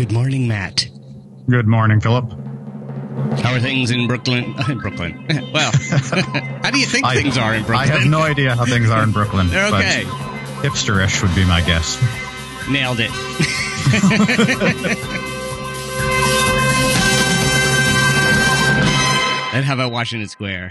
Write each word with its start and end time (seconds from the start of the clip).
Good 0.00 0.12
morning, 0.12 0.48
Matt. 0.48 0.88
Good 1.46 1.66
morning, 1.66 2.00
Philip. 2.00 2.30
How 3.42 3.52
are 3.52 3.60
things 3.60 3.90
in 3.90 4.06
Brooklyn? 4.06 4.54
In 4.70 4.78
Brooklyn. 4.78 5.26
Well, 5.52 5.70
how 6.62 6.70
do 6.70 6.80
you 6.80 6.86
think 6.86 7.04
I- 7.04 7.16
things 7.16 7.36
are 7.36 7.54
in 7.54 7.64
Brooklyn? 7.64 7.90
I 7.90 7.98
have 7.98 8.08
no 8.08 8.22
idea 8.22 8.56
how 8.56 8.64
things 8.64 8.88
are 8.88 9.02
in 9.02 9.12
Brooklyn. 9.12 9.48
They're 9.48 9.70
but 9.70 9.84
okay. 9.84 10.04
Hipsterish 10.66 11.20
would 11.22 11.34
be 11.34 11.44
my 11.44 11.60
guess. 11.60 12.00
Nailed 12.70 12.98
it. 13.00 13.10
and 19.52 19.64
how 19.64 19.74
about 19.74 19.92
Washington 19.92 20.28
Square? 20.28 20.70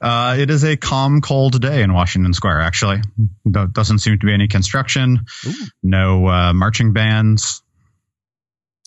Uh, 0.00 0.36
it 0.38 0.50
is 0.50 0.64
a 0.64 0.76
calm, 0.76 1.20
cold 1.20 1.60
day 1.60 1.82
in 1.82 1.92
Washington 1.92 2.32
Square, 2.32 2.60
actually. 2.60 3.02
There 3.44 3.66
doesn't 3.66 3.98
seem 3.98 4.18
to 4.20 4.26
be 4.26 4.32
any 4.32 4.46
construction, 4.46 5.24
Ooh. 5.46 5.52
no 5.82 6.28
uh, 6.28 6.52
marching 6.52 6.92
bands, 6.92 7.62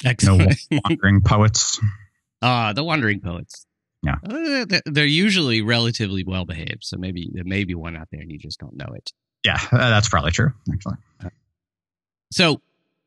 no 0.04 0.10
Excellent. 0.10 0.56
wandering 0.86 1.22
poets. 1.22 1.80
Ah, 2.42 2.74
the 2.74 2.84
Wandering 2.84 3.22
Poets. 3.22 3.66
Yeah. 4.02 4.16
Uh, 4.28 4.66
they're- 4.86 5.06
usually 5.06 5.62
relatively 5.62 6.24
well 6.26 6.44
behaved, 6.46 6.84
so 6.84 6.98
maybe 6.98 7.30
there 7.34 7.46
may 7.46 7.64
be 7.64 7.74
one 7.74 7.96
out 7.96 8.10
there 8.12 8.20
and 8.22 8.30
you 8.32 8.38
just 8.38 8.60
don't 8.60 8.76
know 8.76 8.94
it. 8.96 9.12
Yeah, 9.46 9.58
uh, 9.72 9.90
that's 9.90 10.10
probably 10.10 10.32
true, 10.32 10.52
actually. 10.74 10.96
So 12.32 12.62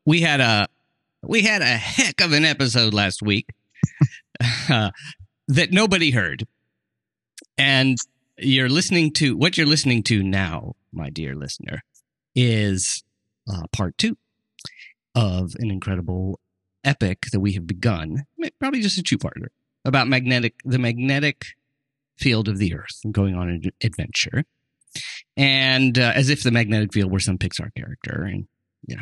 we 0.05 0.21
had 0.21 0.39
a 0.39 0.67
we 1.23 1.41
had 1.41 1.61
a 1.61 1.65
heck 1.65 2.21
of 2.21 2.31
an 2.31 2.45
episode 2.45 2.93
last 2.93 3.21
week 3.21 3.49
uh, 4.69 4.91
that 5.47 5.71
nobody 5.71 6.11
heard, 6.11 6.45
and 7.57 7.97
you're 8.37 8.69
listening 8.69 9.11
to 9.13 9.35
what 9.35 9.57
you're 9.57 9.67
listening 9.67 10.03
to 10.03 10.23
now, 10.23 10.75
my 10.91 11.09
dear 11.09 11.35
listener, 11.35 11.83
is 12.35 13.03
uh, 13.51 13.63
part 13.71 13.97
two 13.97 14.17
of 15.15 15.55
an 15.59 15.69
incredible 15.71 16.39
epic 16.87 17.27
that 17.31 17.39
we 17.39 17.53
have 17.53 17.67
begun, 17.67 18.25
probably 18.59 18.81
just 18.81 18.97
a 18.97 19.03
two-parter 19.03 19.47
about 19.85 20.07
magnetic 20.07 20.55
the 20.65 20.79
magnetic 20.79 21.45
field 22.17 22.47
of 22.47 22.57
the 22.57 22.73
Earth, 22.73 23.01
going 23.11 23.35
on 23.35 23.49
an 23.49 23.61
adventure, 23.83 24.43
and 25.35 25.99
uh, 25.99 26.13
as 26.15 26.29
if 26.29 26.43
the 26.43 26.51
magnetic 26.51 26.93
field 26.93 27.11
were 27.11 27.19
some 27.19 27.37
Pixar 27.37 27.69
character, 27.75 28.23
and 28.23 28.47
you 28.87 28.95
know, 28.95 29.01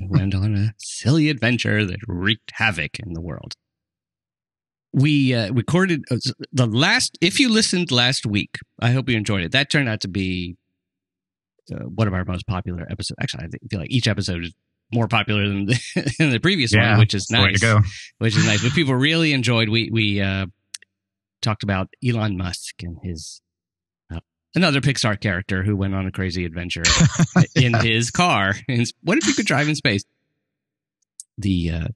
went 0.08 0.34
on 0.34 0.54
a 0.54 0.74
silly 0.78 1.30
adventure 1.30 1.86
that 1.86 2.00
wreaked 2.06 2.52
havoc 2.54 2.98
in 2.98 3.14
the 3.14 3.20
world. 3.20 3.54
We 4.92 5.34
uh, 5.34 5.52
recorded 5.52 6.04
uh, 6.10 6.18
the 6.52 6.66
last. 6.66 7.16
If 7.20 7.40
you 7.40 7.48
listened 7.48 7.90
last 7.90 8.26
week, 8.26 8.58
I 8.80 8.90
hope 8.90 9.08
you 9.08 9.16
enjoyed 9.16 9.44
it. 9.44 9.52
That 9.52 9.70
turned 9.70 9.88
out 9.88 10.00
to 10.02 10.08
be 10.08 10.56
uh, 11.72 11.84
one 11.84 12.08
of 12.08 12.14
our 12.14 12.24
most 12.24 12.46
popular 12.46 12.86
episodes. 12.90 13.16
Actually, 13.20 13.44
I 13.44 13.68
feel 13.68 13.80
like 13.80 13.90
each 13.90 14.06
episode 14.06 14.44
is 14.44 14.52
more 14.92 15.08
popular 15.08 15.46
than 15.48 15.66
the, 15.66 16.14
than 16.18 16.30
the 16.30 16.38
previous 16.38 16.72
Yeah, 16.72 16.90
one, 16.92 17.00
which 17.00 17.14
is 17.14 17.30
nice. 17.30 17.60
to 17.60 17.60
go. 17.60 17.80
Which 18.18 18.36
is 18.36 18.44
nice. 18.46 18.62
But 18.62 18.72
people 18.72 18.94
really 18.94 19.32
enjoyed. 19.32 19.68
We 19.68 19.90
we 19.90 20.20
uh, 20.20 20.46
talked 21.40 21.62
about 21.62 21.88
Elon 22.06 22.36
Musk 22.36 22.82
and 22.82 22.98
his 23.02 23.40
uh, 24.12 24.20
another 24.54 24.80
Pixar 24.80 25.20
character 25.20 25.62
who 25.62 25.76
went 25.76 25.94
on 25.94 26.06
a 26.06 26.12
crazy 26.12 26.44
adventure 26.44 26.82
in 27.56 27.74
his 27.74 28.10
car. 28.10 28.54
And 28.68 28.86
what 29.02 29.18
if 29.18 29.26
you 29.26 29.34
could 29.34 29.46
drive 29.46 29.68
in 29.68 29.74
space? 29.74 30.04
The 31.38 31.70
uh, 31.70 31.88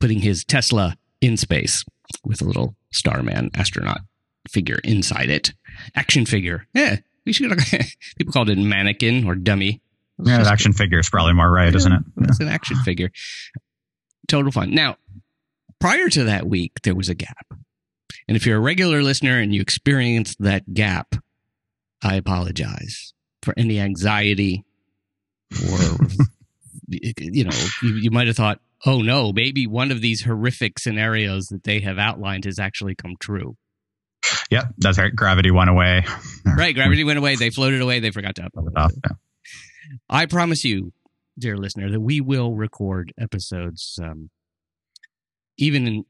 putting 0.00 0.20
his 0.20 0.44
Tesla 0.44 0.96
in 1.20 1.36
space 1.36 1.84
with 2.24 2.42
a 2.42 2.44
little 2.44 2.74
Starman 2.92 3.50
astronaut 3.54 4.00
figure 4.48 4.80
inside 4.82 5.30
it, 5.30 5.52
action 5.94 6.26
figure. 6.26 6.66
Yeah, 6.74 6.96
we 7.24 7.32
should. 7.32 7.52
people 8.18 8.32
called 8.32 8.50
it 8.50 8.58
mannequin 8.58 9.24
or 9.26 9.34
dummy. 9.34 9.80
Yeah, 10.24 10.42
the 10.42 10.50
action 10.50 10.72
figure 10.72 10.98
is 10.98 11.10
probably 11.10 11.34
more 11.34 11.50
right, 11.50 11.74
isn't 11.74 11.92
it? 11.92 12.02
Yeah. 12.20 12.26
It's 12.28 12.40
an 12.40 12.48
action 12.48 12.76
figure. 12.78 13.10
Total 14.28 14.50
fun. 14.52 14.74
Now, 14.74 14.96
prior 15.80 16.08
to 16.08 16.24
that 16.24 16.46
week, 16.46 16.82
there 16.82 16.94
was 16.94 17.08
a 17.08 17.14
gap. 17.14 17.46
And 18.28 18.36
if 18.36 18.46
you're 18.46 18.58
a 18.58 18.60
regular 18.60 19.02
listener 19.02 19.38
and 19.38 19.54
you 19.54 19.60
experienced 19.60 20.36
that 20.40 20.72
gap, 20.72 21.16
I 22.02 22.14
apologize 22.16 23.12
for 23.42 23.54
any 23.56 23.80
anxiety 23.80 24.64
or, 25.70 25.78
you 26.88 27.44
know, 27.44 27.56
you, 27.82 27.94
you 27.94 28.10
might 28.10 28.28
have 28.28 28.36
thought, 28.36 28.60
oh 28.86 29.02
no, 29.02 29.32
maybe 29.32 29.66
one 29.66 29.90
of 29.90 30.00
these 30.00 30.22
horrific 30.24 30.78
scenarios 30.78 31.46
that 31.46 31.64
they 31.64 31.80
have 31.80 31.98
outlined 31.98 32.44
has 32.44 32.58
actually 32.58 32.94
come 32.94 33.16
true. 33.18 33.56
Yep, 34.50 34.74
that's 34.78 34.98
right. 34.98 35.14
Gravity 35.14 35.50
went 35.50 35.70
away. 35.70 36.04
Right. 36.44 36.74
Gravity 36.74 37.04
went 37.04 37.18
away. 37.18 37.36
They 37.36 37.50
floated 37.50 37.80
away. 37.80 38.00
They 38.00 38.10
forgot 38.10 38.34
to 38.36 38.42
upload 38.42 38.68
it. 38.68 38.98
yeah. 39.04 39.16
I 40.08 40.26
promise 40.26 40.64
you, 40.64 40.92
dear 41.38 41.56
listener, 41.56 41.90
that 41.90 42.00
we 42.00 42.20
will 42.20 42.54
record 42.54 43.12
episodes, 43.18 43.98
um, 44.02 44.30
even 45.56 45.86
in 45.86 46.04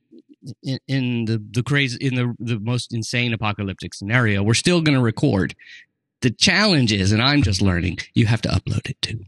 in, 0.62 0.78
in 0.88 1.25
the 1.26 1.42
the 1.50 1.62
crazy 1.62 1.98
in 2.00 2.14
the 2.14 2.34
the 2.38 2.59
most 2.59 2.92
insane 2.94 3.32
apocalyptic 3.32 3.94
scenario. 3.94 4.42
We're 4.42 4.54
still 4.54 4.80
going 4.80 4.97
to 4.97 5.03
record. 5.03 5.54
The 6.22 6.30
challenge 6.30 6.92
is, 6.92 7.12
and 7.12 7.22
I'm 7.22 7.42
just 7.42 7.62
learning, 7.62 7.98
you 8.12 8.26
have 8.26 8.42
to 8.42 8.50
upload 8.50 8.91
it 8.91 9.00
too. 9.00 9.25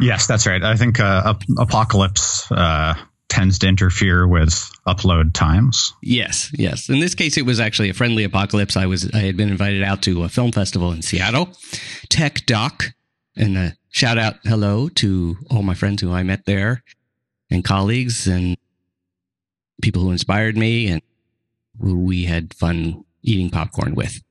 Yes, 0.00 0.26
that's 0.26 0.46
right. 0.46 0.62
I 0.62 0.76
think 0.76 0.98
uh, 0.98 1.34
ap- 1.34 1.42
Apocalypse 1.58 2.50
uh, 2.50 2.94
tends 3.28 3.58
to 3.58 3.68
interfere 3.68 4.26
with 4.26 4.70
upload 4.86 5.34
times. 5.34 5.92
Yes, 6.02 6.50
yes. 6.54 6.88
In 6.88 7.00
this 7.00 7.14
case, 7.14 7.36
it 7.36 7.44
was 7.44 7.60
actually 7.60 7.90
a 7.90 7.94
friendly 7.94 8.24
apocalypse. 8.24 8.76
I 8.76 8.86
was 8.86 9.10
I 9.12 9.18
had 9.18 9.36
been 9.36 9.50
invited 9.50 9.82
out 9.82 10.02
to 10.02 10.24
a 10.24 10.28
film 10.28 10.52
festival 10.52 10.92
in 10.92 11.02
Seattle, 11.02 11.50
Tech 12.08 12.46
Doc, 12.46 12.92
and 13.36 13.56
a 13.56 13.76
shout 13.90 14.18
out 14.18 14.36
hello 14.44 14.88
to 14.88 15.36
all 15.50 15.62
my 15.62 15.74
friends 15.74 16.02
who 16.02 16.12
I 16.12 16.22
met 16.22 16.44
there, 16.46 16.82
and 17.50 17.64
colleagues 17.64 18.26
and 18.26 18.56
people 19.82 20.02
who 20.02 20.10
inspired 20.10 20.56
me 20.56 20.88
and 20.88 21.02
who 21.80 22.00
we 22.00 22.24
had 22.24 22.54
fun 22.54 23.04
eating 23.22 23.50
popcorn 23.50 23.94
with. 23.94 24.22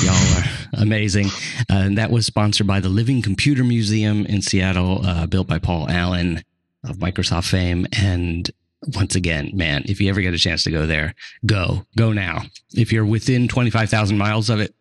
Y'all 0.00 0.38
are 0.38 0.44
amazing. 0.82 1.26
Uh, 1.70 1.76
and 1.76 1.98
that 1.98 2.10
was 2.10 2.26
sponsored 2.26 2.66
by 2.66 2.80
the 2.80 2.88
Living 2.88 3.22
Computer 3.22 3.64
Museum 3.64 4.26
in 4.26 4.42
Seattle, 4.42 5.04
uh, 5.06 5.26
built 5.26 5.46
by 5.46 5.58
Paul 5.58 5.88
Allen 5.88 6.42
of 6.84 6.96
Microsoft 6.96 7.48
fame. 7.48 7.86
And 7.98 8.50
once 8.94 9.14
again, 9.14 9.50
man, 9.54 9.84
if 9.86 10.00
you 10.00 10.08
ever 10.08 10.20
get 10.20 10.34
a 10.34 10.38
chance 10.38 10.64
to 10.64 10.70
go 10.70 10.86
there, 10.86 11.14
go, 11.44 11.86
go 11.96 12.12
now. 12.12 12.42
If 12.74 12.92
you're 12.92 13.06
within 13.06 13.48
25,000 13.48 14.18
miles 14.18 14.50
of 14.50 14.60
it, 14.60 14.74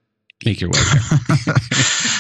make 0.43 0.59
your 0.59 0.69
way 0.69 0.79
there. 1.45 1.55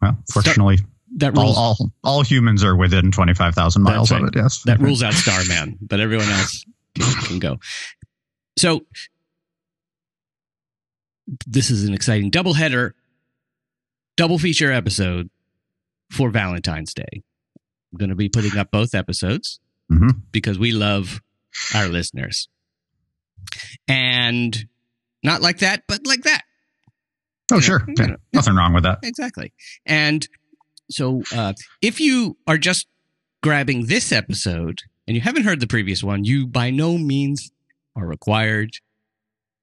well, 0.00 0.18
fortunately, 0.32 0.78
That 1.16 1.36
all, 1.36 1.44
rules, 1.44 1.56
all 1.58 1.92
all 2.04 2.22
humans 2.22 2.62
are 2.64 2.76
within 2.76 3.10
twenty 3.10 3.34
five 3.34 3.54
thousand 3.54 3.82
miles 3.82 4.08
That's 4.10 4.22
of 4.22 4.28
it. 4.28 4.36
Yes, 4.36 4.62
that 4.64 4.80
rules 4.80 5.02
out 5.02 5.14
Starman, 5.14 5.78
but 5.80 6.00
everyone 6.00 6.28
else 6.28 6.64
can, 6.94 7.38
go. 7.38 7.58
So 8.58 8.84
this 11.46 11.70
is 11.70 11.84
an 11.86 11.94
exciting 11.94 12.30
double 12.30 12.54
header, 12.54 12.94
double 14.16 14.38
feature 14.38 14.72
episode 14.72 15.30
for 16.10 16.30
Valentine's 16.30 16.94
Day. 16.94 17.22
I'm 17.92 17.98
going 17.98 18.10
to 18.10 18.16
be 18.16 18.28
putting 18.28 18.56
up 18.56 18.70
both 18.70 18.94
episodes 18.94 19.60
Mhm. 19.90 20.22
because 20.32 20.58
we 20.58 20.72
love 20.72 21.20
our 21.74 21.88
listeners. 21.88 22.48
And 23.86 24.66
not 25.22 25.40
like 25.42 25.58
that, 25.58 25.84
but 25.86 26.06
like 26.06 26.22
that. 26.22 26.42
Oh, 27.52 27.60
sure. 27.60 27.84
you 27.88 27.94
Yeah, 27.98 28.06
know, 28.06 28.16
nothing 28.32 28.54
wrong 28.54 28.74
with 28.74 28.82
that. 28.84 28.98
Exactly. 29.02 29.52
And 29.86 30.26
so 30.90 31.22
uh, 31.34 31.54
if 31.82 32.00
you 32.00 32.36
are 32.46 32.58
just 32.58 32.86
grabbing 33.42 33.86
this 33.86 34.12
episode 34.12 34.82
and 35.06 35.14
you 35.16 35.20
haven't 35.22 35.44
heard 35.44 35.60
the 35.60 35.66
previous 35.66 36.02
one, 36.02 36.24
you 36.24 36.46
by 36.46 36.70
no 36.70 36.98
means 36.98 37.50
are 37.96 38.06
required 38.06 38.70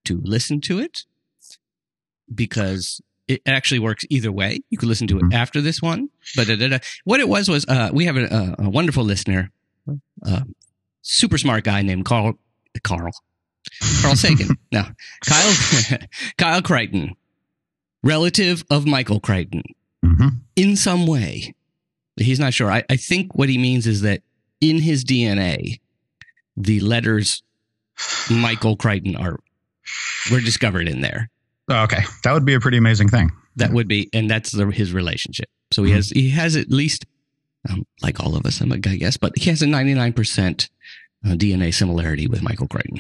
to 0.05 0.19
listen 0.23 0.61
to 0.61 0.79
it 0.79 1.03
because 2.33 3.01
it 3.27 3.41
actually 3.45 3.79
works 3.79 4.03
either 4.09 4.31
way. 4.31 4.59
You 4.69 4.77
could 4.77 4.89
listen 4.89 5.07
to 5.07 5.17
it 5.17 5.23
Mhm. 5.23 5.33
after 5.33 5.61
this 5.61 5.81
one. 5.81 6.09
But 6.35 6.47
what 7.05 7.19
it 7.19 7.27
was 7.27 7.49
was 7.49 7.65
uh, 7.67 7.89
we 7.93 8.05
have 8.05 8.17
a, 8.17 8.25
a, 8.59 8.65
a 8.65 8.69
wonderful 8.69 9.03
listener, 9.03 9.51
uh, 10.25 10.41
super 11.01 11.37
smart 11.37 11.63
guy 11.63 11.81
named 11.81 12.05
Carl 12.05 12.33
Carl 12.83 13.11
Carl 14.01 14.15
Sagan. 14.15 14.49
no, 14.71 14.85
Kyle 15.25 15.53
Kyle 16.37 16.61
Crichton, 16.61 17.15
relative 18.05 18.63
of 18.69 18.85
Michael 18.85 19.19
Crichton 19.19 19.63
hmm 20.05 20.27
in 20.55 20.77
some 20.77 21.05
way. 21.05 21.53
He's 22.17 22.39
not 22.39 22.53
sure. 22.53 22.71
I, 22.71 22.81
I 22.89 22.95
think 22.95 23.35
what 23.35 23.49
he 23.49 23.57
means 23.57 23.85
is 23.87 24.01
that 24.01 24.21
in 24.61 24.79
his 24.79 25.03
DNA, 25.03 25.81
the 26.55 26.79
letters 26.79 27.43
Michael 28.31 28.77
Crichton 28.77 29.17
are 29.17 29.37
were 30.31 30.39
discovered 30.39 30.87
in 30.87 31.01
there. 31.01 31.29
Okay, 31.69 32.03
that 32.23 32.31
would 32.31 32.45
be 32.45 32.53
a 32.53 32.59
pretty 32.61 32.77
amazing 32.77 33.09
thing. 33.09 33.31
That 33.57 33.71
would 33.73 33.87
be, 33.89 34.09
and 34.13 34.29
that's 34.29 34.51
the, 34.51 34.67
his 34.67 34.93
relationship. 34.93 35.49
So 35.73 35.83
he 35.83 35.91
Mhm. 35.91 35.95
has 35.95 36.09
he 36.11 36.29
has 36.29 36.55
at 36.55 36.69
least, 36.69 37.05
um, 37.69 37.85
like 38.01 38.19
all 38.21 38.35
of 38.37 38.45
us, 38.45 38.61
I'm 38.61 38.71
a 38.71 38.77
guy 38.77 38.95
guess, 38.95 39.17
but 39.17 39.37
he 39.37 39.49
has 39.49 39.61
a 39.61 39.67
99 39.67 40.13
percent 40.13 40.69
uh, 41.25 41.29
DNA 41.35 41.73
similarity 41.73 42.27
with 42.27 42.41
Michael 42.41 42.67
Crichton. 42.67 42.99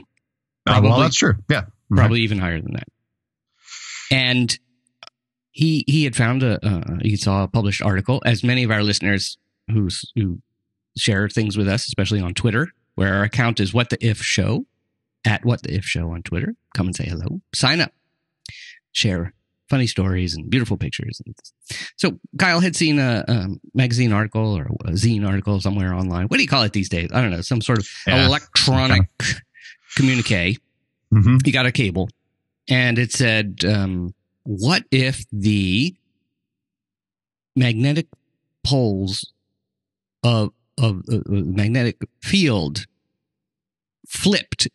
Uh, 0.65 0.81
well, 0.83 0.99
that's 0.99 1.15
true. 1.15 1.35
Yeah. 1.49 1.65
Probably 1.89 2.21
even 2.21 2.39
higher 2.39 2.59
than 2.59 2.73
that. 2.73 2.87
And 4.11 4.57
he 5.55 5.85
he 5.87 6.03
had 6.03 6.15
found 6.15 6.43
a 6.43 6.63
uh, 6.67 6.97
he 7.01 7.15
saw 7.15 7.43
a 7.43 7.47
published 7.47 7.81
article, 7.81 8.21
as 8.25 8.43
many 8.43 8.63
of 8.63 8.71
our 8.71 8.83
listeners 8.83 9.37
who 9.71 9.87
who 10.13 10.39
share 10.97 11.29
things 11.29 11.57
with 11.57 11.67
us, 11.67 11.87
especially 11.87 12.19
on 12.19 12.33
Twitter, 12.33 12.73
where 12.95 13.15
our 13.15 13.23
account 13.23 13.61
is 13.61 13.73
What 13.73 13.89
the 13.89 14.05
If 14.05 14.17
Show 14.17 14.65
at 15.25 15.45
What 15.45 15.63
the 15.63 15.73
If 15.73 15.85
Show 15.85 16.11
on 16.11 16.23
Twitter. 16.23 16.55
Come 16.75 16.87
and 16.87 16.95
say 16.95 17.05
hello. 17.05 17.41
Sign 17.53 17.79
up. 17.79 17.93
Share 18.91 19.33
funny 19.69 19.87
stories 19.87 20.35
and 20.35 20.49
beautiful 20.49 20.75
pictures. 20.75 21.21
So 21.95 22.19
Kyle 22.37 22.59
had 22.59 22.75
seen 22.75 22.99
a, 22.99 23.23
a, 23.25 23.47
magazine 23.73 24.11
article 24.11 24.55
or 24.55 24.65
a 24.83 24.91
zine 24.91 25.25
article 25.25 25.59
somewhere 25.61 25.93
online. 25.93 26.27
What 26.27 26.37
do 26.37 26.43
you 26.43 26.49
call 26.49 26.63
it 26.63 26.73
these 26.73 26.89
days? 26.89 27.09
I 27.13 27.21
don't 27.21 27.31
know. 27.31 27.41
Some 27.41 27.61
sort 27.61 27.79
of 27.79 27.87
yeah. 28.05 28.25
electronic 28.25 29.09
communique. 29.95 30.57
Mm-hmm. 31.13 31.37
You 31.45 31.53
got 31.53 31.65
a 31.65 31.71
cable, 31.71 32.09
and 32.67 32.99
it 32.99 33.13
said, 33.13 33.63
um, 33.65 34.13
"What 34.45 34.83
if 34.91 35.25
the 35.31 35.95
magnetic 37.55 38.07
poles 38.63 39.33
of 40.23 40.51
of 40.77 41.03
uh, 41.11 41.19
magnetic 41.27 41.97
field 42.21 42.85
flipped 44.07 44.67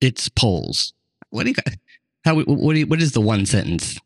its 0.00 0.28
poles?" 0.28 0.94
What 1.30 1.44
do 1.44 1.50
you 1.50 1.54
got? 1.54 1.74
How? 2.24 2.40
What? 2.40 2.76
You, 2.76 2.86
what 2.86 3.02
is 3.02 3.12
the 3.12 3.20
one 3.20 3.46
sentence? 3.46 3.98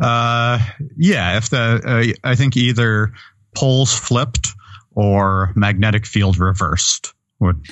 Uh, 0.00 0.58
yeah, 0.96 1.36
if 1.36 1.50
the 1.50 2.16
uh, 2.24 2.28
I 2.28 2.34
think 2.34 2.56
either 2.56 3.12
poles 3.54 3.92
flipped 3.92 4.54
or 4.92 5.52
magnetic 5.54 6.06
field 6.06 6.38
reversed 6.38 7.14
would. 7.40 7.66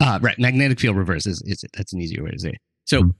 Uh, 0.00 0.18
right, 0.20 0.38
magnetic 0.38 0.80
field 0.80 0.96
reversed 0.96 1.26
is, 1.26 1.42
is 1.42 1.64
that's 1.74 1.92
an 1.92 2.00
easier 2.00 2.24
way 2.24 2.32
to 2.32 2.38
say. 2.38 2.48
It. 2.50 2.60
So, 2.84 3.02
mm-hmm. 3.02 3.10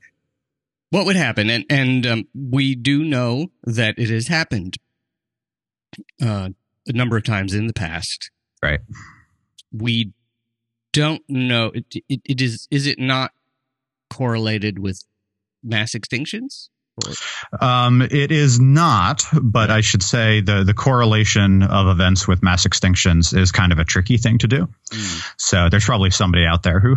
What 0.93 1.07
would 1.07 1.17
happen? 1.17 1.49
And 1.49 1.65
and 1.71 2.07
um, 2.07 2.29
we 2.35 2.75
do 2.75 3.03
know 3.03 3.51
that 3.65 3.95
it 3.97 4.11
has 4.11 4.29
happened 4.29 4.77
uh, 6.21 6.51
a 6.87 6.93
number 6.93 7.17
of 7.17 7.25
times 7.25 7.55
in 7.55 7.67
the 7.67 7.73
past. 7.73 8.31
Right. 8.63 8.81
We 9.73 10.13
don't 10.93 11.23
know. 11.29 11.73
It, 11.75 11.87
it, 12.11 12.21
it 12.27 12.41
is. 12.43 12.69
Is 12.71 12.87
it 12.87 12.99
not 12.99 13.31
correlated 14.11 14.79
with 14.79 15.03
mass 15.65 15.93
extinctions? 15.93 16.69
Um, 17.59 18.03
it 18.03 18.31
is 18.31 18.61
not, 18.61 19.25
but 19.33 19.71
I 19.71 19.81
should 19.81 20.03
say 20.03 20.43
the 20.43 20.63
the 20.63 20.75
correlation 20.75 21.63
of 21.63 21.87
events 21.89 22.29
with 22.29 22.43
mass 22.43 22.67
extinctions 22.67 23.35
is 23.35 23.51
kind 23.51 23.73
of 23.73 23.79
a 23.79 23.85
tricky 23.85 24.19
thing 24.19 24.37
to 24.39 24.47
do. 24.47 24.69
Mm. 24.93 25.33
So 25.39 25.69
there's 25.71 25.87
probably 25.87 26.11
somebody 26.11 26.45
out 26.45 26.63
there 26.63 26.81
who 26.81 26.97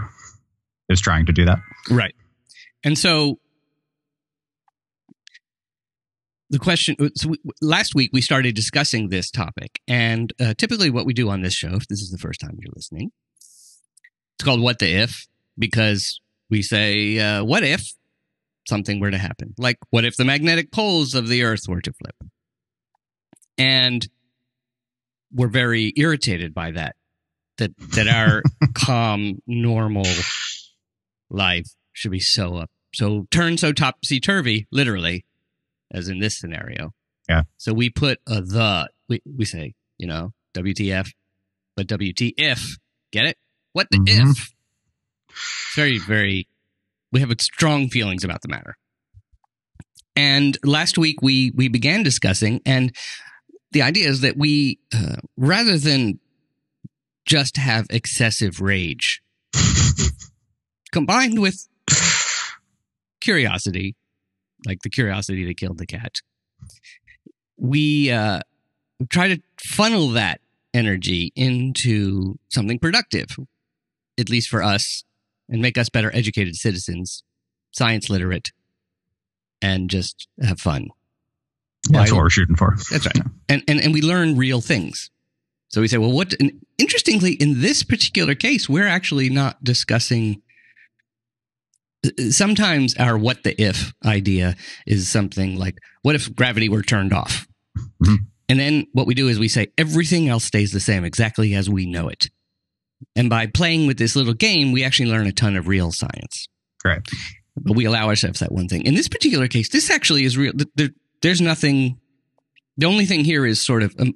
is 0.89 0.99
trying 0.99 1.27
to 1.27 1.31
do 1.31 1.45
that. 1.45 1.59
Right. 1.89 2.13
And 2.83 2.97
so 2.97 3.39
the 6.49 6.59
question 6.59 6.95
so 7.15 7.29
we, 7.29 7.37
last 7.61 7.95
week 7.95 8.11
we 8.13 8.21
started 8.21 8.55
discussing 8.55 9.09
this 9.09 9.31
topic 9.31 9.79
and 9.87 10.33
uh, 10.39 10.53
typically 10.57 10.89
what 10.89 11.05
we 11.05 11.13
do 11.13 11.29
on 11.29 11.41
this 11.41 11.53
show 11.53 11.73
if 11.73 11.87
this 11.87 12.01
is 12.01 12.11
the 12.11 12.17
first 12.17 12.39
time 12.39 12.57
you're 12.59 12.73
listening 12.75 13.11
it's 14.35 14.43
called 14.43 14.61
what 14.61 14.79
the 14.79 14.87
if 14.87 15.27
because 15.57 16.21
we 16.49 16.61
say 16.61 17.17
uh, 17.19 17.43
what 17.43 17.63
if 17.63 17.93
something 18.67 18.99
were 18.99 19.11
to 19.11 19.17
happen. 19.17 19.53
Like, 19.57 19.77
what 19.89 20.05
if 20.05 20.15
the 20.17 20.25
magnetic 20.25 20.71
poles 20.71 21.15
of 21.15 21.27
the 21.27 21.43
Earth 21.43 21.67
were 21.67 21.81
to 21.81 21.93
flip? 21.93 22.15
And 23.57 24.07
we're 25.33 25.47
very 25.47 25.93
irritated 25.95 26.53
by 26.53 26.71
that. 26.71 26.95
That 27.57 27.71
that 27.95 28.07
our 28.07 28.43
calm, 28.73 29.41
normal 29.47 30.05
life 31.29 31.67
should 31.93 32.11
be 32.11 32.19
so 32.19 32.57
up, 32.57 32.69
so 32.93 33.27
turn 33.31 33.57
so 33.57 33.71
topsy 33.71 34.19
turvy, 34.19 34.67
literally, 34.71 35.23
as 35.95 36.09
in 36.09 36.19
this 36.19 36.37
scenario. 36.37 36.91
Yeah. 37.27 37.43
So 37.57 37.73
we 37.73 37.89
put 37.89 38.19
a 38.27 38.41
the 38.41 38.89
we 39.09 39.21
we 39.25 39.45
say 39.45 39.73
you 39.97 40.07
know 40.07 40.33
WTF, 40.55 41.09
but 41.75 41.87
WTF, 41.87 42.77
get 43.11 43.25
it? 43.25 43.37
What 43.73 43.87
the 43.89 43.97
mm-hmm. 43.97 44.29
if? 44.31 44.53
It's 45.29 45.75
very 45.75 45.97
very 45.97 46.47
we 47.11 47.21
have 47.21 47.31
strong 47.39 47.89
feelings 47.89 48.23
about 48.23 48.41
the 48.41 48.49
matter. 48.49 48.75
And 50.15 50.57
last 50.63 50.97
week 50.97 51.21
we 51.21 51.51
we 51.55 51.67
began 51.67 52.03
discussing, 52.03 52.61
and 52.65 52.95
the 53.71 53.81
idea 53.81 54.07
is 54.07 54.21
that 54.21 54.37
we, 54.37 54.79
uh, 54.93 55.17
rather 55.35 55.77
than 55.77 56.19
just 57.25 57.57
have 57.57 57.87
excessive 57.89 58.61
rage, 58.61 59.21
combined 60.93 61.41
with 61.41 61.67
curiosity, 63.19 63.95
like 64.65 64.81
the 64.81 64.89
curiosity 64.89 65.45
that 65.45 65.57
killed 65.57 65.77
the 65.77 65.85
cat, 65.85 66.21
we 67.57 68.11
uh, 68.11 68.41
try 69.09 69.27
to 69.27 69.41
funnel 69.59 70.09
that 70.09 70.41
energy 70.73 71.31
into 71.35 72.37
something 72.49 72.79
productive, 72.79 73.37
at 74.19 74.29
least 74.29 74.49
for 74.49 74.61
us 74.61 75.03
and 75.49 75.61
make 75.61 75.77
us 75.77 75.89
better 75.89 76.13
educated 76.13 76.55
citizens, 76.55 77.23
science 77.71 78.09
literate, 78.09 78.51
and 79.61 79.89
just 79.89 80.27
have 80.41 80.59
fun. 80.59 80.89
Yeah, 81.89 81.99
that's 81.99 82.11
what 82.11 82.21
we're 82.21 82.29
shooting 82.29 82.55
for. 82.55 82.75
That's 82.91 83.05
right. 83.05 83.25
And, 83.47 83.63
and, 83.67 83.79
and 83.79 83.93
we 83.93 84.01
learn 84.01 84.35
real 84.35 84.59
things. 84.59 85.11
So 85.69 85.81
we 85.81 85.87
say, 85.87 85.97
well, 85.97 86.11
what, 86.11 86.33
interestingly, 86.77 87.33
in 87.33 87.61
this 87.61 87.83
particular 87.83 88.33
case, 88.33 88.67
we're 88.67 88.87
actually 88.87 89.29
not 89.29 89.63
discussing. 89.63 90.41
Sometimes 92.29 92.95
our 92.97 93.17
what 93.17 93.43
the 93.43 93.59
if 93.61 93.93
idea 94.05 94.55
is 94.85 95.09
something 95.09 95.57
like, 95.57 95.77
what 96.01 96.15
if 96.15 96.33
gravity 96.35 96.69
were 96.69 96.81
turned 96.81 97.13
off? 97.13 97.47
Mm-hmm. 98.03 98.15
And 98.47 98.59
then 98.59 98.87
what 98.93 99.07
we 99.07 99.15
do 99.15 99.27
is 99.27 99.39
we 99.39 99.47
say 99.47 99.67
everything 99.77 100.29
else 100.29 100.43
stays 100.43 100.71
the 100.71 100.79
same 100.79 101.03
exactly 101.03 101.53
as 101.55 101.69
we 101.69 101.85
know 101.85 102.07
it. 102.07 102.29
And 103.15 103.29
by 103.29 103.47
playing 103.47 103.87
with 103.87 103.97
this 103.97 104.15
little 104.15 104.33
game, 104.33 104.71
we 104.71 104.83
actually 104.83 105.09
learn 105.09 105.27
a 105.27 105.31
ton 105.31 105.55
of 105.55 105.67
real 105.67 105.91
science. 105.91 106.47
Right. 106.83 107.01
But 107.55 107.75
we 107.75 107.85
allow 107.85 108.07
ourselves 108.07 108.39
that 108.39 108.51
one 108.51 108.67
thing. 108.67 108.85
In 108.85 108.95
this 108.95 109.07
particular 109.07 109.47
case, 109.47 109.69
this 109.69 109.89
actually 109.89 110.25
is 110.25 110.37
real. 110.37 110.53
There, 110.75 110.89
there's 111.21 111.41
nothing. 111.41 111.99
The 112.77 112.85
only 112.85 113.05
thing 113.05 113.23
here 113.23 113.45
is 113.45 113.65
sort 113.65 113.83
of 113.83 113.95
um, 113.99 114.13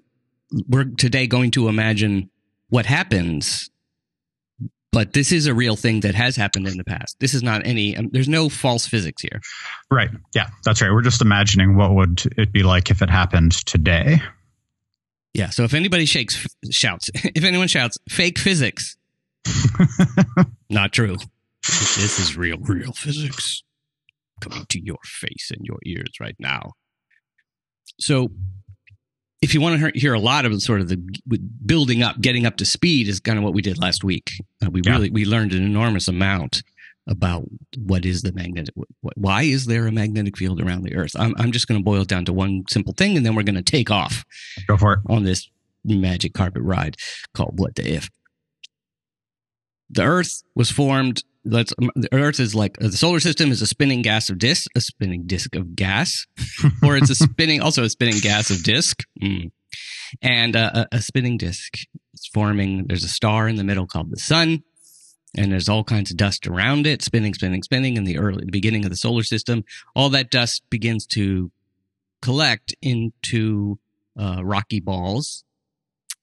we're 0.67 0.85
today 0.85 1.27
going 1.27 1.51
to 1.51 1.67
imagine 1.67 2.29
what 2.69 2.85
happens, 2.85 3.69
but 4.91 5.13
this 5.13 5.31
is 5.31 5.45
a 5.45 5.53
real 5.53 5.75
thing 5.75 5.99
that 6.01 6.15
has 6.15 6.35
happened 6.35 6.67
in 6.67 6.77
the 6.77 6.83
past. 6.83 7.15
This 7.19 7.33
is 7.33 7.43
not 7.43 7.65
any. 7.65 7.95
Um, 7.95 8.09
there's 8.11 8.29
no 8.29 8.49
false 8.49 8.87
physics 8.87 9.21
here. 9.21 9.39
Right. 9.91 10.09
Yeah, 10.33 10.47
that's 10.65 10.81
right. 10.81 10.91
We're 10.91 11.01
just 11.01 11.21
imagining 11.21 11.75
what 11.75 11.93
would 11.93 12.23
it 12.37 12.51
be 12.51 12.63
like 12.63 12.89
if 12.89 13.01
it 13.01 13.09
happened 13.09 13.51
today. 13.65 14.21
Yeah. 15.33 15.49
So 15.49 15.63
if 15.63 15.73
anybody 15.73 16.05
shakes, 16.05 16.45
shouts, 16.71 17.09
if 17.13 17.43
anyone 17.43 17.67
shouts 17.67 17.97
fake 18.09 18.39
physics, 18.39 18.97
not 20.69 20.91
true. 20.91 21.17
This 21.67 22.19
is 22.19 22.35
real, 22.35 22.57
real 22.57 22.93
physics 22.93 23.63
coming 24.41 24.65
to 24.69 24.83
your 24.83 24.97
face 25.03 25.51
and 25.51 25.65
your 25.65 25.77
ears 25.85 26.13
right 26.19 26.35
now. 26.39 26.71
So 27.99 28.29
if 29.41 29.53
you 29.53 29.61
want 29.61 29.79
to 29.79 29.99
hear 29.99 30.13
a 30.13 30.19
lot 30.19 30.45
of 30.45 30.61
sort 30.61 30.81
of 30.81 30.89
the 30.89 30.97
building 31.65 32.03
up, 32.03 32.19
getting 32.19 32.45
up 32.45 32.57
to 32.57 32.65
speed 32.65 33.07
is 33.07 33.19
kind 33.19 33.37
of 33.37 33.43
what 33.43 33.53
we 33.53 33.61
did 33.61 33.77
last 33.77 34.03
week. 34.03 34.31
Uh, 34.63 34.69
we 34.69 34.81
yeah. 34.83 34.91
really, 34.91 35.09
we 35.09 35.25
learned 35.25 35.53
an 35.53 35.63
enormous 35.63 36.07
amount 36.07 36.61
about 37.07 37.43
what 37.77 38.05
is 38.05 38.21
the 38.21 38.31
magnetic 38.33 38.75
why 39.15 39.41
is 39.41 39.65
there 39.65 39.87
a 39.87 39.91
magnetic 39.91 40.37
field 40.37 40.61
around 40.61 40.83
the 40.83 40.95
earth 40.95 41.15
i'm, 41.17 41.33
I'm 41.39 41.51
just 41.51 41.67
going 41.67 41.79
to 41.79 41.83
boil 41.83 42.03
it 42.03 42.07
down 42.07 42.23
to 42.25 42.33
one 42.33 42.65
simple 42.69 42.93
thing 42.93 43.17
and 43.17 43.25
then 43.25 43.33
we're 43.33 43.43
going 43.43 43.55
to 43.55 43.63
take 43.63 43.89
off 43.89 44.23
go 44.67 44.77
for 44.77 44.93
it 44.93 44.99
on 45.07 45.23
this 45.23 45.49
magic 45.83 46.33
carpet 46.33 46.61
ride 46.61 46.97
called 47.33 47.57
what 47.57 47.73
the 47.75 47.95
if 47.95 48.09
the 49.89 50.03
earth 50.03 50.43
was 50.53 50.69
formed 50.69 51.23
let's 51.49 51.73
the 51.95 52.09
earth 52.11 52.39
is 52.39 52.55
like 52.55 52.77
the 52.77 52.91
solar 52.91 53.19
system 53.19 53.51
is 53.51 53.61
a 53.61 53.67
spinning 53.67 54.01
gas 54.01 54.29
of 54.29 54.37
disk 54.37 54.69
a 54.75 54.81
spinning 54.81 55.23
disk 55.25 55.55
of 55.55 55.75
gas 55.75 56.25
or 56.83 56.97
it's 56.97 57.09
a 57.09 57.15
spinning 57.15 57.61
also 57.61 57.83
a 57.83 57.89
spinning 57.89 58.19
gas 58.21 58.49
of 58.49 58.63
disk 58.63 59.03
mm. 59.21 59.51
and 60.21 60.55
uh, 60.55 60.85
a, 60.91 60.97
a 60.97 61.01
spinning 61.01 61.37
disk 61.37 61.73
is 62.13 62.29
forming 62.33 62.85
there's 62.87 63.03
a 63.03 63.09
star 63.09 63.47
in 63.47 63.55
the 63.55 63.63
middle 63.63 63.87
called 63.87 64.11
the 64.11 64.19
sun 64.19 64.63
and 65.35 65.51
there's 65.51 65.69
all 65.69 65.83
kinds 65.83 66.11
of 66.11 66.17
dust 66.17 66.47
around 66.47 66.87
it, 66.87 67.01
spinning, 67.01 67.33
spinning, 67.33 67.63
spinning 67.63 67.97
in 67.97 68.03
the 68.03 68.17
early 68.17 68.45
the 68.45 68.51
beginning 68.51 68.83
of 68.83 68.91
the 68.91 68.97
solar 68.97 69.23
system. 69.23 69.63
All 69.95 70.09
that 70.09 70.31
dust 70.31 70.63
begins 70.69 71.05
to 71.07 71.51
collect 72.21 72.75
into 72.81 73.79
uh, 74.19 74.43
rocky 74.43 74.79
balls, 74.79 75.43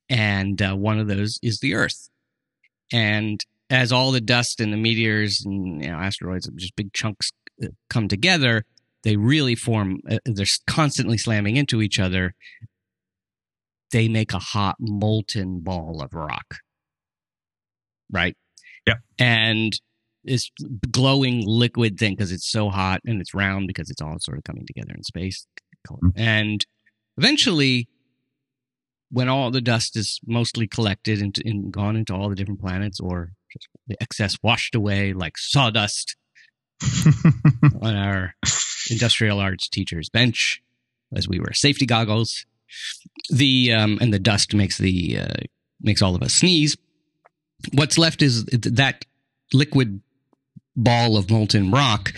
and 0.08 0.60
uh, 0.60 0.74
one 0.74 0.98
of 0.98 1.08
those 1.08 1.38
is 1.42 1.60
the 1.60 1.74
Earth. 1.74 2.10
And 2.92 3.44
as 3.70 3.92
all 3.92 4.12
the 4.12 4.20
dust 4.20 4.60
and 4.60 4.72
the 4.72 4.76
meteors 4.76 5.42
and 5.44 5.82
you 5.82 5.90
know, 5.90 5.96
asteroids, 5.96 6.48
just 6.56 6.76
big 6.76 6.92
chunks 6.92 7.32
uh, 7.62 7.68
come 7.90 8.08
together, 8.08 8.64
they 9.02 9.16
really 9.16 9.54
form. 9.54 10.00
Uh, 10.08 10.18
they're 10.24 10.46
constantly 10.66 11.18
slamming 11.18 11.56
into 11.56 11.82
each 11.82 11.98
other. 11.98 12.34
They 13.92 14.08
make 14.08 14.32
a 14.32 14.38
hot 14.38 14.76
molten 14.80 15.60
ball 15.60 16.02
of 16.02 16.14
rock. 16.14 16.56
Right 18.10 18.36
yeah. 18.86 18.94
And 19.18 19.78
this 20.24 20.50
glowing 20.90 21.42
liquid 21.46 21.98
thing 21.98 22.14
because 22.14 22.32
it's 22.32 22.50
so 22.50 22.70
hot 22.70 23.00
and 23.04 23.20
it's 23.20 23.34
round 23.34 23.66
because 23.66 23.90
it's 23.90 24.00
all 24.00 24.16
sort 24.20 24.38
of 24.38 24.44
coming 24.44 24.66
together 24.66 24.92
in 24.94 25.02
space. 25.02 25.46
Mm-hmm. 25.88 26.08
And 26.16 26.66
eventually, 27.16 27.88
when 29.10 29.28
all 29.28 29.50
the 29.50 29.60
dust 29.60 29.96
is 29.96 30.20
mostly 30.26 30.66
collected 30.66 31.20
and, 31.20 31.36
and, 31.44 31.72
gone 31.72 31.94
into 31.94 32.12
all 32.12 32.28
the 32.28 32.34
different 32.34 32.60
planets 32.60 32.98
or 32.98 33.30
the 33.86 33.96
excess 34.00 34.36
washed 34.42 34.74
away 34.74 35.12
like 35.12 35.38
sawdust 35.38 36.16
on 37.82 37.96
our 37.96 38.34
industrial 38.90 39.40
arts 39.40 39.68
teacher's 39.68 40.08
bench 40.08 40.62
as 41.14 41.28
we 41.28 41.38
wear 41.38 41.52
safety 41.52 41.86
goggles. 41.86 42.46
The 43.30 43.72
um, 43.72 43.98
and 44.00 44.12
the 44.12 44.18
dust 44.18 44.54
makes 44.54 44.78
the 44.78 45.18
uh, 45.20 45.34
makes 45.80 46.02
all 46.02 46.14
of 46.14 46.22
us 46.22 46.34
sneeze. 46.34 46.76
What's 47.72 47.96
left 47.96 48.22
is 48.22 48.44
that 48.46 49.04
liquid 49.52 50.00
ball 50.76 51.16
of 51.16 51.30
molten 51.30 51.70
rock 51.70 52.12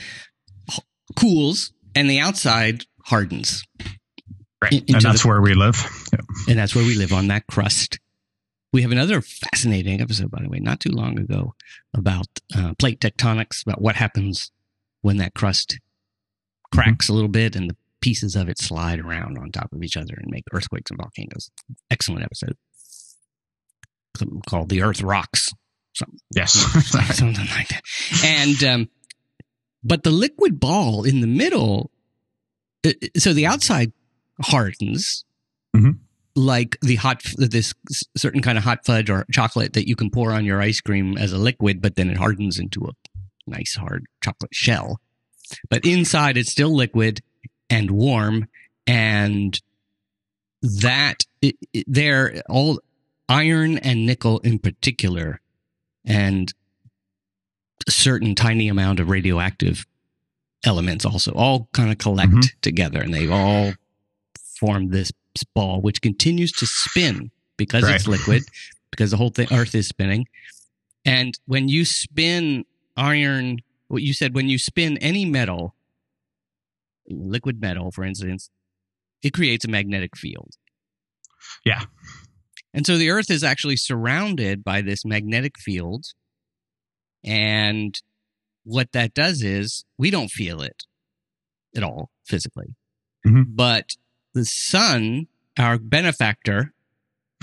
cools 1.16 1.72
and 1.94 2.10
the 2.10 2.18
outside 2.18 2.84
hardens. 3.04 3.64
Right. 4.60 4.84
And 4.88 5.00
that's 5.00 5.22
the, 5.22 5.28
where 5.28 5.40
we 5.40 5.54
live. 5.54 5.76
And 6.48 6.58
that's 6.58 6.74
where 6.74 6.84
we 6.84 6.96
live 6.96 7.12
on 7.12 7.28
that 7.28 7.46
crust. 7.46 8.00
We 8.72 8.82
have 8.82 8.92
another 8.92 9.22
fascinating 9.22 10.00
episode, 10.00 10.30
by 10.30 10.42
the 10.42 10.48
way, 10.48 10.58
not 10.58 10.80
too 10.80 10.90
long 10.90 11.18
ago 11.18 11.54
about 11.94 12.26
uh, 12.54 12.74
plate 12.78 13.00
tectonics, 13.00 13.62
about 13.64 13.80
what 13.80 13.96
happens 13.96 14.50
when 15.00 15.16
that 15.18 15.34
crust 15.34 15.78
cracks 16.72 17.06
mm-hmm. 17.06 17.12
a 17.12 17.14
little 17.14 17.30
bit 17.30 17.56
and 17.56 17.70
the 17.70 17.76
pieces 18.00 18.36
of 18.36 18.48
it 18.48 18.58
slide 18.58 19.00
around 19.00 19.38
on 19.38 19.50
top 19.50 19.72
of 19.72 19.82
each 19.82 19.96
other 19.96 20.14
and 20.16 20.30
make 20.30 20.44
earthquakes 20.52 20.90
and 20.90 20.98
volcanoes. 20.98 21.50
Excellent 21.90 22.24
episode. 22.24 22.56
Something 24.16 24.42
called 24.48 24.68
The 24.68 24.82
Earth 24.82 25.02
Rocks. 25.02 25.52
Something, 25.94 26.18
yes. 26.34 26.52
something 27.16 27.46
like 27.46 27.68
that. 27.68 27.82
And, 28.24 28.64
um, 28.64 28.88
but 29.82 30.02
the 30.02 30.10
liquid 30.10 30.60
ball 30.60 31.04
in 31.04 31.20
the 31.20 31.26
middle, 31.26 31.90
uh, 32.86 32.92
so 33.16 33.32
the 33.32 33.46
outside 33.46 33.92
hardens, 34.42 35.24
mm-hmm. 35.74 35.92
Like 36.38 36.78
the 36.80 36.96
hot, 36.96 37.22
this 37.36 37.74
certain 38.16 38.40
kind 38.40 38.56
of 38.56 38.64
hot 38.64 38.84
fudge 38.84 39.10
or 39.10 39.26
chocolate 39.30 39.72
that 39.72 39.88
you 39.88 39.96
can 39.96 40.10
pour 40.10 40.32
on 40.32 40.44
your 40.44 40.62
ice 40.62 40.80
cream 40.80 41.18
as 41.18 41.32
a 41.32 41.38
liquid, 41.38 41.82
but 41.82 41.96
then 41.96 42.08
it 42.08 42.16
hardens 42.16 42.58
into 42.58 42.84
a 42.84 42.92
nice 43.46 43.74
hard 43.74 44.06
chocolate 44.22 44.54
shell. 44.54 45.00
But 45.68 45.84
inside 45.84 46.36
it's 46.36 46.50
still 46.50 46.74
liquid 46.74 47.20
and 47.68 47.90
warm. 47.90 48.46
And 48.86 49.60
that 50.62 51.24
it, 51.42 51.56
it, 51.72 51.84
they're 51.86 52.42
all 52.48 52.80
iron 53.28 53.78
and 53.78 54.06
nickel 54.06 54.38
in 54.40 54.58
particular, 54.58 55.40
and 56.04 56.52
a 57.86 57.90
certain 57.90 58.34
tiny 58.34 58.68
amount 58.68 59.00
of 59.00 59.10
radioactive 59.10 59.86
elements 60.64 61.04
also 61.04 61.32
all 61.32 61.68
kind 61.72 61.90
of 61.92 61.98
collect 61.98 62.32
mm-hmm. 62.32 62.58
together 62.62 63.00
and 63.00 63.14
they 63.14 63.28
all 63.28 63.72
form 64.58 64.88
this 64.88 65.12
ball, 65.44 65.80
which 65.80 66.00
continues 66.00 66.52
to 66.52 66.66
spin 66.66 67.30
because 67.56 67.84
right. 67.84 67.94
it's 67.94 68.06
liquid, 68.08 68.42
because 68.90 69.10
the 69.10 69.16
whole 69.16 69.30
thing, 69.30 69.48
earth 69.52 69.74
is 69.74 69.88
spinning. 69.88 70.26
And 71.04 71.38
when 71.46 71.68
you 71.68 71.84
spin 71.84 72.64
iron, 72.96 73.58
what 73.88 74.02
you 74.02 74.12
said, 74.12 74.34
when 74.34 74.48
you 74.48 74.58
spin 74.58 74.98
any 74.98 75.24
metal, 75.24 75.74
liquid 77.08 77.60
metal, 77.60 77.90
for 77.90 78.04
instance, 78.04 78.50
it 79.22 79.32
creates 79.32 79.64
a 79.64 79.68
magnetic 79.68 80.16
field. 80.16 80.50
Yeah. 81.64 81.82
And 82.74 82.86
so 82.86 82.96
the 82.96 83.10
Earth 83.10 83.30
is 83.30 83.42
actually 83.42 83.76
surrounded 83.76 84.62
by 84.62 84.82
this 84.82 85.04
magnetic 85.04 85.58
field. 85.58 86.06
And 87.24 88.00
what 88.64 88.92
that 88.92 89.14
does 89.14 89.42
is 89.42 89.84
we 89.96 90.10
don't 90.10 90.30
feel 90.30 90.62
it 90.62 90.84
at 91.74 91.82
all 91.82 92.10
physically. 92.26 92.76
Mm-hmm. 93.26 93.42
But 93.54 93.96
the 94.34 94.44
sun, 94.44 95.26
our 95.58 95.78
benefactor, 95.78 96.72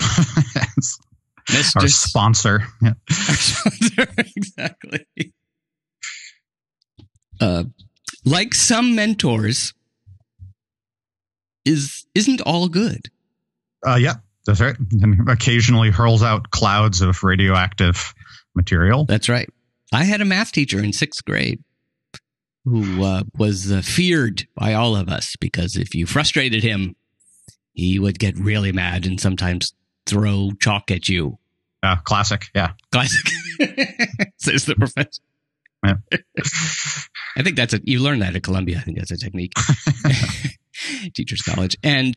our 0.00 1.88
sponsor. 1.88 2.64
Yeah. 2.82 2.94
Our 3.08 3.14
sponsor, 3.36 4.06
exactly. 4.18 5.06
Uh, 7.40 7.64
like 8.24 8.54
some 8.54 8.94
mentors, 8.94 9.74
is 11.66 12.06
isn't 12.14 12.40
all 12.42 12.68
good. 12.68 13.10
Uh, 13.86 13.96
yeah, 13.96 14.14
that's 14.46 14.60
right. 14.60 14.76
And 14.92 15.28
occasionally 15.28 15.90
hurls 15.90 16.22
out 16.22 16.50
clouds 16.50 17.02
of 17.02 17.22
radioactive 17.22 18.14
material. 18.54 19.04
That's 19.04 19.28
right. 19.28 19.48
I 19.92 20.04
had 20.04 20.20
a 20.20 20.24
math 20.24 20.52
teacher 20.52 20.78
in 20.78 20.92
sixth 20.92 21.24
grade 21.24 21.62
who 22.66 23.04
uh, 23.04 23.22
was 23.38 23.70
uh, 23.70 23.80
feared 23.80 24.46
by 24.54 24.74
all 24.74 24.96
of 24.96 25.08
us 25.08 25.36
because 25.40 25.76
if 25.76 25.94
you 25.94 26.04
frustrated 26.04 26.62
him, 26.62 26.96
he 27.72 27.98
would 27.98 28.18
get 28.18 28.36
really 28.36 28.72
mad 28.72 29.06
and 29.06 29.20
sometimes 29.20 29.72
throw 30.04 30.50
chalk 30.60 30.90
at 30.90 31.08
you. 31.08 31.38
Uh, 31.82 31.96
classic, 32.04 32.46
yeah. 32.54 32.72
Classic, 32.90 33.30
says 34.38 34.64
the 34.64 34.74
professor. 34.74 35.22
Yeah. 35.84 35.94
I 37.36 37.42
think 37.42 37.56
that's 37.56 37.74
a 37.74 37.80
you 37.84 38.00
learned 38.00 38.22
that 38.22 38.34
at 38.34 38.42
Columbia. 38.42 38.78
I 38.78 38.80
think 38.80 38.98
that's 38.98 39.10
a 39.12 39.16
technique. 39.16 39.52
Teachers 41.14 41.42
College. 41.42 41.76
And 41.82 42.16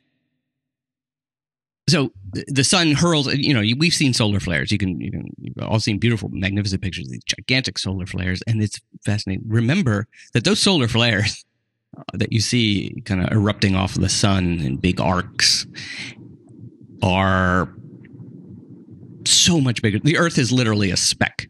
so 1.89 2.11
the 2.33 2.63
sun 2.63 2.93
hurls, 2.93 3.27
you 3.33 3.53
know, 3.53 3.61
we've 3.77 3.93
seen 3.93 4.13
solar 4.13 4.39
flares. 4.39 4.71
You 4.71 4.77
can, 4.77 4.99
you 4.99 5.11
can, 5.11 5.29
you've 5.37 5.57
all 5.61 5.79
seen 5.79 5.97
beautiful, 5.97 6.29
magnificent 6.29 6.81
pictures 6.81 7.05
of 7.05 7.11
these 7.11 7.23
gigantic 7.23 7.77
solar 7.77 8.05
flares. 8.05 8.41
And 8.47 8.61
it's 8.61 8.79
fascinating. 9.03 9.45
Remember 9.47 10.07
that 10.33 10.43
those 10.43 10.59
solar 10.59 10.87
flares 10.87 11.45
uh, 11.97 12.03
that 12.13 12.31
you 12.33 12.39
see 12.39 13.01
kind 13.05 13.23
of 13.23 13.31
erupting 13.31 13.75
off 13.75 13.95
of 13.95 14.01
the 14.01 14.09
sun 14.09 14.59
in 14.59 14.77
big 14.77 14.99
arcs 14.99 15.65
are 17.01 17.73
so 19.25 19.59
much 19.61 19.81
bigger. 19.81 19.99
The 19.99 20.17
earth 20.17 20.37
is 20.37 20.51
literally 20.51 20.91
a 20.91 20.97
speck 20.97 21.49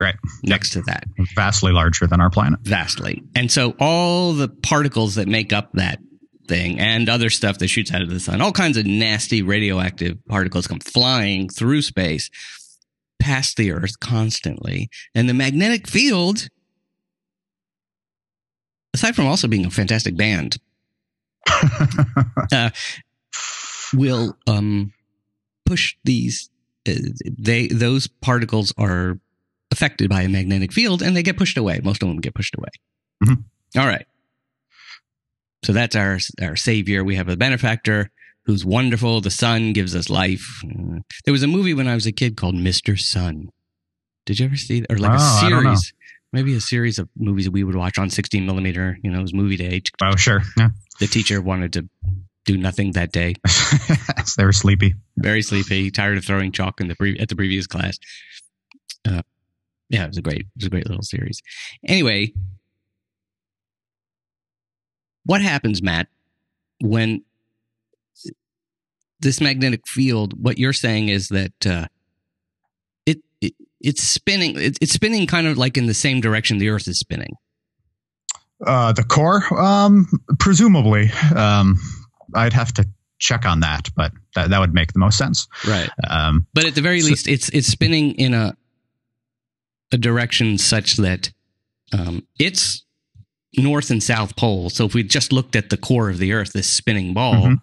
right 0.00 0.16
next 0.42 0.70
to 0.70 0.82
that 0.82 1.04
vastly 1.36 1.72
larger 1.72 2.06
than 2.06 2.22
our 2.22 2.30
planet 2.30 2.58
vastly 2.62 3.22
and 3.36 3.52
so 3.52 3.74
all 3.78 4.32
the 4.32 4.48
particles 4.48 5.16
that 5.16 5.28
make 5.28 5.52
up 5.52 5.70
that 5.74 5.98
thing 6.50 6.78
and 6.78 7.08
other 7.08 7.30
stuff 7.30 7.58
that 7.58 7.68
shoots 7.68 7.92
out 7.92 8.02
of 8.02 8.10
the 8.10 8.20
sun 8.20 8.40
all 8.40 8.52
kinds 8.52 8.76
of 8.76 8.84
nasty 8.84 9.40
radioactive 9.40 10.18
particles 10.26 10.66
come 10.66 10.80
flying 10.80 11.48
through 11.48 11.80
space 11.80 12.28
past 13.20 13.56
the 13.56 13.70
earth 13.70 14.00
constantly 14.00 14.90
and 15.14 15.28
the 15.28 15.34
magnetic 15.34 15.86
field 15.86 16.48
aside 18.92 19.14
from 19.14 19.26
also 19.26 19.46
being 19.46 19.64
a 19.64 19.70
fantastic 19.70 20.16
band 20.16 20.58
uh, 22.52 22.70
will 23.94 24.36
um, 24.46 24.92
push 25.64 25.96
these 26.04 26.50
uh, 26.88 26.94
they 27.24 27.68
those 27.68 28.06
particles 28.06 28.72
are 28.76 29.18
affected 29.70 30.10
by 30.10 30.22
a 30.22 30.28
magnetic 30.28 30.72
field 30.72 31.02
and 31.02 31.16
they 31.16 31.22
get 31.22 31.36
pushed 31.36 31.56
away. 31.56 31.80
Most 31.82 32.02
of 32.02 32.08
them 32.08 32.18
get 32.18 32.34
pushed 32.34 32.56
away. 32.56 32.68
Mm-hmm. 33.24 33.78
All 33.80 33.86
right. 33.86 34.06
So 35.62 35.72
that's 35.72 35.96
our 35.96 36.18
our 36.40 36.56
savior. 36.56 37.04
We 37.04 37.16
have 37.16 37.28
a 37.28 37.36
benefactor 37.36 38.10
who's 38.44 38.64
wonderful. 38.64 39.20
The 39.20 39.30
sun 39.30 39.72
gives 39.72 39.94
us 39.94 40.08
life. 40.08 40.62
There 41.24 41.32
was 41.32 41.42
a 41.42 41.46
movie 41.46 41.74
when 41.74 41.88
I 41.88 41.94
was 41.94 42.06
a 42.06 42.12
kid 42.12 42.36
called 42.36 42.54
Mr. 42.54 42.98
Sun. 42.98 43.50
Did 44.26 44.38
you 44.38 44.46
ever 44.46 44.56
see 44.56 44.80
that? 44.80 44.92
Or 44.92 44.98
like 44.98 45.12
oh, 45.12 45.14
a 45.14 45.48
series? 45.48 45.92
Maybe 46.32 46.54
a 46.54 46.60
series 46.60 46.98
of 46.98 47.08
movies 47.16 47.50
we 47.50 47.64
would 47.64 47.74
watch 47.74 47.98
on 47.98 48.08
16 48.08 48.46
millimeter. 48.46 48.98
You 49.02 49.10
know, 49.10 49.18
it 49.18 49.22
was 49.22 49.34
movie 49.34 49.56
day. 49.56 49.82
Oh, 50.02 50.16
sure. 50.16 50.42
Yeah. 50.56 50.68
The 51.00 51.08
teacher 51.08 51.40
wanted 51.40 51.72
to 51.74 51.88
do 52.44 52.56
nothing 52.56 52.92
that 52.92 53.12
day. 53.12 53.34
they 54.36 54.44
were 54.44 54.52
sleepy. 54.52 54.94
Very 55.16 55.42
sleepy. 55.42 55.90
Tired 55.90 56.18
of 56.18 56.24
throwing 56.24 56.52
chalk 56.52 56.80
in 56.80 56.88
the 56.88 56.94
pre- 56.94 57.18
at 57.18 57.28
the 57.28 57.36
previous 57.36 57.66
class. 57.66 57.98
Uh, 59.06 59.22
yeah, 59.88 60.04
it 60.04 60.08
was 60.08 60.18
a 60.18 60.22
great, 60.22 60.42
it 60.42 60.46
was 60.56 60.66
a 60.66 60.70
great 60.70 60.88
little 60.88 61.02
series. 61.02 61.42
Anyway, 61.86 62.32
what 65.30 65.42
happens, 65.42 65.80
Matt, 65.80 66.08
when 66.80 67.22
this 69.20 69.40
magnetic 69.40 69.86
field? 69.86 70.34
What 70.36 70.58
you're 70.58 70.72
saying 70.72 71.08
is 71.08 71.28
that 71.28 71.64
uh, 71.64 71.86
it, 73.06 73.20
it 73.40 73.54
it's 73.80 74.02
spinning. 74.02 74.58
It, 74.58 74.76
it's 74.80 74.92
spinning 74.92 75.28
kind 75.28 75.46
of 75.46 75.56
like 75.56 75.76
in 75.76 75.86
the 75.86 75.94
same 75.94 76.20
direction 76.20 76.58
the 76.58 76.70
Earth 76.70 76.88
is 76.88 76.98
spinning. 76.98 77.36
Uh, 78.66 78.92
the 78.92 79.04
core, 79.04 79.44
um, 79.56 80.08
presumably, 80.40 81.12
um, 81.36 81.78
I'd 82.34 82.52
have 82.52 82.74
to 82.74 82.88
check 83.20 83.46
on 83.46 83.60
that, 83.60 83.88
but 83.94 84.10
that, 84.34 84.50
that 84.50 84.58
would 84.58 84.74
make 84.74 84.92
the 84.94 84.98
most 84.98 85.16
sense. 85.16 85.46
Right. 85.64 85.88
Um, 86.08 86.48
but 86.54 86.66
at 86.66 86.74
the 86.74 86.82
very 86.82 87.02
so, 87.02 87.10
least, 87.10 87.28
it's 87.28 87.48
it's 87.50 87.68
spinning 87.68 88.16
in 88.16 88.34
a 88.34 88.56
a 89.92 89.96
direction 89.96 90.58
such 90.58 90.96
that 90.96 91.30
um, 91.92 92.26
it's 92.36 92.84
north 93.56 93.90
and 93.90 94.02
south 94.02 94.36
pole. 94.36 94.70
So 94.70 94.84
if 94.84 94.94
we 94.94 95.02
just 95.02 95.32
looked 95.32 95.56
at 95.56 95.70
the 95.70 95.76
core 95.76 96.10
of 96.10 96.18
the 96.18 96.32
Earth, 96.32 96.52
this 96.52 96.68
spinning 96.68 97.14
ball, 97.14 97.34
mm-hmm. 97.34 97.54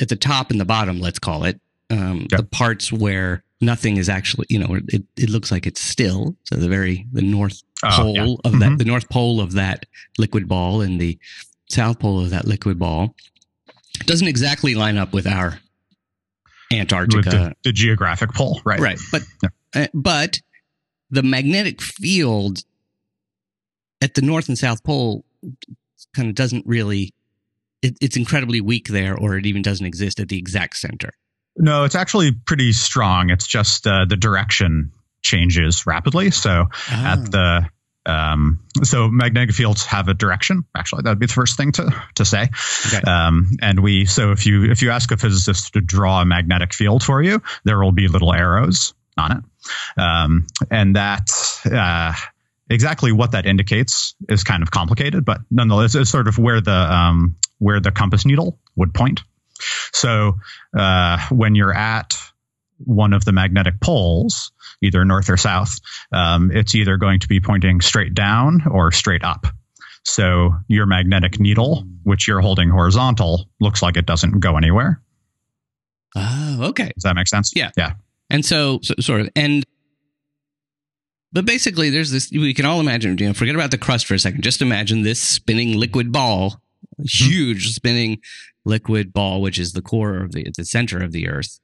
at 0.00 0.08
the 0.08 0.16
top 0.16 0.50
and 0.50 0.60
the 0.60 0.64
bottom, 0.64 1.00
let's 1.00 1.18
call 1.18 1.44
it, 1.44 1.60
um, 1.90 2.26
yep. 2.30 2.40
the 2.40 2.44
parts 2.44 2.92
where 2.92 3.44
nothing 3.60 3.96
is 3.96 4.08
actually, 4.08 4.46
you 4.50 4.58
know, 4.58 4.78
it, 4.88 5.04
it 5.16 5.30
looks 5.30 5.50
like 5.50 5.66
it's 5.66 5.80
still. 5.80 6.36
So 6.44 6.56
the 6.56 6.68
very 6.68 7.06
the 7.12 7.22
north 7.22 7.62
oh, 7.84 7.88
pole 7.90 8.14
yeah. 8.14 8.22
of 8.22 8.38
mm-hmm. 8.38 8.58
that, 8.58 8.78
the 8.78 8.84
north 8.84 9.08
pole 9.08 9.40
of 9.40 9.52
that 9.52 9.86
liquid 10.18 10.48
ball 10.48 10.80
and 10.80 11.00
the 11.00 11.18
south 11.70 11.98
pole 11.98 12.20
of 12.20 12.30
that 12.30 12.46
liquid 12.46 12.78
ball 12.78 13.14
doesn't 14.04 14.28
exactly 14.28 14.74
line 14.74 14.98
up 14.98 15.12
with 15.12 15.26
our 15.26 15.58
Antarctica, 16.72 17.30
the, 17.30 17.56
the, 17.64 17.72
geographic 17.72 18.32
pole, 18.32 18.60
right? 18.64 18.80
Right, 18.80 18.98
but 19.10 19.22
yeah. 19.42 19.48
uh, 19.74 19.86
but 19.92 20.40
the 21.10 21.22
magnetic 21.22 21.82
field 21.82 22.64
at 24.02 24.14
the 24.14 24.22
North 24.22 24.48
and 24.48 24.58
South 24.58 24.82
Pole 24.84 25.24
kind 26.14 26.28
of 26.28 26.34
doesn't 26.34 26.66
really. 26.66 27.14
It, 27.80 27.96
it's 28.00 28.16
incredibly 28.16 28.60
weak 28.60 28.88
there, 28.88 29.16
or 29.16 29.36
it 29.36 29.46
even 29.46 29.62
doesn't 29.62 29.86
exist 29.86 30.20
at 30.20 30.28
the 30.28 30.38
exact 30.38 30.76
center. 30.76 31.10
No, 31.56 31.84
it's 31.84 31.94
actually 31.96 32.32
pretty 32.32 32.72
strong. 32.72 33.30
It's 33.30 33.46
just 33.46 33.86
uh, 33.86 34.04
the 34.08 34.16
direction 34.16 34.92
changes 35.22 35.86
rapidly. 35.86 36.30
So 36.30 36.66
at 36.90 37.18
Ah. 37.18 37.24
the 37.30 37.68
um, 38.04 38.58
so 38.82 39.08
magnetic 39.08 39.54
fields 39.54 39.84
have 39.86 40.08
a 40.08 40.14
direction. 40.14 40.64
Actually, 40.76 41.02
that'd 41.02 41.18
be 41.20 41.26
the 41.26 41.32
first 41.32 41.56
thing 41.56 41.72
to 41.72 41.94
to 42.16 42.24
say. 42.24 42.48
Okay. 42.86 43.00
Um, 43.10 43.50
and 43.60 43.80
we 43.80 44.06
so 44.06 44.32
if 44.32 44.46
you 44.46 44.70
if 44.70 44.82
you 44.82 44.90
ask 44.90 45.10
a 45.12 45.16
physicist 45.16 45.74
to 45.74 45.80
draw 45.80 46.20
a 46.20 46.24
magnetic 46.24 46.72
field 46.74 47.02
for 47.02 47.22
you, 47.22 47.42
there 47.64 47.78
will 47.80 47.92
be 47.92 48.08
little 48.08 48.32
arrows 48.32 48.94
on 49.16 49.32
it, 49.38 50.00
um, 50.00 50.46
and 50.70 50.96
that. 50.96 51.28
Uh, 51.64 52.14
Exactly 52.72 53.12
what 53.12 53.32
that 53.32 53.44
indicates 53.44 54.14
is 54.28 54.44
kind 54.44 54.62
of 54.62 54.70
complicated, 54.70 55.24
but 55.24 55.42
nonetheless, 55.50 55.94
it's 55.94 56.10
sort 56.10 56.26
of 56.26 56.38
where 56.38 56.60
the 56.60 56.72
um, 56.72 57.36
where 57.58 57.80
the 57.80 57.92
compass 57.92 58.24
needle 58.24 58.58
would 58.76 58.94
point. 58.94 59.20
So 59.92 60.38
uh, 60.76 61.18
when 61.30 61.54
you're 61.54 61.74
at 61.74 62.16
one 62.78 63.12
of 63.12 63.24
the 63.24 63.32
magnetic 63.32 63.80
poles, 63.80 64.52
either 64.82 65.04
north 65.04 65.28
or 65.28 65.36
south, 65.36 65.78
um, 66.12 66.50
it's 66.50 66.74
either 66.74 66.96
going 66.96 67.20
to 67.20 67.28
be 67.28 67.40
pointing 67.40 67.80
straight 67.80 68.14
down 68.14 68.62
or 68.68 68.90
straight 68.90 69.22
up. 69.22 69.46
So 70.04 70.56
your 70.66 70.86
magnetic 70.86 71.38
needle, 71.38 71.84
which 72.02 72.26
you're 72.26 72.40
holding 72.40 72.70
horizontal, 72.70 73.48
looks 73.60 73.82
like 73.82 73.96
it 73.96 74.06
doesn't 74.06 74.40
go 74.40 74.56
anywhere. 74.56 75.00
Oh, 76.16 76.58
okay. 76.70 76.90
Does 76.94 77.04
that 77.04 77.14
make 77.14 77.28
sense? 77.28 77.52
Yeah. 77.54 77.70
Yeah. 77.76 77.92
And 78.28 78.44
so, 78.44 78.80
so 78.82 78.94
sort 78.98 79.20
of, 79.20 79.28
and 79.36 79.64
but 81.32 81.46
basically, 81.46 81.88
there's 81.88 82.10
this. 82.10 82.30
We 82.30 82.52
can 82.52 82.66
all 82.66 82.80
imagine. 82.80 83.16
You 83.18 83.28
know, 83.28 83.32
forget 83.32 83.54
about 83.54 83.70
the 83.70 83.78
crust 83.78 84.06
for 84.06 84.14
a 84.14 84.18
second. 84.18 84.42
Just 84.42 84.60
imagine 84.60 85.02
this 85.02 85.20
spinning 85.20 85.78
liquid 85.78 86.12
ball, 86.12 86.60
hmm. 86.96 87.04
huge 87.06 87.74
spinning 87.74 88.18
liquid 88.64 89.12
ball, 89.12 89.40
which 89.40 89.58
is 89.58 89.72
the 89.72 89.82
core 89.82 90.18
of 90.18 90.32
the 90.32 90.46
the 90.56 90.64
center 90.64 91.02
of 91.02 91.12
the 91.12 91.28
Earth, 91.28 91.58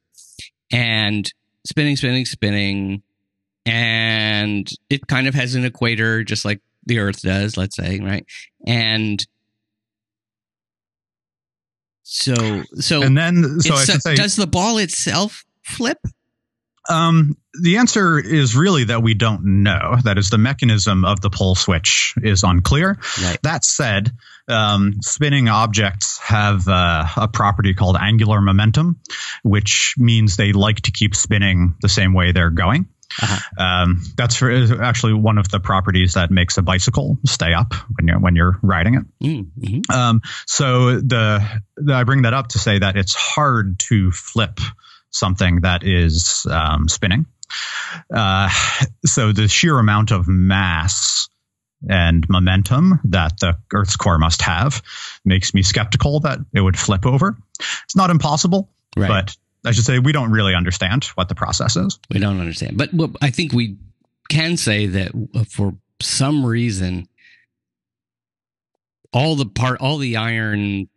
and 0.72 1.30
spinning, 1.66 1.96
spinning, 1.96 2.24
spinning, 2.24 3.02
and 3.66 4.70
it 4.88 5.06
kind 5.06 5.28
of 5.28 5.34
has 5.34 5.54
an 5.54 5.66
equator, 5.66 6.24
just 6.24 6.46
like 6.46 6.60
the 6.86 6.98
Earth 6.98 7.20
does. 7.20 7.56
Let's 7.56 7.76
say, 7.76 8.00
right, 8.00 8.24
and. 8.66 9.24
So, 12.10 12.62
so, 12.76 13.02
And 13.02 13.18
then, 13.18 13.60
so 13.60 13.76
say, 13.76 14.14
does 14.14 14.34
the 14.34 14.46
ball 14.46 14.78
itself 14.78 15.44
flip? 15.62 15.98
Um, 16.88 17.36
the 17.60 17.78
answer 17.78 18.18
is 18.18 18.56
really 18.56 18.84
that 18.84 19.02
we 19.02 19.14
don't 19.14 19.62
know. 19.62 19.96
That 20.04 20.16
is, 20.16 20.30
the 20.30 20.38
mechanism 20.38 21.04
of 21.04 21.20
the 21.20 21.30
pole 21.30 21.54
switch 21.54 22.14
is 22.22 22.44
unclear. 22.44 22.98
Right. 23.22 23.38
That 23.42 23.64
said, 23.64 24.12
um, 24.48 24.94
spinning 25.02 25.48
objects 25.48 26.18
have 26.18 26.66
uh, 26.66 27.06
a 27.16 27.28
property 27.28 27.74
called 27.74 27.96
angular 28.00 28.40
momentum, 28.40 29.00
which 29.42 29.94
means 29.98 30.36
they 30.36 30.52
like 30.52 30.82
to 30.82 30.90
keep 30.90 31.14
spinning 31.14 31.74
the 31.82 31.88
same 31.88 32.14
way 32.14 32.32
they're 32.32 32.50
going. 32.50 32.88
Uh-huh. 33.22 33.62
Um, 33.64 34.02
that's 34.16 34.36
for, 34.36 34.82
actually 34.82 35.14
one 35.14 35.38
of 35.38 35.48
the 35.48 35.60
properties 35.60 36.14
that 36.14 36.30
makes 36.30 36.58
a 36.58 36.62
bicycle 36.62 37.18
stay 37.24 37.54
up 37.54 37.72
when 37.96 38.06
you're 38.06 38.18
when 38.20 38.36
you're 38.36 38.58
riding 38.62 38.94
it. 38.94 39.04
Mm, 39.22 39.50
mhm. 39.58 39.90
Um, 39.90 40.20
so 40.46 41.00
the, 41.00 41.60
the 41.76 41.94
I 41.94 42.04
bring 42.04 42.22
that 42.22 42.34
up 42.34 42.48
to 42.48 42.58
say 42.58 42.78
that 42.78 42.96
it's 42.96 43.14
hard 43.14 43.78
to 43.88 44.10
flip 44.10 44.60
something 45.10 45.60
that 45.62 45.82
is 45.84 46.46
um, 46.50 46.88
spinning. 46.88 47.26
Uh, 48.14 48.48
so 49.06 49.32
the 49.32 49.48
sheer 49.48 49.78
amount 49.78 50.10
of 50.10 50.28
mass 50.28 51.28
and 51.88 52.28
momentum 52.28 53.00
that 53.04 53.38
the 53.40 53.56
Earth's 53.72 53.96
core 53.96 54.18
must 54.18 54.42
have 54.42 54.82
makes 55.24 55.54
me 55.54 55.62
skeptical 55.62 56.20
that 56.20 56.38
it 56.52 56.60
would 56.60 56.78
flip 56.78 57.06
over. 57.06 57.36
It's 57.84 57.96
not 57.96 58.10
impossible, 58.10 58.68
Right. 58.96 59.08
but 59.08 59.36
I 59.64 59.72
should 59.72 59.84
say 59.84 59.98
we 59.98 60.12
don't 60.12 60.30
really 60.30 60.54
understand 60.54 61.04
what 61.14 61.28
the 61.28 61.34
process 61.34 61.76
is. 61.76 61.98
We 62.12 62.20
don't 62.20 62.40
understand. 62.40 62.76
But 62.76 62.92
what 62.92 63.10
I 63.22 63.30
think 63.30 63.52
we 63.52 63.76
can 64.28 64.56
say 64.56 64.86
that 64.86 65.12
uh, 65.34 65.44
for 65.44 65.74
some 66.02 66.44
reason, 66.44 67.08
all 69.12 69.36
the 69.36 69.46
part, 69.46 69.80
all 69.80 69.98
the 69.98 70.16
iron, 70.16 70.88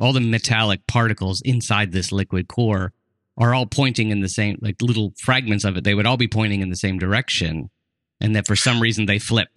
all 0.00 0.12
the 0.12 0.20
metallic 0.20 0.86
particles 0.86 1.40
inside 1.44 1.92
this 1.92 2.12
liquid 2.12 2.48
core 2.48 2.92
are 3.36 3.54
all 3.54 3.66
pointing 3.66 4.10
in 4.10 4.20
the 4.20 4.28
same, 4.28 4.58
like 4.60 4.76
little 4.80 5.12
fragments 5.18 5.64
of 5.64 5.76
it. 5.76 5.84
They 5.84 5.94
would 5.94 6.06
all 6.06 6.16
be 6.16 6.28
pointing 6.28 6.60
in 6.60 6.70
the 6.70 6.76
same 6.76 6.98
direction, 6.98 7.70
and 8.20 8.36
that 8.36 8.46
for 8.46 8.56
some 8.56 8.80
reason 8.80 9.06
they 9.06 9.18
flip. 9.18 9.48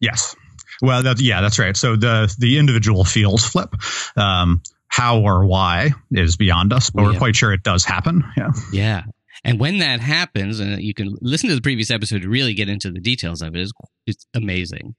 Yes. 0.00 0.34
Well, 0.82 1.02
that's, 1.02 1.22
yeah, 1.22 1.40
that's 1.40 1.58
right. 1.58 1.76
So 1.76 1.96
the 1.96 2.34
the 2.38 2.58
individual 2.58 3.04
fields 3.04 3.44
flip. 3.44 3.74
Um, 4.16 4.62
how 4.88 5.22
or 5.22 5.44
why 5.44 5.90
is 6.12 6.36
beyond 6.36 6.72
us, 6.72 6.90
but 6.90 7.02
we're 7.02 7.18
quite 7.18 7.34
sure 7.34 7.52
it 7.52 7.64
does 7.64 7.84
happen. 7.84 8.22
Yeah. 8.36 8.52
Yeah. 8.72 9.02
And 9.42 9.58
when 9.58 9.78
that 9.78 9.98
happens, 9.98 10.60
and 10.60 10.80
you 10.80 10.94
can 10.94 11.16
listen 11.20 11.48
to 11.48 11.56
the 11.56 11.60
previous 11.60 11.90
episode 11.90 12.22
to 12.22 12.28
really 12.28 12.54
get 12.54 12.68
into 12.68 12.92
the 12.92 13.00
details 13.00 13.42
of 13.42 13.56
it, 13.56 13.62
it's, 13.62 13.72
it's 14.06 14.26
amazing 14.34 14.94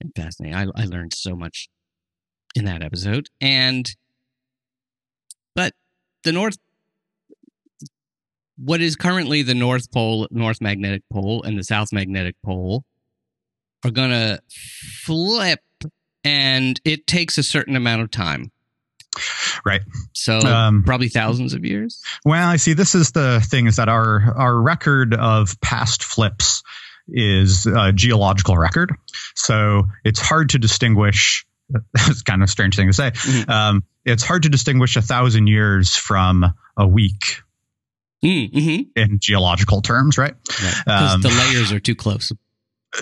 and 0.00 0.12
fascinating. 0.14 0.54
I, 0.56 0.66
I 0.80 0.84
learned 0.84 1.14
so 1.14 1.34
much 1.34 1.68
in 2.54 2.66
that 2.66 2.84
episode. 2.84 3.26
And, 3.40 3.90
but 5.56 5.72
the 6.22 6.30
North, 6.30 6.58
what 8.56 8.80
is 8.80 8.96
currently 8.96 9.42
the 9.42 9.54
North 9.54 9.90
Pole, 9.90 10.28
North 10.30 10.60
Magnetic 10.60 11.02
Pole, 11.12 11.42
and 11.42 11.58
the 11.58 11.64
South 11.64 11.92
Magnetic 11.92 12.36
Pole 12.44 12.84
are 13.84 13.90
going 13.90 14.10
to 14.10 14.40
flip, 15.04 15.60
and 16.24 16.80
it 16.84 17.06
takes 17.06 17.38
a 17.38 17.42
certain 17.42 17.76
amount 17.76 18.02
of 18.02 18.10
time. 18.10 18.50
Right. 19.64 19.82
So, 20.14 20.38
Um, 20.38 20.84
probably 20.84 21.08
thousands 21.08 21.52
of 21.54 21.64
years. 21.64 22.00
Well, 22.24 22.48
I 22.48 22.56
see. 22.56 22.72
This 22.72 22.94
is 22.94 23.10
the 23.10 23.40
thing: 23.44 23.66
is 23.66 23.76
that 23.76 23.88
our 23.88 24.34
our 24.36 24.58
record 24.60 25.14
of 25.14 25.60
past 25.60 26.02
flips 26.02 26.62
is 27.08 27.66
a 27.66 27.92
geological 27.92 28.56
record, 28.56 28.94
so 29.34 29.88
it's 30.04 30.20
hard 30.20 30.50
to 30.50 30.58
distinguish. 30.58 31.44
It's 31.94 32.22
kind 32.22 32.42
of 32.42 32.48
a 32.48 32.50
strange 32.50 32.76
thing 32.76 32.88
to 32.88 32.92
say. 32.92 33.10
Mhm. 33.12 33.48
Um, 33.48 33.84
it's 34.04 34.22
hard 34.22 34.42
to 34.44 34.48
distinguish 34.50 34.96
a 34.96 35.02
thousand 35.02 35.46
years 35.46 35.96
from 35.96 36.44
a 36.76 36.86
week 36.86 37.40
Mm, 38.24 38.52
mhm. 38.52 38.86
in 38.96 39.18
geological 39.20 39.82
terms, 39.82 40.16
right? 40.16 40.34
Right. 40.62 40.74
Because 40.84 41.14
Um, 41.14 41.20
the 41.22 41.28
layers 41.30 41.72
are 41.72 41.80
too 41.80 41.94
close. 41.96 42.30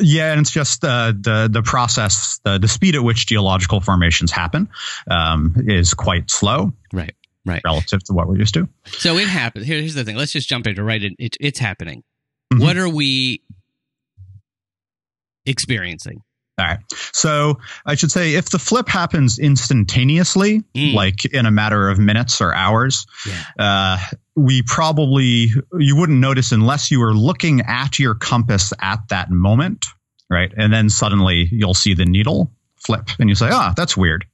Yeah, 0.01 0.31
and 0.33 0.41
it's 0.41 0.51
just 0.51 0.85
uh, 0.85 1.13
the 1.19 1.49
the 1.53 1.63
process, 1.63 2.39
the 2.45 2.59
the 2.59 2.69
speed 2.69 2.95
at 2.95 3.03
which 3.03 3.27
geological 3.27 3.81
formations 3.81 4.31
happen 4.31 4.69
um, 5.11 5.55
is 5.67 5.95
quite 5.95 6.31
slow, 6.31 6.73
Right. 6.93 7.15
Right. 7.45 7.61
relative 7.65 8.03
to 8.05 8.13
what 8.13 8.29
we're 8.29 8.39
used 8.39 8.55
to. 8.55 8.69
So 8.87 9.19
it 9.19 9.27
happens. 9.29 9.67
Here, 9.67 9.79
here's 9.81 9.95
the 9.95 10.05
thing. 10.05 10.17
Let's 10.17 10.33
just 10.33 10.49
jump 10.49 10.67
into 10.67 10.83
right. 10.85 11.03
It, 11.03 11.15
it, 11.19 11.37
it's 11.41 11.59
happening. 11.59 12.03
Mhm. 12.55 12.61
What 12.61 12.77
are 12.77 12.89
we 12.89 13.43
experiencing? 15.47 16.23
All 16.61 16.67
right. 16.67 16.79
So 17.13 17.59
I 17.87 17.95
should 17.95 18.13
say 18.13 18.35
if 18.35 18.51
the 18.51 18.59
flip 18.59 18.89
happens 18.89 19.39
instantaneously, 19.39 20.63
Mm. 20.75 20.95
like 20.95 21.25
in 21.25 21.47
a 21.47 21.51
matter 21.51 21.89
of 21.89 21.99
minutes 21.99 22.41
or 22.41 22.55
hours, 22.55 23.07
Yeah. 23.27 23.43
uh, 23.59 23.99
we 24.37 24.63
probably, 24.63 25.53
you 25.79 25.97
wouldn't 25.97 26.19
notice 26.21 26.53
unless 26.53 26.91
you 26.91 27.01
were 27.01 27.15
looking 27.15 27.63
at 27.63 27.99
your 27.99 28.15
compass 28.15 28.73
at 28.81 29.01
that 29.09 29.31
moment, 29.31 29.87
right? 30.29 30.53
And 30.57 30.73
then 30.73 30.91
suddenly 30.91 31.49
you'll 31.51 31.75
see 31.75 31.95
the 31.95 32.05
needle 32.05 32.53
flip 32.77 33.09
and 33.19 33.29
you 33.29 33.35
say, 33.35 33.49
ah, 33.51 33.73
that's 33.77 33.97
weird. 33.97 34.27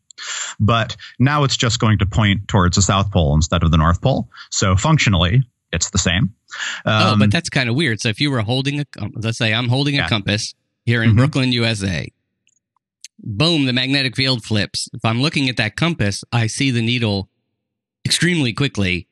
But 0.58 0.96
now 1.18 1.44
it's 1.44 1.56
just 1.56 1.78
going 1.78 1.98
to 1.98 2.06
point 2.06 2.48
towards 2.48 2.76
the 2.76 2.82
South 2.82 3.10
Pole 3.10 3.34
instead 3.34 3.62
of 3.62 3.70
the 3.70 3.76
North 3.76 4.00
Pole. 4.00 4.28
So 4.50 4.74
functionally, 4.76 5.42
it's 5.72 5.90
the 5.90 5.98
same. 5.98 6.32
oh, 6.86 7.12
Um, 7.12 7.18
but 7.18 7.30
that's 7.30 7.50
kind 7.50 7.68
of 7.68 7.74
weird. 7.74 8.00
So 8.00 8.08
if 8.08 8.20
you 8.20 8.30
were 8.30 8.40
holding 8.40 8.80
a, 8.80 8.84
let's 9.14 9.38
say 9.38 9.52
I'm 9.52 9.68
holding 9.68 9.94
a 9.94 9.98
Yeah. 10.02 10.08
compass 10.08 10.54
here 10.86 11.02
in 11.02 11.12
Mhm. 11.12 11.16
Brooklyn, 11.16 11.52
USA. 11.52 12.08
Boom, 13.18 13.64
the 13.64 13.72
magnetic 13.72 14.14
field 14.16 14.44
flips. 14.44 14.88
If 14.92 15.04
I'm 15.04 15.20
looking 15.22 15.48
at 15.48 15.56
that 15.56 15.76
compass, 15.76 16.22
I 16.32 16.46
see 16.48 16.70
the 16.70 16.82
needle 16.82 17.28
extremely 18.04 18.52
quickly. 18.52 19.08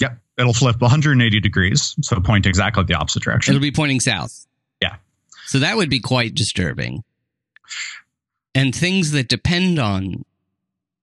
Yep. 0.00 0.18
It'll 0.38 0.54
flip 0.54 0.80
180 0.80 1.40
degrees. 1.40 1.94
So 2.00 2.20
point 2.20 2.46
exactly 2.46 2.84
the 2.84 2.94
opposite 2.94 3.22
direction. 3.22 3.54
It'll 3.54 3.62
be 3.62 3.70
pointing 3.70 4.00
south. 4.00 4.46
Yeah. 4.82 4.96
So 5.46 5.58
that 5.60 5.76
would 5.76 5.90
be 5.90 6.00
quite 6.00 6.34
disturbing. 6.34 7.04
And 8.54 8.74
things 8.74 9.12
that 9.12 9.28
depend 9.28 9.78
on 9.78 10.24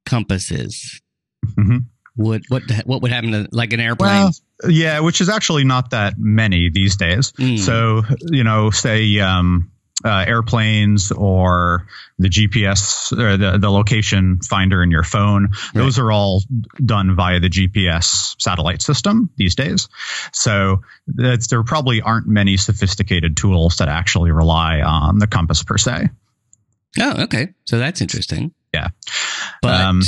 compasses 0.05 1.01
Mhm. 1.57 1.85
would 2.17 2.43
what 2.49 2.63
what 2.85 3.01
would 3.01 3.11
happen 3.11 3.31
to 3.31 3.47
like 3.51 3.73
an 3.73 3.79
airplane? 3.79 4.31
Well, 4.63 4.71
yeah, 4.71 4.99
which 4.99 5.21
is 5.21 5.29
actually 5.29 5.63
not 5.63 5.91
that 5.91 6.17
many 6.17 6.69
these 6.69 6.95
days. 6.97 7.31
Mm. 7.33 7.59
So, 7.59 8.03
you 8.29 8.43
know, 8.43 8.69
say 8.71 9.19
um, 9.19 9.71
uh, 10.03 10.25
airplanes 10.27 11.11
or 11.11 11.87
the 12.19 12.29
GPS 12.29 13.11
or 13.17 13.37
the, 13.37 13.57
the 13.57 13.69
location 13.69 14.39
finder 14.41 14.83
in 14.83 14.91
your 14.91 15.03
phone. 15.03 15.49
Right. 15.51 15.73
Those 15.73 15.99
are 15.99 16.11
all 16.11 16.43
done 16.83 17.15
via 17.15 17.39
the 17.39 17.49
GPS 17.49 18.35
satellite 18.39 18.81
system 18.81 19.29
these 19.37 19.55
days. 19.55 19.89
So 20.31 20.81
there 21.07 21.63
probably 21.63 22.01
aren't 22.01 22.27
many 22.27 22.57
sophisticated 22.57 23.37
tools 23.37 23.77
that 23.77 23.87
actually 23.87 24.31
rely 24.31 24.81
on 24.81 25.19
the 25.19 25.27
compass 25.27 25.63
per 25.63 25.77
se. 25.77 26.09
Oh, 26.99 27.23
okay. 27.23 27.49
So 27.65 27.79
that's 27.79 28.01
interesting. 28.01 28.53
Yeah. 28.73 28.89
But 29.61 29.81
um, 29.81 30.01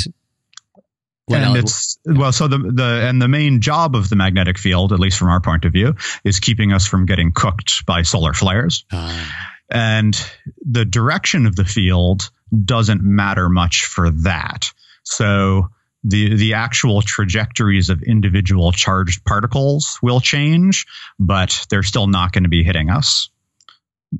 and 1.30 1.56
it's 1.56 1.98
well, 2.04 2.32
so 2.32 2.48
the 2.48 2.58
the 2.58 3.06
and 3.08 3.20
the 3.20 3.28
main 3.28 3.60
job 3.60 3.96
of 3.96 4.08
the 4.08 4.16
magnetic 4.16 4.58
field, 4.58 4.92
at 4.92 5.00
least 5.00 5.18
from 5.18 5.28
our 5.28 5.40
point 5.40 5.64
of 5.64 5.72
view, 5.72 5.94
is 6.22 6.40
keeping 6.40 6.72
us 6.72 6.86
from 6.86 7.06
getting 7.06 7.32
cooked 7.32 7.86
by 7.86 8.02
solar 8.02 8.34
flares. 8.34 8.84
Uh. 8.92 9.24
And 9.70 10.16
the 10.64 10.84
direction 10.84 11.46
of 11.46 11.56
the 11.56 11.64
field 11.64 12.30
doesn't 12.64 13.02
matter 13.02 13.48
much 13.48 13.86
for 13.86 14.10
that. 14.10 14.70
So 15.04 15.70
the 16.04 16.36
the 16.36 16.54
actual 16.54 17.00
trajectories 17.00 17.88
of 17.88 18.02
individual 18.02 18.72
charged 18.72 19.24
particles 19.24 19.98
will 20.02 20.20
change, 20.20 20.86
but 21.18 21.66
they're 21.70 21.82
still 21.82 22.06
not 22.06 22.32
going 22.32 22.44
to 22.44 22.50
be 22.50 22.62
hitting 22.62 22.90
us. 22.90 23.30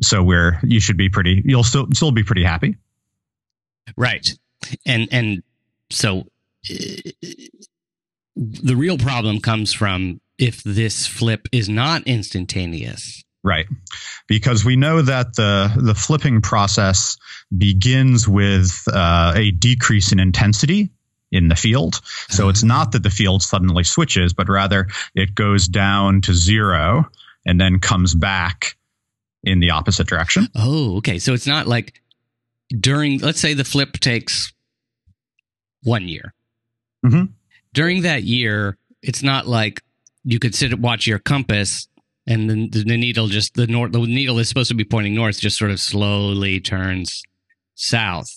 So 0.03 0.23
we're 0.23 0.59
you 0.63 0.81
should 0.81 0.97
be 0.97 1.11
pretty 1.11 1.43
you'll 1.45 1.65
still 1.65 1.87
still 1.93 2.11
be 2.11 2.25
pretty 2.25 2.45
happy. 2.45 2.79
Right. 3.97 4.35
And 4.87 5.09
and 5.13 5.43
so 5.91 6.21
uh, 6.71 7.11
the 8.35 8.77
real 8.77 8.97
problem 8.97 9.41
comes 9.41 9.73
from 9.73 10.21
if 10.39 10.63
this 10.63 11.07
flip 11.07 11.49
is 11.53 11.69
not 11.69 12.03
instantaneous. 12.05 13.24
Right. 13.45 13.67
Because 14.27 14.65
we 14.65 14.77
know 14.77 15.03
that 15.03 15.37
the 15.37 15.71
the 15.77 15.95
flipping 15.95 16.41
process 16.41 17.19
begins 17.57 18.27
with 18.27 18.85
uh, 18.91 19.35
a 19.37 19.51
decrease 19.51 20.13
in 20.13 20.19
intensity 20.19 20.91
in 21.31 21.49
the 21.49 21.57
field. 21.57 22.01
So 22.31 22.49
it's 22.49 22.63
not 22.63 22.93
that 22.93 23.03
the 23.03 23.11
field 23.11 23.43
suddenly 23.43 23.85
switches, 23.85 24.33
but 24.33 24.49
rather 24.49 24.89
it 25.15 25.35
goes 25.35 25.69
down 25.69 26.23
to 26.23 26.33
zero 26.33 27.11
and 27.45 27.61
then 27.61 27.81
comes 27.81 28.15
back 28.15 28.77
in 29.43 29.61
the 29.61 29.71
opposite 29.71 30.07
direction. 30.07 30.49
Oh, 30.55 30.97
okay. 30.99 31.19
So 31.19 31.35
it's 31.35 31.47
not 31.47 31.67
like 31.67 32.01
during, 32.69 33.19
let's 33.19 33.41
say 33.41 33.53
the 33.53 33.65
flip 33.65 33.95
takes 33.95 34.53
one 35.83 36.09
year. 36.09 36.33
Mm-hmm. 37.05 37.33
During 37.75 38.03
that 38.03 38.23
year, 38.23 38.79
it's 39.03 39.23
not 39.23 39.47
like 39.47 39.83
you 40.25 40.39
could 40.39 40.55
sit 40.55 40.73
and 40.73 40.83
watch 40.83 41.07
your 41.07 41.19
compass 41.19 41.89
and 42.27 42.49
then 42.49 42.71
the, 42.71 42.97
needle 42.97 43.27
just 43.29 43.55
the 43.55 43.67
north 43.67 43.93
the 43.93 43.99
needle 44.01 44.39
is 44.39 44.49
supposed 44.49 44.69
to 44.69 44.75
be 44.75 44.85
pointing 44.85 45.15
north 45.15 45.39
just 45.41 45.59
sort 45.59 45.71
of 45.71 45.81
slowly 45.81 46.61
turns 46.61 47.23
south. 47.75 48.29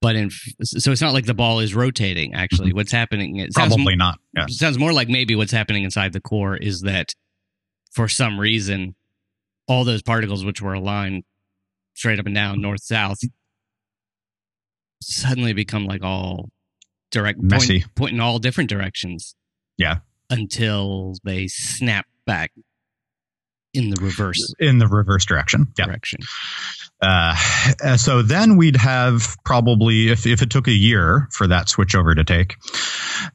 But 0.00 0.14
in 0.14 0.30
so 0.62 0.92
it's 0.92 1.00
not 1.00 1.12
like 1.12 1.26
the 1.26 1.34
ball 1.34 1.58
is 1.58 1.74
rotating 1.74 2.34
actually. 2.34 2.68
Mm-hmm. 2.68 2.76
what's 2.76 2.92
happening 2.92 3.36
it 3.36 3.52
sounds 3.52 3.74
probably 3.74 3.96
not 3.96 4.20
yeah. 4.36 4.44
it 4.44 4.52
sounds 4.52 4.78
more 4.78 4.92
like 4.92 5.08
maybe 5.08 5.34
what's 5.34 5.52
happening 5.52 5.82
inside 5.82 6.12
the 6.12 6.20
core 6.20 6.56
is 6.56 6.82
that 6.82 7.14
for 7.90 8.06
some 8.06 8.38
reason 8.38 8.94
all 9.66 9.84
those 9.84 10.02
particles 10.02 10.44
which 10.44 10.62
were 10.62 10.74
aligned 10.74 11.24
straight 11.94 12.20
up 12.20 12.26
and 12.26 12.34
down 12.36 12.60
north 12.60 12.82
south 12.82 13.18
suddenly 15.00 15.52
become 15.52 15.84
like 15.84 16.02
all 16.02 16.48
direct 17.10 17.40
messy. 17.40 17.80
point, 17.80 17.94
point 17.94 18.12
in 18.14 18.20
all 18.20 18.38
different 18.38 18.70
directions. 18.70 19.34
Yeah. 19.76 19.98
Until 20.30 21.14
they 21.24 21.46
snap 21.48 22.06
back 22.26 22.52
in 23.74 23.90
the 23.90 24.00
reverse 24.00 24.54
in 24.58 24.78
the 24.78 24.86
reverse 24.86 25.24
direction. 25.24 25.68
Direction. 25.74 26.20
Uh, 27.00 27.36
so 27.96 28.22
then 28.22 28.56
we'd 28.56 28.76
have 28.76 29.36
probably 29.44 30.08
if, 30.08 30.26
if 30.26 30.42
it 30.42 30.50
took 30.50 30.66
a 30.66 30.72
year 30.72 31.28
for 31.32 31.46
that 31.46 31.68
switch 31.68 31.94
over 31.94 32.14
to 32.14 32.24
take 32.24 32.56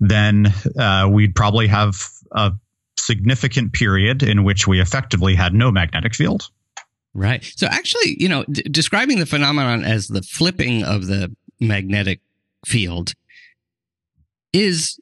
then 0.02 0.54
uh, 0.78 1.08
we'd 1.10 1.34
probably 1.34 1.68
have 1.68 2.10
a 2.32 2.52
significant 2.98 3.72
period 3.72 4.22
in 4.22 4.44
which 4.44 4.68
we 4.68 4.82
effectively 4.82 5.36
had 5.36 5.54
no 5.54 5.72
magnetic 5.72 6.14
field. 6.14 6.50
Right. 7.14 7.44
So 7.56 7.68
actually 7.68 8.22
you 8.22 8.28
know 8.28 8.44
d- 8.46 8.64
describing 8.64 9.20
the 9.20 9.26
phenomenon 9.26 9.84
as 9.84 10.08
the 10.08 10.22
flipping 10.22 10.84
of 10.84 11.08
the 11.08 11.34
magnetic 11.60 12.20
field 12.66 13.14
is 14.52 15.00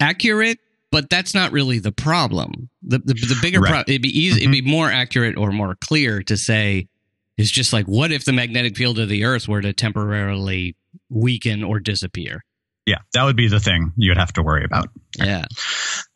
accurate 0.00 0.58
but 0.90 1.08
that's 1.08 1.34
not 1.34 1.52
really 1.52 1.78
the 1.78 1.92
problem. 1.92 2.68
The 2.82 2.98
the, 2.98 3.14
the 3.14 3.38
bigger 3.40 3.60
right. 3.60 3.70
problem 3.70 3.84
it'd 3.88 4.02
be 4.02 4.18
easy, 4.18 4.40
mm-hmm. 4.40 4.52
it'd 4.52 4.64
be 4.64 4.70
more 4.70 4.90
accurate 4.90 5.36
or 5.36 5.52
more 5.52 5.76
clear 5.76 6.22
to 6.24 6.36
say 6.36 6.88
is 7.36 7.50
just 7.50 7.72
like 7.72 7.86
what 7.86 8.12
if 8.12 8.24
the 8.24 8.32
magnetic 8.32 8.76
field 8.76 8.98
of 8.98 9.08
the 9.08 9.24
Earth 9.24 9.48
were 9.48 9.60
to 9.60 9.72
temporarily 9.72 10.76
weaken 11.08 11.64
or 11.64 11.80
disappear? 11.80 12.44
Yeah, 12.86 12.98
that 13.12 13.24
would 13.24 13.36
be 13.36 13.48
the 13.48 13.60
thing 13.60 13.92
you'd 13.96 14.16
have 14.16 14.32
to 14.32 14.42
worry 14.42 14.64
about. 14.64 14.88
Yeah. 15.16 15.44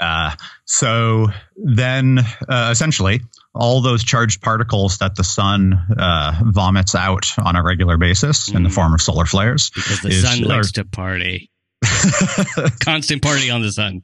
Uh, 0.01 0.35
so 0.65 1.29
then, 1.57 2.19
uh, 2.49 2.69
essentially, 2.73 3.21
all 3.55 3.81
those 3.81 4.03
charged 4.03 4.41
particles 4.41 4.99
that 4.99 5.15
the 5.15 5.23
sun 5.23 5.75
uh, 5.97 6.41
vomits 6.43 6.95
out 6.95 7.27
on 7.39 7.55
a 7.55 7.63
regular 7.63 7.97
basis 7.97 8.49
mm. 8.49 8.57
in 8.57 8.63
the 8.65 8.71
mm. 8.71 8.75
form 8.75 8.95
of 8.95 9.03
solar 9.03 9.27
flares, 9.27 9.71
because 9.71 10.01
the 10.01 10.09
is, 10.09 10.23
sun 10.23 10.41
likes 10.43 10.73
to 10.73 10.85
party. 10.85 11.51
Constant 12.81 13.23
party 13.23 13.51
on 13.51 13.61
the 13.61 13.71
sun 13.71 14.03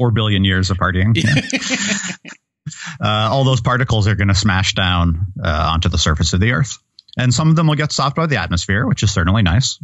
four 0.00 0.10
billion 0.10 0.44
years 0.44 0.70
of 0.70 0.78
partying. 0.78 1.14
Yeah. 1.14 2.30
uh, 3.04 3.28
all 3.30 3.44
those 3.44 3.60
particles 3.60 4.08
are 4.08 4.14
going 4.14 4.28
to 4.28 4.34
smash 4.34 4.72
down 4.72 5.26
uh, 5.44 5.70
onto 5.74 5.90
the 5.90 5.98
surface 5.98 6.32
of 6.32 6.40
the 6.40 6.52
Earth, 6.52 6.78
and 7.18 7.34
some 7.34 7.50
of 7.50 7.56
them 7.56 7.66
will 7.66 7.74
get 7.74 7.92
stopped 7.92 8.16
by 8.16 8.24
the 8.24 8.38
atmosphere, 8.38 8.86
which 8.86 9.02
is 9.02 9.12
certainly 9.12 9.42
nice. 9.42 9.78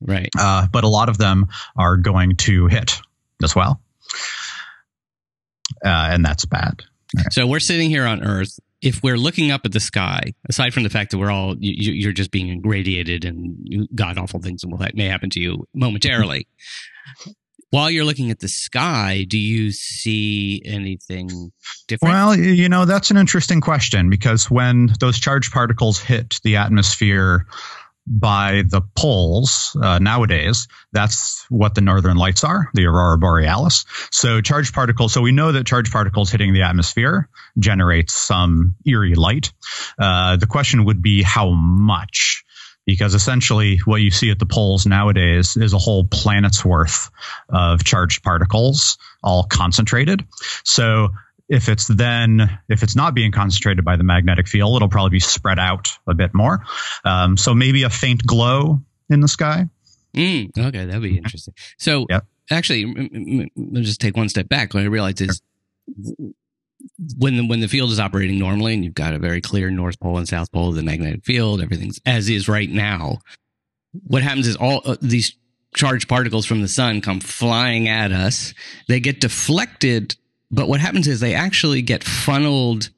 Right. 0.00 0.28
Uh, 0.38 0.68
but 0.72 0.84
a 0.84 0.88
lot 0.88 1.08
of 1.08 1.18
them 1.18 1.48
are 1.76 1.96
going 1.96 2.36
to 2.36 2.68
hit 2.68 3.00
as 3.42 3.56
well, 3.56 3.80
uh, 5.84 5.88
and 6.12 6.24
that's 6.24 6.44
bad. 6.44 6.84
Right. 7.16 7.32
So 7.32 7.48
we're 7.48 7.60
sitting 7.60 7.90
here 7.90 8.06
on 8.06 8.22
Earth. 8.22 8.60
If 8.80 9.02
we're 9.02 9.18
looking 9.18 9.50
up 9.50 9.62
at 9.64 9.72
the 9.72 9.80
sky, 9.80 10.34
aside 10.48 10.74
from 10.74 10.84
the 10.84 10.90
fact 10.90 11.10
that 11.10 11.18
we're 11.18 11.30
all 11.30 11.56
you, 11.58 12.08
are 12.08 12.12
just 12.12 12.30
being 12.30 12.62
radiated 12.62 13.24
and 13.24 13.88
god 13.94 14.18
awful 14.18 14.40
things 14.40 14.66
will 14.66 14.78
that 14.78 14.96
may 14.96 15.06
happen 15.06 15.30
to 15.30 15.40
you 15.40 15.68
momentarily, 15.72 16.48
while 17.72 17.90
you're 17.90 18.04
looking 18.04 18.30
at 18.30 18.38
the 18.38 18.48
sky, 18.48 19.24
do 19.26 19.38
you 19.38 19.72
see 19.72 20.60
anything 20.62 21.52
different? 21.88 22.12
Well, 22.12 22.38
you 22.38 22.68
know, 22.68 22.84
that's 22.84 23.10
an 23.10 23.16
interesting 23.16 23.62
question 23.62 24.10
because 24.10 24.50
when 24.50 24.92
those 25.00 25.18
charged 25.18 25.54
particles 25.54 25.98
hit 25.98 26.38
the 26.44 26.56
atmosphere 26.56 27.46
by 28.06 28.64
the 28.68 28.82
poles 28.94 29.74
uh, 29.80 29.98
nowadays, 30.00 30.68
that's 30.92 31.46
what 31.48 31.74
the 31.74 31.80
northern 31.80 32.18
lights 32.18 32.44
are, 32.44 32.68
the 32.74 32.84
aurora 32.84 33.16
borealis. 33.16 33.86
So 34.10 34.42
charged 34.42 34.74
particles, 34.74 35.14
so 35.14 35.22
we 35.22 35.32
know 35.32 35.52
that 35.52 35.64
charged 35.64 35.92
particles 35.92 36.30
hitting 36.30 36.52
the 36.52 36.62
atmosphere 36.62 37.30
generates 37.58 38.12
some 38.12 38.74
eerie 38.84 39.14
light. 39.14 39.50
Uh, 39.98 40.36
the 40.36 40.46
question 40.46 40.84
would 40.84 41.00
be 41.00 41.22
how 41.22 41.52
much 41.52 42.44
because 42.86 43.14
essentially 43.14 43.78
what 43.84 44.00
you 44.00 44.10
see 44.10 44.30
at 44.30 44.38
the 44.38 44.46
poles 44.46 44.86
nowadays 44.86 45.56
is 45.56 45.72
a 45.72 45.78
whole 45.78 46.04
planet's 46.04 46.64
worth 46.64 47.10
of 47.48 47.84
charged 47.84 48.22
particles 48.22 48.98
all 49.22 49.44
concentrated. 49.44 50.24
So 50.64 51.10
if 51.48 51.68
it's 51.68 51.86
then 51.86 52.58
if 52.68 52.82
it's 52.82 52.96
not 52.96 53.14
being 53.14 53.32
concentrated 53.32 53.84
by 53.84 53.96
the 53.96 54.04
magnetic 54.04 54.48
field, 54.48 54.76
it'll 54.76 54.88
probably 54.88 55.10
be 55.10 55.20
spread 55.20 55.58
out 55.58 55.90
a 56.06 56.14
bit 56.14 56.34
more. 56.34 56.64
Um, 57.04 57.36
so 57.36 57.54
maybe 57.54 57.82
a 57.82 57.90
faint 57.90 58.24
glow 58.26 58.80
in 59.10 59.20
the 59.20 59.28
sky. 59.28 59.68
Mm, 60.14 60.50
okay, 60.56 60.86
that'd 60.86 61.02
be 61.02 61.16
interesting. 61.16 61.54
So 61.78 62.06
actually, 62.50 63.50
let's 63.56 63.86
just 63.86 64.00
take 64.00 64.16
one 64.16 64.28
step 64.28 64.48
back. 64.48 64.74
What 64.74 64.82
I 64.82 64.86
realized 64.86 65.20
is 65.20 65.40
when 67.16 67.36
the, 67.36 67.46
when 67.46 67.60
the 67.60 67.68
field 67.68 67.90
is 67.90 68.00
operating 68.00 68.38
normally 68.38 68.74
and 68.74 68.84
you've 68.84 68.94
got 68.94 69.14
a 69.14 69.18
very 69.18 69.40
clear 69.40 69.70
north 69.70 69.98
pole 69.98 70.18
and 70.18 70.28
south 70.28 70.52
pole 70.52 70.70
of 70.70 70.76
the 70.76 70.82
magnetic 70.82 71.24
field, 71.24 71.60
everything's 71.60 72.00
as 72.06 72.28
is 72.28 72.48
right 72.48 72.70
now. 72.70 73.18
What 74.06 74.22
happens 74.22 74.46
is 74.46 74.56
all 74.56 74.82
uh, 74.84 74.96
these 75.00 75.34
charged 75.74 76.08
particles 76.08 76.46
from 76.46 76.62
the 76.62 76.68
sun 76.68 77.00
come 77.00 77.20
flying 77.20 77.88
at 77.88 78.12
us. 78.12 78.54
They 78.88 79.00
get 79.00 79.20
deflected, 79.20 80.16
but 80.50 80.68
what 80.68 80.80
happens 80.80 81.08
is 81.08 81.20
they 81.20 81.34
actually 81.34 81.82
get 81.82 82.04
funneled 82.04 82.90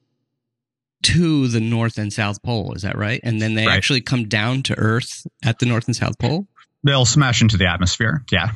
to 1.03 1.49
the 1.49 1.61
north 1.61 1.99
and 1.99 2.13
south 2.13 2.43
pole. 2.43 2.73
Is 2.75 2.83
that 2.83 2.97
right? 2.97 3.21
And 3.23 3.41
then 3.41 3.55
they 3.55 3.67
right. 3.67 3.77
actually 3.77 4.01
come 4.01 4.27
down 4.29 4.63
to 4.65 4.79
Earth 4.79 5.27
at 5.45 5.59
the 5.59 5.67
north 5.67 5.87
and 5.87 5.95
south 5.95 6.19
pole. 6.19 6.47
They'll 6.83 7.05
smash 7.05 7.43
into 7.43 7.57
the 7.57 7.67
atmosphere. 7.67 8.25
Yeah. 8.31 8.53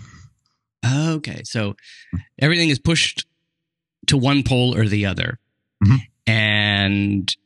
Okay, 0.87 1.42
so 1.44 1.77
everything 2.38 2.70
is 2.70 2.79
pushed 2.79 3.27
to 4.09 4.16
one 4.16 4.42
pole 4.42 4.77
or 4.77 4.87
the 4.87 5.07
other. 5.07 5.38
Mm-hmm. 5.85 5.97
And 6.27 7.37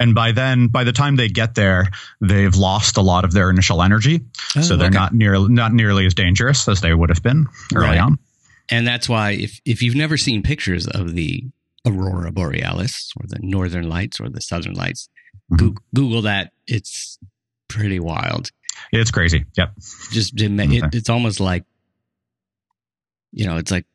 and 0.00 0.14
by 0.14 0.32
then 0.32 0.68
by 0.68 0.84
the 0.84 0.92
time 0.92 1.16
they 1.16 1.28
get 1.28 1.54
there 1.54 1.88
they've 2.20 2.54
lost 2.54 2.96
a 2.96 3.02
lot 3.02 3.24
of 3.24 3.32
their 3.32 3.50
initial 3.50 3.82
energy 3.82 4.22
oh, 4.56 4.62
so 4.62 4.76
they're 4.76 4.88
okay. 4.88 4.96
not 4.96 5.14
nearly 5.14 5.52
not 5.52 5.72
nearly 5.72 6.06
as 6.06 6.14
dangerous 6.14 6.66
as 6.66 6.80
they 6.80 6.94
would 6.94 7.10
have 7.10 7.22
been 7.22 7.46
early 7.74 7.88
right. 7.88 7.98
on 7.98 8.18
and 8.70 8.86
that's 8.86 9.08
why 9.08 9.32
if 9.32 9.60
if 9.66 9.82
you've 9.82 9.94
never 9.94 10.16
seen 10.16 10.42
pictures 10.42 10.88
of 10.88 11.14
the 11.14 11.44
aurora 11.86 12.32
borealis 12.32 13.12
or 13.20 13.26
the 13.28 13.38
northern 13.42 13.88
lights 13.88 14.18
or 14.18 14.28
the 14.30 14.40
southern 14.40 14.72
lights 14.72 15.08
Goo- 15.56 15.76
Google 15.94 16.22
that. 16.22 16.52
It's 16.66 17.18
pretty 17.68 18.00
wild. 18.00 18.50
It's 18.92 19.10
crazy. 19.10 19.44
Yep. 19.56 19.74
Just 20.10 20.40
it, 20.40 20.50
it, 20.50 20.94
it's 20.94 21.10
almost 21.10 21.40
like 21.40 21.64
you 23.32 23.46
know, 23.46 23.56
it's 23.56 23.70
like 23.70 23.86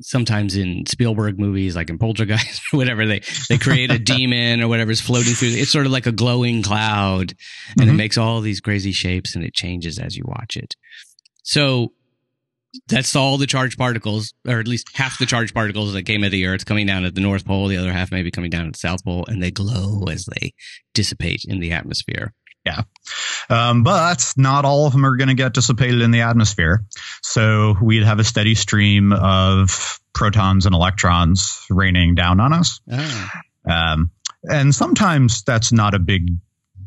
sometimes 0.00 0.56
in 0.56 0.84
Spielberg 0.86 1.38
movies, 1.38 1.76
like 1.76 1.90
in 1.90 1.98
Poltergeist 1.98 2.62
or 2.72 2.76
whatever, 2.78 3.06
they 3.06 3.20
they 3.48 3.58
create 3.58 3.90
a 3.90 3.98
demon 4.14 4.60
or 4.60 4.68
whatever's 4.68 5.00
floating 5.00 5.34
through. 5.34 5.48
It's 5.50 5.70
sort 5.72 5.86
of 5.86 5.92
like 5.92 6.06
a 6.06 6.12
glowing 6.12 6.62
cloud, 6.62 7.34
and 7.78 7.88
Mhm. 7.88 7.92
it 7.92 7.96
makes 7.96 8.18
all 8.18 8.40
these 8.40 8.60
crazy 8.60 8.92
shapes, 8.92 9.34
and 9.34 9.44
it 9.44 9.54
changes 9.54 9.98
as 9.98 10.16
you 10.16 10.24
watch 10.26 10.56
it. 10.56 10.74
So 11.42 11.92
that's 12.88 13.14
all 13.14 13.38
the 13.38 13.46
charged 13.46 13.78
particles, 13.78 14.34
or 14.46 14.58
at 14.58 14.66
least 14.66 14.88
half 14.94 15.18
the 15.18 15.26
charged 15.26 15.54
particles 15.54 15.92
that 15.92 16.02
came 16.02 16.24
at 16.24 16.32
the 16.32 16.46
Earth 16.46 16.66
coming 16.66 16.86
down 16.86 17.04
at 17.04 17.14
the 17.14 17.20
North 17.20 17.44
Pole. 17.44 17.68
The 17.68 17.76
other 17.76 17.92
half 17.92 18.10
maybe 18.10 18.30
coming 18.32 18.50
down 18.50 18.66
at 18.66 18.72
the 18.72 18.78
South 18.78 19.04
Pole, 19.04 19.24
and 19.28 19.40
they 19.42 19.50
glow 19.52 20.04
as 20.10 20.24
they 20.26 20.54
dissipate 20.92 21.44
in 21.44 21.60
the 21.60 21.70
atmosphere. 21.70 22.32
Um, 23.50 23.82
but 23.82 24.32
not 24.36 24.64
all 24.64 24.86
of 24.86 24.92
them 24.92 25.04
are 25.04 25.16
going 25.16 25.28
to 25.28 25.34
get 25.34 25.52
dissipated 25.54 26.00
in 26.00 26.10
the 26.10 26.22
atmosphere. 26.22 26.84
So 27.22 27.76
we'd 27.80 28.04
have 28.04 28.18
a 28.18 28.24
steady 28.24 28.54
stream 28.54 29.12
of 29.12 30.00
protons 30.12 30.66
and 30.66 30.74
electrons 30.74 31.64
raining 31.68 32.14
down 32.14 32.40
on 32.40 32.52
us. 32.52 32.80
Ah. 32.90 33.32
Um, 33.68 34.10
and 34.42 34.74
sometimes 34.74 35.42
that's 35.42 35.72
not 35.72 35.94
a 35.94 35.98
big 35.98 36.28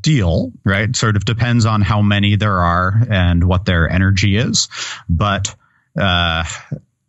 deal, 0.02 0.52
right? 0.63 0.96
Sort 0.96 1.16
of 1.16 1.26
depends 1.26 1.66
on 1.66 1.82
how 1.82 2.02
many 2.02 2.36
there 2.36 2.60
are 2.60 2.94
and 3.10 3.44
what 3.44 3.66
their 3.66 3.90
energy 3.90 4.38
is. 4.38 4.70
But, 5.10 5.56
uh, 6.00 6.44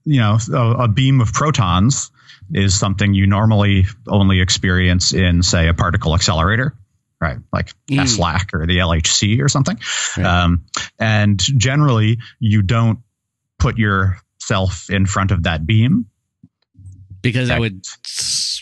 you 0.04 0.20
know, 0.20 0.38
a, 0.52 0.84
a 0.84 0.88
beam 0.88 1.20
of 1.20 1.32
protons 1.32 2.10
is 2.52 2.78
something 2.78 3.12
you 3.12 3.26
normally 3.26 3.84
only 4.06 4.40
experience 4.40 5.12
in, 5.12 5.42
say, 5.42 5.68
a 5.68 5.74
particle 5.74 6.14
accelerator. 6.14 6.74
Right, 7.20 7.38
like 7.52 7.72
Mm. 7.90 8.06
SLAC 8.06 8.54
or 8.54 8.66
the 8.66 8.78
LHC 8.78 9.40
or 9.42 9.48
something. 9.48 9.78
Um, 10.16 10.66
and 11.00 11.38
generally, 11.38 12.18
you 12.38 12.62
don't 12.62 13.00
put 13.58 13.76
yourself 13.76 14.88
in 14.88 15.04
front 15.04 15.32
of 15.32 15.42
that 15.42 15.66
beam 15.66 16.06
because 17.20 17.48
that 17.48 17.54
That- 17.54 17.60
would 17.60 17.84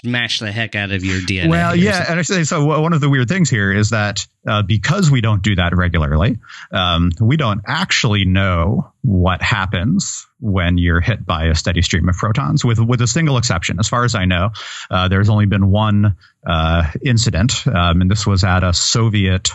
smash 0.07 0.38
the 0.38 0.53
heck 0.53 0.75
out 0.75 0.92
of 0.92 1.05
your 1.05 1.21
DNA. 1.21 1.49
Well, 1.49 1.75
yeah, 1.75 2.05
and 2.09 2.21
actually, 2.21 2.45
so 2.45 2.64
one 2.64 2.92
of 2.92 3.01
the 3.01 3.11
weird 3.11 3.29
things 3.29 3.51
here 3.51 3.73
is 3.73 3.90
that 3.90 4.27
uh, 4.47 4.62
because 4.62 5.11
we 5.11 5.21
don't 5.21 5.42
do 5.42 5.57
that 5.57 5.77
regularly, 5.77 6.38
um, 6.71 7.11
we 7.21 7.37
don't 7.37 7.61
actually 7.66 8.25
know 8.25 8.92
what 9.03 9.42
happens 9.42 10.27
when 10.40 10.79
you're 10.79 11.01
hit 11.01 11.25
by 11.27 11.47
a 11.47 11.55
steady 11.55 11.83
stream 11.83 12.09
of 12.09 12.16
protons, 12.16 12.64
with 12.64 12.79
with 12.79 13.01
a 13.01 13.07
single 13.07 13.37
exception. 13.38 13.79
As 13.81 13.88
far 13.88 14.05
as 14.05 14.14
I 14.14 14.25
know, 14.27 14.51
uh, 14.90 15.09
there's 15.09 15.29
only 15.29 15.47
been 15.47 15.71
one 15.71 16.16
uh, 16.47 16.90
incident, 17.05 17.66
um, 17.66 18.01
and 18.03 18.11
this 18.11 18.27
was 18.27 18.45
at 18.45 18.62
a 18.64 18.73
Soviet. 18.73 19.51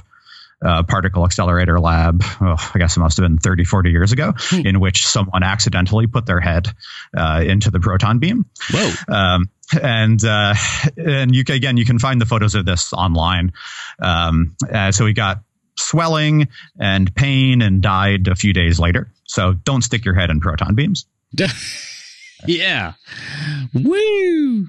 Uh, 0.63 0.83
particle 0.83 1.25
accelerator 1.25 1.79
lab, 1.79 2.21
oh, 2.39 2.71
I 2.75 2.77
guess 2.77 2.95
it 2.95 2.99
must 2.99 3.17
have 3.17 3.23
been 3.27 3.39
30, 3.39 3.63
40 3.63 3.89
years 3.89 4.11
ago, 4.11 4.33
Hmm. 4.37 4.67
in 4.67 4.79
which 4.79 5.07
someone 5.07 5.41
accidentally 5.41 6.05
put 6.05 6.27
their 6.27 6.39
head 6.39 6.67
uh, 7.17 7.41
into 7.43 7.71
the 7.71 7.79
proton 7.79 8.19
beam. 8.19 8.45
Whoa. 8.71 8.91
Um, 9.07 9.49
and 9.81 10.23
uh, 10.23 10.53
and 10.97 11.35
you 11.35 11.43
can, 11.43 11.55
again 11.55 11.77
you 11.77 11.85
can 11.85 11.99
find 11.99 12.19
the 12.19 12.25
photos 12.25 12.55
of 12.55 12.65
this 12.65 12.93
online. 12.93 13.53
Um, 14.01 14.55
uh, 14.71 14.91
so 14.91 15.05
he 15.05 15.13
got 15.13 15.43
swelling 15.77 16.47
and 16.79 17.13
pain 17.15 17.61
and 17.61 17.81
died 17.81 18.27
a 18.27 18.35
few 18.35 18.53
days 18.53 18.79
later. 18.79 19.11
So 19.25 19.53
don't 19.53 19.81
stick 19.81 20.05
your 20.05 20.13
head 20.13 20.29
in 20.29 20.39
proton 20.39 20.75
beams. 20.75 21.05
yeah. 22.47 22.93
Woo. 23.73 24.67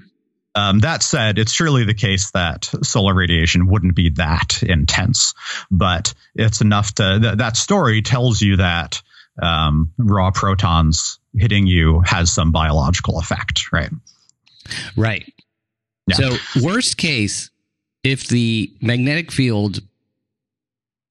Um, 0.55 0.81
that 0.81 1.03
said, 1.03 1.39
it's 1.39 1.53
surely 1.53 1.85
the 1.85 1.95
case 1.95 2.31
that 2.33 2.65
solar 2.83 3.15
radiation 3.15 3.67
wouldn't 3.69 3.97
be 3.97 4.11
that 4.11 4.63
intense, 4.63 5.35
but 5.71 6.13
it's 6.35 6.61
enough 6.61 6.95
to 6.97 7.19
th- 7.21 7.39
that 7.39 7.57
story 7.57 8.03
tells 8.03 8.43
you 8.43 8.57
that 8.57 9.03
um, 9.41 9.93
raw 9.97 10.31
protons 10.31 11.19
hitting 11.35 11.67
you 11.67 12.01
has 12.01 12.31
some 12.31 12.53
biological 12.53 13.19
effect, 13.19 13.73
right? 13.73 13.91
Right. 14.97 15.33
Yeah. 16.07 16.17
So, 16.17 16.37
worst 16.63 16.97
case, 16.97 17.51
if 18.03 18.27
the 18.29 18.73
magnetic 18.81 19.31
field 19.31 19.81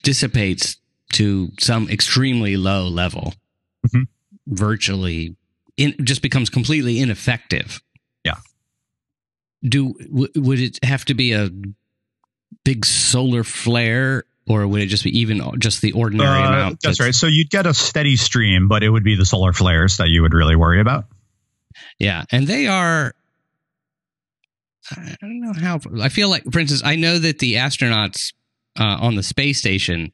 dissipates 0.04 0.78
to 1.14 1.52
some 1.60 1.90
extremely 1.90 2.58
low 2.58 2.88
level, 2.88 3.34
Mhm. 3.88 4.08
virtually 4.48 5.36
in, 5.78 5.96
just 6.04 6.22
becomes 6.22 6.50
completely 6.50 7.00
ineffective. 7.00 7.82
Yeah. 8.26 8.36
Do 9.64 9.94
w- 9.94 10.32
would 10.36 10.60
it 10.60 10.80
have 10.84 11.06
to 11.06 11.14
be 11.14 11.32
a 11.34 11.50
big 12.66 12.86
solar 12.86 13.44
flare, 13.44 14.26
or 14.48 14.68
would 14.68 14.82
it 14.82 14.88
just 14.88 15.04
be 15.04 15.18
even 15.20 15.42
just 15.60 15.82
the 15.82 15.92
ordinary 15.94 16.42
Uh, 16.42 16.48
amount? 16.48 16.82
that's 16.82 17.00
right. 17.00 17.16
So 17.16 17.28
you'd 17.28 17.50
get 17.50 17.66
a 17.66 17.74
steady 17.74 18.16
stream, 18.18 18.68
but 18.68 18.84
it 18.84 18.90
would 18.90 19.04
be 19.04 19.16
the 19.16 19.26
solar 19.26 19.54
flares 19.54 19.98
that 19.98 20.10
you 20.10 20.22
would 20.24 20.34
really 20.34 20.56
worry 20.56 20.82
about. 20.82 21.06
Yeah, 22.00 22.26
and 22.32 22.48
they 22.48 22.68
are. 22.68 23.14
I 24.90 25.16
don't 25.22 25.42
know 25.42 25.54
how. 25.54 25.80
I 26.02 26.10
feel 26.10 26.30
like, 26.30 26.44
for 26.52 26.60
instance, 26.60 26.82
I 26.84 26.96
know 26.96 27.20
that 27.20 27.40
the 27.40 27.56
astronauts 27.56 28.34
uh, 28.80 28.98
on 29.02 29.16
the 29.16 29.24
space 29.24 29.60
station, 29.60 30.12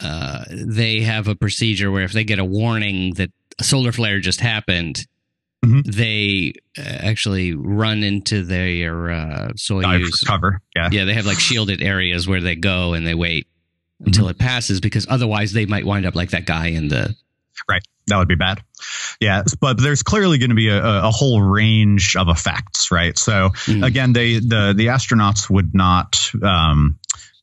uh, 0.00 0.44
they 0.50 1.00
have 1.00 1.26
a 1.28 1.34
procedure 1.34 1.90
where 1.90 2.04
if 2.04 2.12
they 2.12 2.24
get 2.24 2.38
a 2.38 2.44
warning 2.44 3.14
that 3.14 3.30
a 3.58 3.64
solar 3.64 3.92
flare 3.92 4.20
just 4.20 4.40
happened, 4.40 5.06
Mhm. 5.64 5.84
they 5.86 6.52
uh, 6.78 6.82
actually 6.82 7.54
run 7.54 8.02
into 8.02 8.44
their 8.44 9.10
uh, 9.10 9.48
Soyuz. 9.56 10.24
cover. 10.26 10.60
Yeah. 10.76 10.90
Yeah, 10.92 11.04
they 11.06 11.14
have 11.14 11.24
like 11.26 11.40
shielded 11.40 11.82
areas 11.82 12.28
where 12.28 12.42
they 12.42 12.54
go 12.56 12.92
and 12.92 13.06
they 13.06 13.14
wait 13.14 13.46
until 14.04 14.28
it 14.28 14.38
passes 14.38 14.80
because 14.80 15.06
otherwise 15.08 15.54
they 15.54 15.64
might 15.64 15.86
wind 15.86 16.04
up 16.04 16.14
like 16.14 16.30
that 16.30 16.44
guy 16.44 16.66
in 16.68 16.88
the. 16.88 17.16
Right. 17.68 17.82
That 18.08 18.18
would 18.18 18.28
be 18.28 18.34
bad. 18.36 18.62
Yeah. 19.20 19.42
But 19.60 19.80
there's 19.80 20.02
clearly 20.02 20.38
going 20.38 20.50
to 20.50 20.56
be 20.56 20.68
a, 20.68 20.82
a 21.04 21.10
whole 21.10 21.40
range 21.40 22.16
of 22.16 22.28
effects, 22.28 22.90
right? 22.90 23.18
So 23.18 23.50
Mm. 23.66 23.84
again, 23.84 24.12
they, 24.12 24.38
the, 24.38 24.74
the 24.76 24.86
astronauts 24.86 25.48
would 25.50 25.74
not, 25.74 26.30
um, 26.42 26.98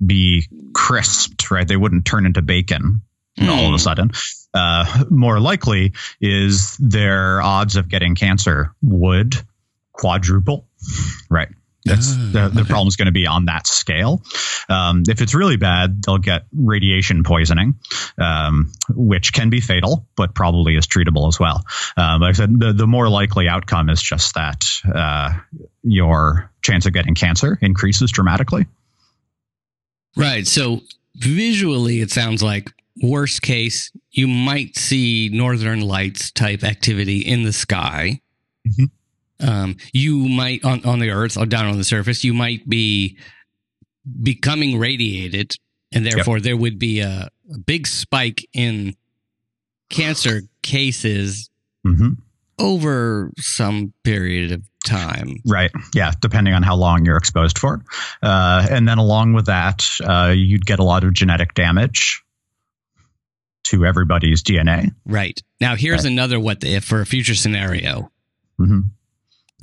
be 0.05 0.47
crisped, 0.73 1.49
right? 1.51 1.67
They 1.67 1.77
wouldn't 1.77 2.05
turn 2.05 2.25
into 2.25 2.41
bacon 2.41 3.01
all 3.41 3.65
of 3.67 3.71
Mm. 3.71 3.75
a 3.75 3.79
sudden. 3.79 4.11
Uh, 4.53 5.05
more 5.09 5.39
likely 5.39 5.93
is 6.21 6.77
their 6.77 7.41
odds 7.41 7.75
of 7.75 7.89
getting 7.89 8.13
cancer 8.15 8.73
would 8.83 9.35
quadruple, 9.91 10.67
right? 11.29 11.49
That's 11.85 12.13
Ah, 12.13 12.29
the, 12.31 12.49
the 12.49 12.61
okay. 12.61 12.69
problem's 12.69 12.95
going 12.95 13.07
to 13.07 13.11
be 13.11 13.27
on 13.27 13.45
that 13.45 13.67
scale. 13.67 14.23
Um, 14.69 15.03
if 15.07 15.21
it's 15.21 15.33
really 15.35 15.57
bad, 15.57 16.01
they'll 16.03 16.17
get 16.17 16.45
radiation 16.55 17.23
poisoning, 17.23 17.75
um, 18.17 18.71
which 18.89 19.33
can 19.33 19.49
be 19.49 19.59
fatal, 19.59 20.07
but 20.15 20.33
probably 20.33 20.75
is 20.77 20.87
treatable 20.87 21.27
as 21.27 21.39
well. 21.39 21.63
Um, 21.97 22.21
like 22.21 22.29
I 22.29 22.33
said, 22.33 22.57
the, 22.59 22.71
the 22.73 22.87
more 22.87 23.09
likely 23.09 23.47
outcome 23.49 23.89
is 23.89 24.01
just 24.01 24.33
that 24.35 24.65
uh, 24.93 25.33
your 25.83 26.49
chance 26.61 26.85
of 26.85 26.93
getting 26.93 27.15
cancer 27.15 27.59
increases 27.61 28.11
dramatically. 28.11 28.65
Right. 30.15 30.47
So 30.47 30.81
visually, 31.15 31.99
it 31.99 32.11
sounds 32.11 32.41
like 32.43 32.71
worst 33.01 33.41
case, 33.41 33.91
you 34.11 34.27
might 34.27 34.77
see 34.77 35.29
northern 35.33 35.81
lights 35.81 36.31
type 36.31 36.63
activity 36.63 37.19
in 37.19 37.43
the 37.43 37.51
sky. 37.53 38.21
Mhm. 38.67 38.89
Um, 39.43 39.75
you 39.93 40.27
might 40.29 40.63
on 40.63 40.83
on 40.85 40.99
the 40.99 41.09
Earth 41.11 41.37
or 41.37 41.45
down 41.45 41.65
on 41.65 41.77
the 41.77 41.83
surface, 41.83 42.23
you 42.23 42.33
might 42.33 42.67
be 42.67 43.17
becoming 44.21 44.79
radiated, 44.79 45.53
and 45.91 46.05
therefore 46.05 46.39
there 46.39 46.57
would 46.57 46.79
be 46.79 46.99
a, 47.01 47.29
a 47.53 47.57
big 47.59 47.87
spike 47.87 48.47
in 48.53 48.95
cancer 49.89 50.41
cases 50.61 51.49
hmm 51.85 52.09
over 52.59 53.31
some 53.39 53.93
period 54.03 54.51
of 54.51 54.61
time. 54.85 55.37
Right. 55.43 55.71
Yeah. 55.95 56.11
Depending 56.21 56.53
on 56.53 56.61
how 56.61 56.75
long 56.75 57.03
you're 57.03 57.17
exposed 57.17 57.57
for. 57.57 57.83
Uh, 58.21 58.67
and 58.69 58.87
then 58.87 58.99
along 58.99 59.33
with 59.33 59.47
that, 59.47 59.89
uh, 60.03 60.31
you'd 60.35 60.65
get 60.65 60.77
a 60.77 60.83
lot 60.83 61.03
of 61.03 61.13
genetic 61.13 61.55
damage 61.55 62.21
to 63.65 63.85
everybody's 63.85 64.43
DNA. 64.43 64.93
Right. 65.03 65.41
Now, 65.59 65.75
here's 65.75 66.03
Right. 66.03 66.11
another 66.11 66.39
what 66.39 66.59
the 66.61 66.75
if 66.75 66.83
for 66.85 67.01
a 67.01 67.05
future 67.07 67.35
scenario. 67.35 68.11
hmm 68.57 68.81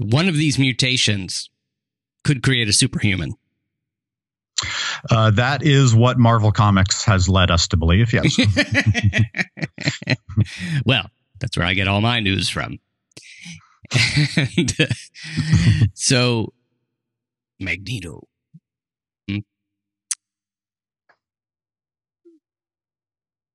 one 0.00 0.28
of 0.28 0.34
these 0.34 0.58
mutations 0.58 1.50
could 2.24 2.42
create 2.42 2.68
a 2.68 2.72
superhuman. 2.72 3.34
Uh, 5.10 5.30
that 5.30 5.62
is 5.62 5.94
what 5.94 6.18
Marvel 6.18 6.52
Comics 6.52 7.04
has 7.04 7.28
led 7.28 7.50
us 7.50 7.68
to 7.68 7.76
believe. 7.76 8.12
Yes. 8.12 8.36
well, 10.86 11.10
that's 11.38 11.56
where 11.56 11.66
I 11.66 11.74
get 11.74 11.88
all 11.88 12.00
my 12.00 12.20
news 12.20 12.48
from. 12.48 12.78
And, 14.36 14.74
uh, 14.78 14.86
so, 15.94 16.52
Magneto. 17.58 18.26
Hmm. 19.28 19.38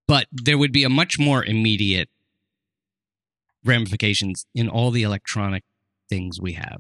But 0.08 0.28
there 0.32 0.58
would 0.58 0.72
be 0.72 0.84
a 0.84 0.90
much 0.90 1.20
more 1.20 1.44
immediate 1.44 2.10
ramifications 3.64 4.46
in 4.54 4.70
all 4.70 4.92
the 4.92 5.04
electronic 5.04 5.64
things 6.10 6.40
we 6.40 6.54
have. 6.54 6.80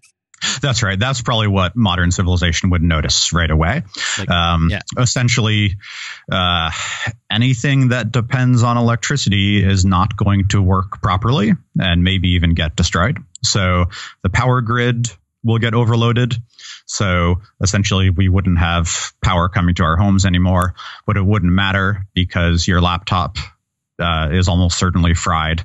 That's 0.61 0.83
right. 0.83 0.99
That's 0.99 1.21
probably 1.21 1.47
what 1.47 1.75
modern 1.75 2.11
civilization 2.11 2.69
would 2.71 2.81
notice 2.81 3.33
right 3.33 3.49
away. 3.49 3.83
Like, 4.19 4.29
um, 4.29 4.69
yeah. 4.69 4.81
Essentially, 4.97 5.77
uh, 6.31 6.71
anything 7.31 7.89
that 7.89 8.11
depends 8.11 8.63
on 8.63 8.77
electricity 8.77 9.63
is 9.63 9.85
not 9.85 10.15
going 10.15 10.47
to 10.49 10.61
work 10.61 11.01
properly 11.01 11.53
and 11.79 12.03
maybe 12.03 12.31
even 12.31 12.53
get 12.53 12.75
destroyed. 12.75 13.17
So 13.43 13.85
the 14.23 14.29
power 14.29 14.61
grid 14.61 15.07
will 15.43 15.59
get 15.59 15.73
overloaded. 15.73 16.35
So 16.85 17.41
essentially, 17.61 18.09
we 18.09 18.29
wouldn't 18.29 18.59
have 18.59 19.13
power 19.23 19.47
coming 19.49 19.75
to 19.75 19.83
our 19.83 19.95
homes 19.95 20.25
anymore, 20.25 20.75
but 21.05 21.17
it 21.17 21.25
wouldn't 21.25 21.51
matter 21.51 22.05
because 22.13 22.67
your 22.67 22.81
laptop 22.81 23.37
uh, 23.99 24.29
is 24.31 24.47
almost 24.47 24.77
certainly 24.77 25.13
fried. 25.13 25.63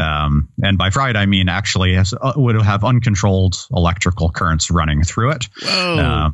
Um, 0.00 0.48
and 0.62 0.76
by 0.78 0.90
fried, 0.90 1.16
I 1.16 1.26
mean 1.26 1.48
actually 1.48 1.94
has, 1.94 2.14
uh, 2.18 2.32
would 2.36 2.60
have 2.60 2.84
uncontrolled 2.84 3.56
electrical 3.72 4.30
currents 4.30 4.70
running 4.70 5.02
through 5.02 5.32
it, 5.32 5.48
uh, 5.66 6.30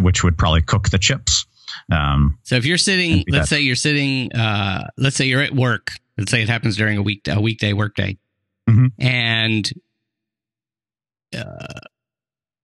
which 0.00 0.24
would 0.24 0.38
probably 0.38 0.62
cook 0.62 0.88
the 0.90 0.98
chips. 0.98 1.46
Um, 1.90 2.38
so 2.42 2.56
if 2.56 2.64
you're 2.64 2.78
sitting, 2.78 3.24
let's 3.28 3.50
say 3.50 3.60
you're 3.60 3.76
sitting, 3.76 4.32
uh, 4.32 4.88
let's 4.96 5.16
say 5.16 5.26
you're 5.26 5.42
at 5.42 5.54
work. 5.54 5.92
Let's 6.18 6.30
say 6.30 6.42
it 6.42 6.48
happens 6.48 6.76
during 6.76 6.96
a 6.96 7.02
week 7.02 7.28
a 7.28 7.40
weekday 7.40 7.74
workday, 7.74 8.16
mm-hmm. 8.68 8.86
and 8.98 9.70
uh, 11.36 11.80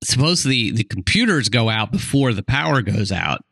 suppose 0.02 0.42
the 0.42 0.70
the 0.70 0.84
computers 0.84 1.50
go 1.50 1.68
out 1.68 1.92
before 1.92 2.32
the 2.32 2.42
power 2.42 2.80
goes 2.80 3.12
out. 3.12 3.44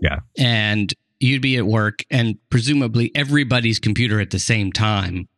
Yeah, 0.00 0.20
and 0.38 0.92
you'd 1.22 1.42
be 1.42 1.56
at 1.56 1.66
work 1.66 2.04
and 2.10 2.38
presumably 2.50 3.10
everybody's 3.14 3.78
computer 3.78 4.20
at 4.20 4.30
the 4.30 4.38
same 4.38 4.72
time. 4.72 5.28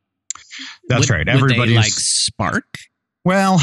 That's 0.89 1.11
would, 1.11 1.11
right. 1.11 1.29
Everybody 1.29 1.75
like 1.75 1.93
spark. 1.93 2.65
Well, 3.25 3.59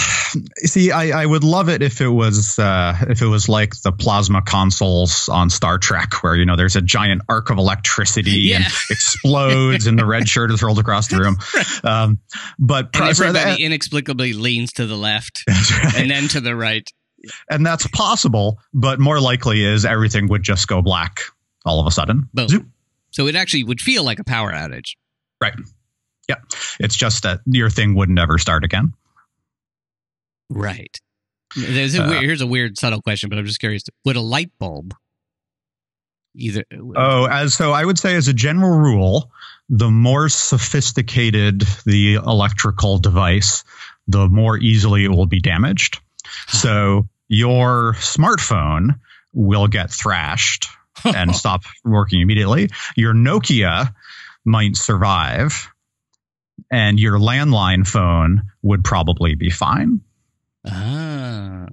see, 0.57 0.91
I, 0.91 1.21
I 1.21 1.25
would 1.25 1.43
love 1.43 1.69
it 1.69 1.83
if 1.83 2.01
it 2.01 2.07
was 2.07 2.57
uh, 2.57 2.97
if 3.07 3.21
it 3.21 3.27
was 3.27 3.47
like 3.47 3.73
the 3.83 3.91
plasma 3.91 4.41
consoles 4.41 5.29
on 5.29 5.51
Star 5.51 5.77
Trek, 5.77 6.23
where 6.23 6.35
you 6.35 6.47
know 6.47 6.55
there's 6.55 6.75
a 6.75 6.81
giant 6.81 7.21
arc 7.29 7.51
of 7.51 7.59
electricity 7.59 8.31
yeah. 8.31 8.57
and 8.57 8.65
explodes, 8.89 9.85
and 9.85 9.99
the 9.99 10.05
red 10.05 10.27
shirt 10.27 10.49
is 10.51 10.63
rolled 10.63 10.79
across 10.79 11.07
the 11.07 11.17
room. 11.17 11.37
Um, 11.83 12.19
but 12.59 12.89
and 12.93 13.05
everybody 13.05 13.33
that, 13.33 13.59
inexplicably 13.59 14.33
leans 14.33 14.73
to 14.73 14.85
the 14.85 14.95
left 14.95 15.43
right. 15.49 15.95
and 15.95 16.11
then 16.11 16.27
to 16.29 16.39
the 16.39 16.55
right, 16.55 16.87
and 17.49 17.65
that's 17.65 17.87
possible. 17.87 18.59
But 18.73 18.99
more 18.99 19.19
likely 19.19 19.63
is 19.63 19.83
everything 19.83 20.27
would 20.27 20.43
just 20.43 20.67
go 20.67 20.81
black 20.81 21.21
all 21.65 21.79
of 21.79 21.87
a 21.87 21.91
sudden. 21.91 22.29
Boom. 22.33 22.71
So 23.11 23.27
it 23.27 23.35
actually 23.35 23.63
would 23.63 23.81
feel 23.81 24.03
like 24.03 24.19
a 24.19 24.23
power 24.23 24.51
outage. 24.51 24.95
Right. 25.41 25.53
Yeah. 26.27 26.35
It's 26.79 26.95
just 26.95 27.23
that 27.23 27.41
your 27.45 27.69
thing 27.69 27.95
would 27.95 28.09
never 28.09 28.37
start 28.37 28.63
again. 28.63 28.93
Right. 30.49 30.97
There's 31.55 31.95
a 31.95 32.03
uh, 32.03 32.09
weird, 32.09 32.23
here's 32.23 32.41
a 32.41 32.47
weird 32.47 32.77
subtle 32.77 33.01
question, 33.01 33.29
but 33.29 33.37
I'm 33.37 33.45
just 33.45 33.59
curious. 33.59 33.83
Would 34.05 34.15
a 34.15 34.21
light 34.21 34.51
bulb 34.59 34.93
either? 36.35 36.63
Oh, 36.95 37.25
as 37.25 37.53
so 37.53 37.71
I 37.71 37.83
would 37.83 37.99
say 37.99 38.15
as 38.15 38.27
a 38.27 38.33
general 38.33 38.77
rule, 38.77 39.31
the 39.69 39.89
more 39.91 40.29
sophisticated 40.29 41.61
the 41.85 42.15
electrical 42.15 42.99
device, 42.99 43.63
the 44.07 44.27
more 44.27 44.57
easily 44.57 45.03
it 45.03 45.11
will 45.11 45.25
be 45.25 45.41
damaged. 45.41 45.99
so 46.47 47.07
your 47.27 47.93
smartphone 47.93 48.99
will 49.33 49.67
get 49.67 49.91
thrashed 49.91 50.67
and 51.05 51.35
stop 51.35 51.63
working 51.83 52.21
immediately. 52.21 52.69
Your 52.95 53.13
Nokia 53.13 53.93
might 54.45 54.75
survive, 54.75 55.69
and 56.71 56.99
your 56.99 57.19
landline 57.19 57.87
phone 57.87 58.43
would 58.61 58.83
probably 58.83 59.35
be 59.35 59.49
fine. 59.49 60.01
Ah. 60.65 61.67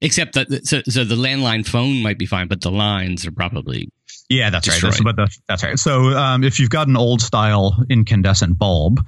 Except 0.00 0.34
that, 0.34 0.66
so, 0.66 0.82
so 0.86 1.04
the 1.04 1.14
landline 1.14 1.66
phone 1.66 2.02
might 2.02 2.18
be 2.18 2.26
fine, 2.26 2.48
but 2.48 2.60
the 2.60 2.70
lines 2.70 3.26
are 3.26 3.32
probably 3.32 3.88
yeah, 4.28 4.50
that's 4.50 4.66
destroyed. 4.66 4.92
right. 4.92 5.16
That's, 5.16 5.16
but 5.16 5.16
the, 5.16 5.38
that's 5.48 5.62
right. 5.62 5.78
So 5.78 6.16
um, 6.16 6.44
if 6.44 6.60
you've 6.60 6.70
got 6.70 6.88
an 6.88 6.96
old 6.96 7.22
style 7.22 7.84
incandescent 7.88 8.58
bulb, 8.58 9.04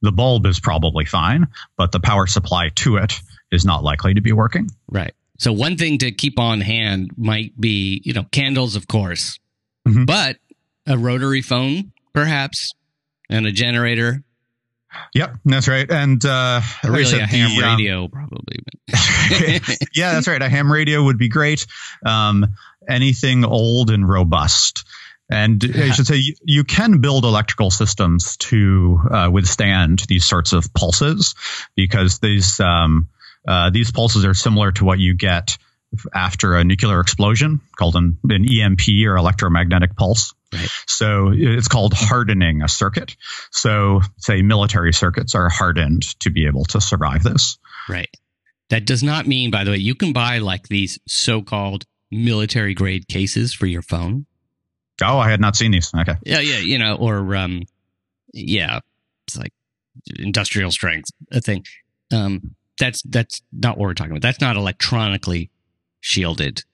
the 0.00 0.12
bulb 0.12 0.46
is 0.46 0.60
probably 0.60 1.04
fine, 1.04 1.48
but 1.76 1.92
the 1.92 2.00
power 2.00 2.26
supply 2.26 2.70
to 2.76 2.96
it 2.96 3.20
is 3.50 3.64
not 3.64 3.84
likely 3.84 4.14
to 4.14 4.20
be 4.20 4.32
working. 4.32 4.68
Right. 4.88 5.14
So 5.42 5.52
one 5.52 5.76
thing 5.76 5.98
to 5.98 6.12
keep 6.12 6.38
on 6.38 6.60
hand 6.60 7.10
might 7.16 7.60
be, 7.60 8.00
you 8.04 8.12
know, 8.12 8.22
candles, 8.30 8.76
of 8.76 8.86
course, 8.86 9.40
mm-hmm. 9.88 10.04
but 10.04 10.36
a 10.86 10.96
rotary 10.96 11.42
phone, 11.42 11.90
perhaps, 12.12 12.74
and 13.28 13.44
a 13.44 13.50
generator. 13.50 14.22
Yep, 15.14 15.38
that's 15.44 15.66
right. 15.66 15.90
And 15.90 16.24
uh, 16.24 16.60
really, 16.84 17.18
a 17.18 17.26
ham 17.26 17.56
the, 17.56 17.64
um, 17.64 17.72
radio, 17.72 18.04
um, 18.04 18.10
probably. 18.10 18.60
yeah, 19.96 20.12
that's 20.12 20.28
right. 20.28 20.40
A 20.40 20.48
ham 20.48 20.70
radio 20.70 21.02
would 21.02 21.18
be 21.18 21.28
great. 21.28 21.66
Um, 22.06 22.54
anything 22.88 23.44
old 23.44 23.90
and 23.90 24.08
robust. 24.08 24.84
And 25.28 25.64
I 25.74 25.90
should 25.90 26.06
say 26.06 26.18
you, 26.18 26.34
you, 26.44 26.62
can 26.62 27.00
build 27.00 27.24
electrical 27.24 27.72
systems 27.72 28.36
to 28.36 29.00
uh, 29.10 29.30
withstand 29.32 30.04
these 30.06 30.24
sorts 30.24 30.52
of 30.52 30.72
pulses 30.72 31.34
because 31.74 32.20
these 32.20 32.60
um, 32.60 33.08
uh, 33.46 33.70
these 33.70 33.90
pulses 33.90 34.24
are 34.24 34.34
similar 34.34 34.72
to 34.72 34.84
what 34.84 34.98
you 34.98 35.14
get 35.14 35.58
after 36.14 36.54
a 36.56 36.64
nuclear 36.64 37.00
explosion 37.00 37.60
called 37.76 37.96
an, 37.96 38.18
an 38.24 38.46
EMP 38.48 38.80
or 39.06 39.16
electromagnetic 39.16 39.96
pulse. 39.96 40.34
Right. 40.52 40.68
So 40.86 41.32
it's 41.34 41.68
called 41.68 41.94
hardening 41.94 42.62
a 42.62 42.68
circuit. 42.68 43.16
So, 43.50 44.00
say 44.18 44.42
military 44.42 44.92
circuits 44.92 45.34
are 45.34 45.48
hardened 45.48 46.02
to 46.20 46.30
be 46.30 46.46
able 46.46 46.64
to 46.66 46.80
survive 46.80 47.22
this. 47.22 47.58
Right. 47.88 48.14
That 48.68 48.86
does 48.86 49.02
not 49.02 49.26
mean, 49.26 49.50
by 49.50 49.64
the 49.64 49.70
way, 49.70 49.78
you 49.78 49.94
can 49.94 50.12
buy 50.12 50.38
like 50.38 50.68
these 50.68 50.98
so 51.06 51.42
called 51.42 51.84
military 52.10 52.74
grade 52.74 53.08
cases 53.08 53.54
for 53.54 53.66
your 53.66 53.82
phone. 53.82 54.26
Oh, 55.02 55.18
I 55.18 55.30
had 55.30 55.40
not 55.40 55.56
seen 55.56 55.72
these. 55.72 55.92
Okay. 55.94 56.14
Yeah, 56.24 56.40
yeah, 56.40 56.58
you 56.58 56.78
know, 56.78 56.96
or 56.96 57.34
um, 57.34 57.62
yeah, 58.32 58.80
it's 59.26 59.36
like 59.36 59.52
industrial 60.18 60.70
strength 60.70 61.10
a 61.30 61.40
thing. 61.40 61.64
Um, 62.12 62.54
that's 62.78 63.02
that's 63.02 63.42
not 63.52 63.76
what 63.78 63.86
we're 63.86 63.94
talking 63.94 64.12
about. 64.12 64.22
That's 64.22 64.40
not 64.40 64.56
electronically 64.56 65.50
shielded. 66.00 66.64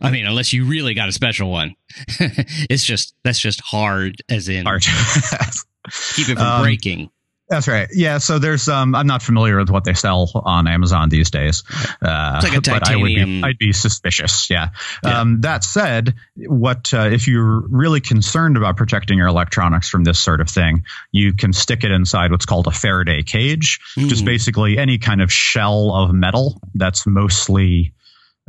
I 0.00 0.10
mean, 0.10 0.26
unless 0.26 0.52
you 0.52 0.66
really 0.66 0.92
got 0.92 1.08
a 1.08 1.12
special 1.12 1.50
one, 1.50 1.76
it's 2.18 2.84
just 2.84 3.14
that's 3.22 3.38
just 3.38 3.60
hard, 3.60 4.22
as 4.28 4.48
in 4.48 4.66
hard. 4.66 4.82
keep 6.14 6.28
it 6.28 6.34
from 6.34 6.38
um, 6.46 6.62
breaking. 6.62 7.10
That's 7.48 7.68
right. 7.68 7.88
Yeah. 7.92 8.18
So 8.18 8.38
there's 8.38 8.68
um 8.68 8.94
I'm 8.94 9.06
not 9.06 9.22
familiar 9.22 9.58
with 9.58 9.68
what 9.68 9.84
they 9.84 9.92
sell 9.92 10.30
on 10.34 10.66
Amazon 10.66 11.10
these 11.10 11.30
days. 11.30 11.62
Uh, 12.00 12.40
like 12.42 12.56
a 12.56 12.60
titanium. 12.60 12.80
But 12.80 12.88
I 12.88 12.96
would 12.96 13.06
be, 13.06 13.42
I'd 13.44 13.58
be 13.58 13.72
suspicious. 13.72 14.48
Yeah. 14.48 14.70
yeah. 15.02 15.20
Um, 15.20 15.42
that 15.42 15.62
said, 15.62 16.14
what 16.36 16.94
uh, 16.94 17.10
if 17.12 17.28
you're 17.28 17.60
really 17.68 18.00
concerned 18.00 18.56
about 18.56 18.76
protecting 18.76 19.18
your 19.18 19.26
electronics 19.26 19.90
from 19.90 20.04
this 20.04 20.18
sort 20.18 20.40
of 20.40 20.48
thing, 20.48 20.84
you 21.12 21.34
can 21.34 21.52
stick 21.52 21.84
it 21.84 21.90
inside 21.90 22.30
what's 22.30 22.46
called 22.46 22.66
a 22.66 22.72
Faraday 22.72 23.22
cage, 23.22 23.78
mm. 23.96 24.04
which 24.04 24.12
is 24.12 24.20
hmm. 24.20 24.26
basically 24.26 24.78
any 24.78 24.96
kind 24.96 25.20
of 25.20 25.30
shell 25.30 25.92
of 25.92 26.14
metal 26.14 26.60
that's 26.74 27.06
mostly 27.06 27.92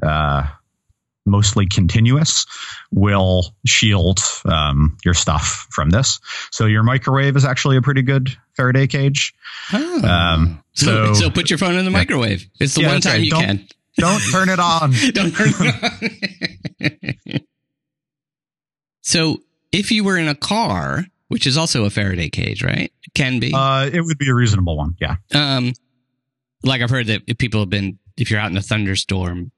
uh, 0.02 0.48
mostly 1.26 1.66
continuous 1.66 2.46
will 2.92 3.56
shield 3.66 4.20
um, 4.46 4.98
your 5.04 5.14
stuff 5.14 5.68
from 5.70 5.90
this. 5.90 6.20
So 6.52 6.66
your 6.66 6.84
microwave 6.84 7.36
is 7.36 7.46
actually 7.46 7.78
a 7.78 7.82
pretty 7.82 8.04
good 8.04 8.38
Faraday 8.56 8.88
cage. 8.88 9.34
Oh. 9.74 10.08
Um, 10.08 10.64
so, 10.74 11.14
so, 11.14 11.22
so 11.22 11.30
put 11.30 11.50
your 11.50 11.60
phone 11.60 11.76
in 11.76 11.86
the 11.86 11.92
microwave. 11.92 12.48
It's 12.60 12.76
the 12.76 12.82
yeah, 12.82 12.88
one 12.88 13.02
time 13.02 13.14
right. 13.14 13.22
you 13.22 13.32
don't, 13.32 13.44
can. 13.44 13.68
Don't 13.98 14.22
turn 14.32 14.50
it 14.50 14.60
on. 14.60 14.92
don't 15.14 15.32
turn 15.32 15.50
it 15.50 17.34
on. 17.34 17.40
so 19.02 19.38
if 19.72 19.92
you 19.92 20.04
were 20.04 20.18
in 20.18 20.28
a 20.28 20.36
car, 20.36 21.06
which 21.28 21.48
is 21.48 21.58
also 21.58 21.86
a 21.86 21.90
Faraday 21.90 22.30
cage, 22.30 22.64
right? 22.64 22.92
It 23.04 23.14
can 23.14 23.40
be. 23.40 23.54
Uh, 23.54 23.90
it 23.92 24.02
would 24.02 24.18
be 24.18 24.30
a 24.30 24.36
reasonable 24.36 24.78
one. 24.78 24.96
Yeah. 25.00 25.16
Um, 25.34 25.74
like 26.64 26.82
I've 26.82 26.90
heard 26.90 27.08
that 27.08 27.38
people 27.38 27.62
have 27.62 27.70
been, 27.70 28.00
if 28.18 28.32
you're 28.32 28.40
out 28.40 28.52
in 28.52 28.58
a 28.58 28.62
thunderstorm, 28.62 29.52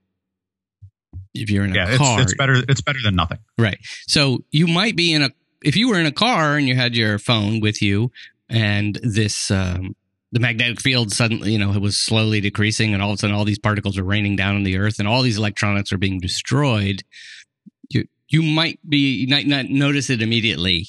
if 1.33 1.49
you're 1.49 1.63
in 1.63 1.71
a 1.71 1.75
yeah, 1.75 1.97
car. 1.97 2.21
It's, 2.21 2.31
it's 2.31 2.37
better. 2.37 2.55
It's 2.67 2.81
better 2.81 2.99
than 3.03 3.15
nothing. 3.15 3.39
Right. 3.57 3.77
So 4.07 4.43
you 4.51 4.67
might 4.67 4.95
be 4.95 5.13
in 5.13 5.21
a 5.21 5.29
if 5.61 5.75
you 5.75 5.89
were 5.89 5.99
in 5.99 6.05
a 6.05 6.11
car 6.11 6.55
and 6.55 6.67
you 6.67 6.75
had 6.75 6.95
your 6.95 7.19
phone 7.19 7.59
with 7.59 7.81
you, 7.81 8.11
and 8.49 8.99
this 9.03 9.51
um, 9.51 9.95
the 10.31 10.39
magnetic 10.39 10.81
field 10.81 11.11
suddenly 11.11 11.51
you 11.51 11.59
know 11.59 11.73
it 11.73 11.81
was 11.81 11.97
slowly 11.97 12.41
decreasing, 12.41 12.93
and 12.93 13.01
all 13.01 13.11
of 13.11 13.15
a 13.15 13.17
sudden 13.17 13.35
all 13.35 13.45
these 13.45 13.59
particles 13.59 13.97
are 13.97 14.03
raining 14.03 14.35
down 14.35 14.55
on 14.55 14.63
the 14.63 14.77
Earth, 14.77 14.99
and 14.99 15.07
all 15.07 15.21
these 15.21 15.37
electronics 15.37 15.91
are 15.91 15.97
being 15.97 16.19
destroyed. 16.19 17.03
You 17.89 18.05
you 18.29 18.43
might 18.43 18.79
be 18.87 19.15
you 19.15 19.27
might 19.27 19.47
not 19.47 19.65
notice 19.65 20.09
it 20.09 20.21
immediately 20.21 20.87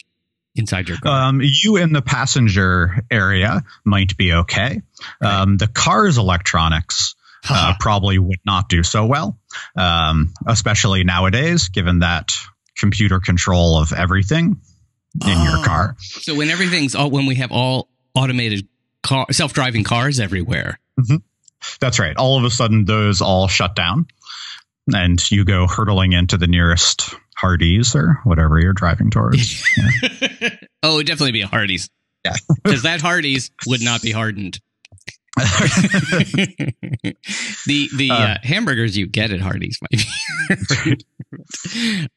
inside 0.58 0.88
your 0.88 0.98
car? 0.98 1.28
Um, 1.28 1.40
you 1.42 1.76
in 1.76 1.92
the 1.92 2.02
passenger 2.02 3.04
area 3.10 3.62
might 3.84 4.16
be 4.16 4.32
okay. 4.32 4.82
Right. 5.20 5.40
Um, 5.40 5.56
the 5.56 5.68
car's 5.68 6.18
electronics 6.18 7.14
uh, 7.48 7.74
probably 7.78 8.18
would 8.18 8.40
not 8.44 8.68
do 8.68 8.82
so 8.82 9.06
well, 9.06 9.38
um, 9.76 10.32
especially 10.46 11.04
nowadays, 11.04 11.68
given 11.68 12.00
that 12.00 12.34
computer 12.76 13.20
control 13.20 13.78
of 13.78 13.92
everything 13.92 14.60
in 15.14 15.30
oh, 15.30 15.44
your 15.44 15.64
car. 15.64 15.96
So 16.00 16.34
when 16.34 16.50
everything's 16.50 16.94
all, 16.94 17.10
when 17.10 17.26
we 17.26 17.36
have 17.36 17.52
all 17.52 17.88
automated 18.14 18.66
car, 19.02 19.26
self-driving 19.30 19.84
cars 19.84 20.20
everywhere, 20.20 20.80
mm-hmm. 20.98 21.16
That's 21.80 21.98
right. 21.98 22.16
All 22.16 22.38
of 22.38 22.44
a 22.44 22.50
sudden, 22.50 22.84
those 22.84 23.20
all 23.20 23.48
shut 23.48 23.74
down, 23.74 24.06
and 24.92 25.30
you 25.30 25.44
go 25.44 25.66
hurtling 25.66 26.12
into 26.12 26.36
the 26.36 26.46
nearest 26.46 27.14
Hardee's 27.36 27.94
or 27.94 28.20
whatever 28.24 28.60
you're 28.60 28.72
driving 28.72 29.10
towards. 29.10 29.64
Yeah. 30.40 30.50
oh, 30.82 30.94
it 30.94 30.96
would 30.96 31.06
definitely 31.06 31.32
be 31.32 31.42
a 31.42 31.46
Hardee's. 31.46 31.90
Yeah, 32.24 32.34
because 32.62 32.82
that 32.82 33.00
Hardee's 33.00 33.50
would 33.66 33.82
not 33.82 34.02
be 34.02 34.12
hardened. 34.12 34.60
the 35.36 36.24
the 37.96 38.10
uh, 38.10 38.14
uh, 38.14 38.36
hamburgers 38.42 38.96
you 38.96 39.06
get 39.06 39.30
at 39.30 39.40
Hardee's 39.40 39.78
might 39.80 40.04
be. 40.84 40.96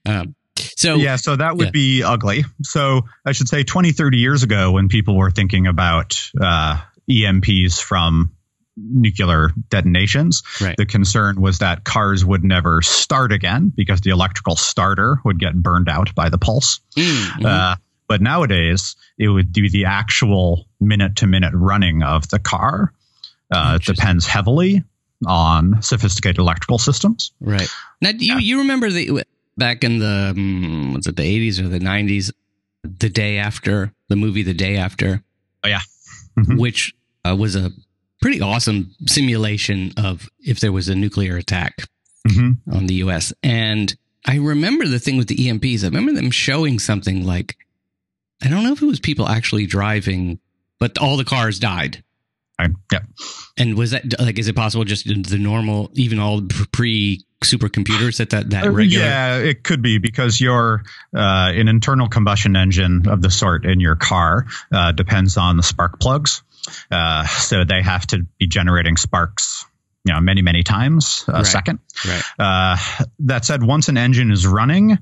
um, 0.06 0.36
so 0.82 0.96
yeah, 0.96 1.16
so 1.16 1.36
that 1.36 1.56
would 1.58 1.68
yeah. 1.68 1.72
be 1.72 2.04
ugly. 2.04 2.44
So 2.64 3.04
I 3.24 3.34
should 3.34 3.48
say 3.48 3.64
20, 3.64 3.92
30 3.92 4.18
years 4.18 4.42
ago, 4.42 4.72
when 4.72 4.88
people 4.88 5.16
were 5.16 5.30
thinking 5.30 5.68
about 5.68 6.20
uh, 6.40 6.82
EMPs 7.10 7.80
from 7.80 8.32
nuclear 8.76 9.52
detonations, 9.70 10.42
right. 10.60 10.76
the 10.76 10.88
concern 10.88 11.40
was 11.40 11.60
that 11.60 11.84
cars 11.84 12.26
would 12.26 12.44
never 12.44 12.82
start 12.82 13.32
again 13.32 13.72
because 13.76 14.02
the 14.02 14.10
electrical 14.10 14.56
starter 14.56 15.20
would 15.24 15.40
get 15.40 15.54
burned 15.54 15.88
out 15.88 16.16
by 16.16 16.30
the 16.30 16.40
pulse. 16.40 16.80
Mm-hmm. 16.98 17.46
Uh, 17.46 17.76
but 18.08 18.22
nowadays, 18.22 18.96
it 19.20 19.28
would 19.28 19.54
do 19.54 19.70
the 19.70 19.86
actual 19.86 20.66
minute 20.80 21.18
to 21.18 21.28
minute 21.28 21.54
running 21.54 22.02
of 22.02 22.28
the 22.30 22.40
car. 22.40 22.92
Uh, 23.54 23.78
it 23.80 23.86
depends 23.86 24.26
heavily 24.26 24.84
on 25.28 25.82
sophisticated 25.84 26.40
electrical 26.40 26.80
systems. 26.80 27.34
Right. 27.40 27.70
Now, 28.02 28.10
you, 28.10 28.34
yeah. 28.34 28.40
you 28.40 28.60
remember 28.60 28.90
the 28.90 29.24
back 29.58 29.84
in 29.84 30.00
the 30.00 30.34
um, 30.36 30.94
was 30.94 31.08
it 31.08 31.16
the 31.16 31.24
eighties 31.24 31.60
or 31.60 31.68
the 31.68 31.80
nineties, 31.80 32.32
the 32.84 33.10
day 33.10 33.38
after 33.38 33.94
the 34.10 34.16
movie, 34.16 34.44
the 34.44 34.54
day 34.54 34.78
after. 34.78 35.24
Oh 35.64 35.68
yeah, 35.68 35.82
mm-hmm. 36.38 36.58
which 36.58 36.94
uh, 37.26 37.36
was 37.36 37.56
a 37.56 37.72
pretty 38.22 38.42
awesome 38.42 38.96
simulation 39.08 39.94
of 39.98 40.30
if 40.40 40.60
there 40.60 40.72
was 40.72 40.90
a 40.90 40.96
nuclear 40.96 41.38
attack 41.38 41.76
mm-hmm. 42.28 42.76
on 42.76 42.88
the 42.88 42.96
U.S. 42.96 43.34
And 43.44 43.96
I 44.28 44.38
remember 44.38 44.88
the 44.88 45.00
thing 45.00 45.18
with 45.18 45.28
the 45.28 45.36
EMPs. 45.36 45.84
I 45.84 45.88
remember 45.88 46.14
them 46.14 46.32
showing 46.32 46.80
something 46.80 47.26
like 47.26 47.58
I 48.44 48.50
don't 48.50 48.64
know 48.64 48.74
if 48.74 48.82
it 48.82 48.88
was 48.88 49.00
people 49.00 49.28
actually 49.28 49.66
driving, 49.66 50.40
but 50.80 50.98
all 50.98 51.18
the 51.18 51.26
cars 51.26 51.60
died. 51.60 52.04
Yeah. 52.92 53.00
And 53.58 53.76
was 53.76 53.92
that 53.92 54.20
like? 54.20 54.38
Is 54.38 54.48
it 54.48 54.56
possible 54.56 54.84
just 54.84 55.08
the 55.08 55.38
normal, 55.40 55.90
even 55.96 56.20
all 56.20 56.42
pre 56.72 57.24
supercomputers 57.44 58.18
that 58.18 58.32
that 58.32 58.50
that 58.50 58.66
uh, 58.66 58.72
regular? 58.72 59.06
Yeah, 59.06 59.38
it 59.38 59.64
could 59.64 59.82
be 59.82 59.98
because 59.98 60.40
your 60.40 60.84
uh, 61.16 61.52
an 61.54 61.68
internal 61.68 62.08
combustion 62.08 62.56
engine 62.56 63.08
of 63.08 63.22
the 63.22 63.30
sort 63.30 63.66
in 63.66 63.80
your 63.80 63.96
car 63.96 64.46
uh, 64.72 64.92
depends 64.92 65.38
on 65.38 65.58
the 65.58 65.64
spark 65.64 66.00
plugs, 66.00 66.44
uh, 66.92 67.26
so 67.28 67.64
they 67.64 67.82
have 67.82 68.08
to 68.08 68.26
be 68.40 68.48
generating 68.48 68.98
sparks. 68.98 69.66
You 70.04 70.14
know, 70.14 70.20
many 70.20 70.42
many 70.42 70.64
times 70.64 71.26
a 71.28 71.34
right. 71.34 71.46
second. 71.46 71.80
Right. 72.08 72.24
Uh, 72.40 72.78
that 73.20 73.46
said, 73.46 73.62
once 73.64 73.88
an 73.88 73.98
engine 73.98 74.32
is 74.32 74.48
running, 74.48 74.98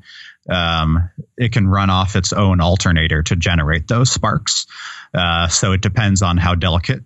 um, 0.50 1.10
it 1.38 1.54
can 1.54 1.68
run 1.68 1.90
off 1.90 2.16
its 2.18 2.34
own 2.34 2.60
alternator 2.60 3.24
to 3.24 3.36
generate 3.38 3.88
those 3.88 4.12
sparks. 4.12 4.68
Uh, 5.14 5.48
so 5.48 5.72
it 5.72 5.82
depends 5.82 6.22
on 6.22 6.38
how 6.38 6.56
delicate 6.56 7.04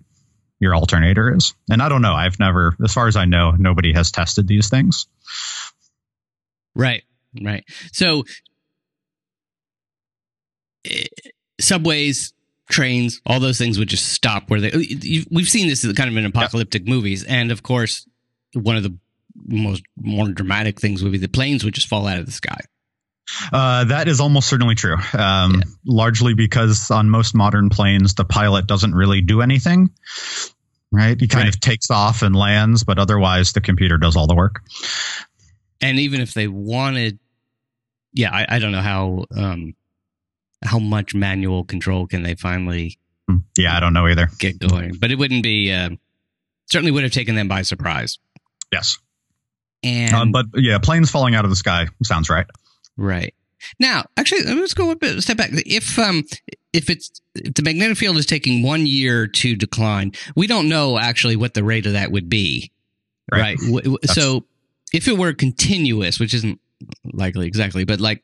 your 0.64 0.76
alternator 0.76 1.36
is. 1.36 1.54
And 1.70 1.82
I 1.82 1.90
don't 1.90 2.02
know. 2.02 2.14
I've 2.14 2.40
never, 2.40 2.76
as 2.84 2.94
far 2.94 3.08
as 3.08 3.16
I 3.16 3.26
know, 3.26 3.52
nobody 3.52 3.94
has 3.94 4.12
tested 4.12 4.48
these 4.48 4.70
things. 4.70 5.06
Right, 6.76 7.04
right. 7.40 7.64
So, 7.92 8.24
uh, 10.90 11.04
subways, 11.60 12.34
trains, 12.70 13.22
all 13.26 13.40
those 13.40 13.58
things 13.60 13.78
would 13.78 13.90
just 13.90 14.10
stop 14.10 14.50
where 14.50 14.60
they. 14.60 14.72
We've 15.30 15.50
seen 15.50 15.68
this 15.68 15.84
kind 15.94 16.10
of 16.10 16.18
in 16.18 16.26
apocalyptic 16.26 16.88
movies, 16.88 17.24
and 17.24 17.52
of 17.52 17.62
course, 17.62 18.08
one 18.54 18.76
of 18.78 18.84
the 18.84 18.98
most 19.46 19.84
more 19.96 20.30
dramatic 20.30 20.80
things 20.80 21.04
would 21.04 21.12
be 21.12 21.18
the 21.18 21.28
planes 21.28 21.64
would 21.64 21.74
just 21.74 21.88
fall 21.88 22.08
out 22.08 22.20
of 22.20 22.26
the 22.26 22.32
sky. 22.32 22.60
Uh, 23.52 23.86
that 23.86 24.08
is 24.08 24.20
almost 24.20 24.50
certainly 24.50 24.76
true. 24.76 24.98
Um, 25.14 25.56
yeah. 25.56 25.62
Largely 25.86 26.34
because 26.34 26.92
on 26.92 27.10
most 27.10 27.34
modern 27.34 27.70
planes, 27.70 28.16
the 28.16 28.26
pilot 28.26 28.68
doesn't 28.68 28.94
really 28.94 29.22
do 29.22 29.42
anything. 29.42 29.90
Right? 30.94 31.20
He 31.20 31.28
kind 31.28 31.46
right. 31.46 31.56
of 31.56 31.60
takes 31.60 31.90
off 31.90 32.22
and 32.22 32.36
lands, 32.36 32.84
but 32.84 33.00
otherwise 33.00 33.54
the 33.54 33.62
computer 33.62 33.98
does 33.98 34.16
all 34.16 34.28
the 34.28 34.36
work. 34.36 34.62
And 35.82 35.98
even 35.98 36.22
if 36.22 36.36
they 36.36 36.48
wanted, 36.48 37.18
yeah, 38.14 38.30
I, 38.32 38.46
I 38.48 38.60
don't 38.60 38.72
know 38.72 38.82
how 38.82 39.26
um, 39.36 39.74
how 40.64 40.78
much 40.78 41.16
manual 41.16 41.64
control 41.64 42.06
can 42.06 42.22
they 42.22 42.36
finally. 42.36 43.00
Hmm. 43.28 43.38
Yeah, 43.58 43.76
I 43.76 43.80
don't 43.80 43.94
know 43.94 44.08
either. 44.08 44.30
Get 44.38 44.60
going, 44.60 44.94
but 45.00 45.10
it 45.10 45.18
wouldn't 45.18 45.42
be 45.42 45.74
uh, 45.74 45.90
certainly 46.68 46.92
would 46.92 47.04
have 47.04 47.12
taken 47.12 47.34
them 47.34 47.48
by 47.48 47.64
surprise. 47.64 48.20
Yes. 48.72 49.00
And 49.82 50.14
um, 50.14 50.32
but 50.32 50.46
yeah, 50.54 50.78
planes 50.78 51.10
falling 51.10 51.34
out 51.34 51.44
of 51.44 51.50
the 51.50 51.56
sky 51.56 51.88
sounds 52.04 52.30
right. 52.30 52.46
Right. 52.98 53.34
Now, 53.80 54.06
actually, 54.16 54.44
let's 54.44 54.76
go 54.76 54.92
a 54.92 54.96
bit 54.96 55.20
step 55.24 55.38
back. 55.38 55.50
If 55.54 55.98
um 55.98 56.24
if 56.74 56.90
it's 56.90 57.22
if 57.36 57.54
the 57.54 57.62
magnetic 57.62 57.98
field 57.98 58.18
is 58.18 58.26
taking 58.26 58.64
one 58.64 58.86
year 58.86 59.28
to 59.28 59.56
decline, 59.56 60.12
we 60.36 60.48
don't 60.48 60.68
know 60.68 60.98
actually 60.98 61.36
what 61.36 61.54
the 61.54 61.64
rate 61.64 61.86
of 61.86 61.94
that 61.94 62.12
would 62.12 62.30
be. 62.30 62.72
Right. 63.32 63.58
right? 63.70 63.86
So 64.06 64.46
if 64.92 65.08
it 65.08 65.18
were 65.18 65.34
continuous, 65.34 66.20
which 66.20 66.34
isn't 66.34 66.60
likely 67.14 67.48
exactly, 67.48 67.86
but 67.86 68.02
like 68.02 68.24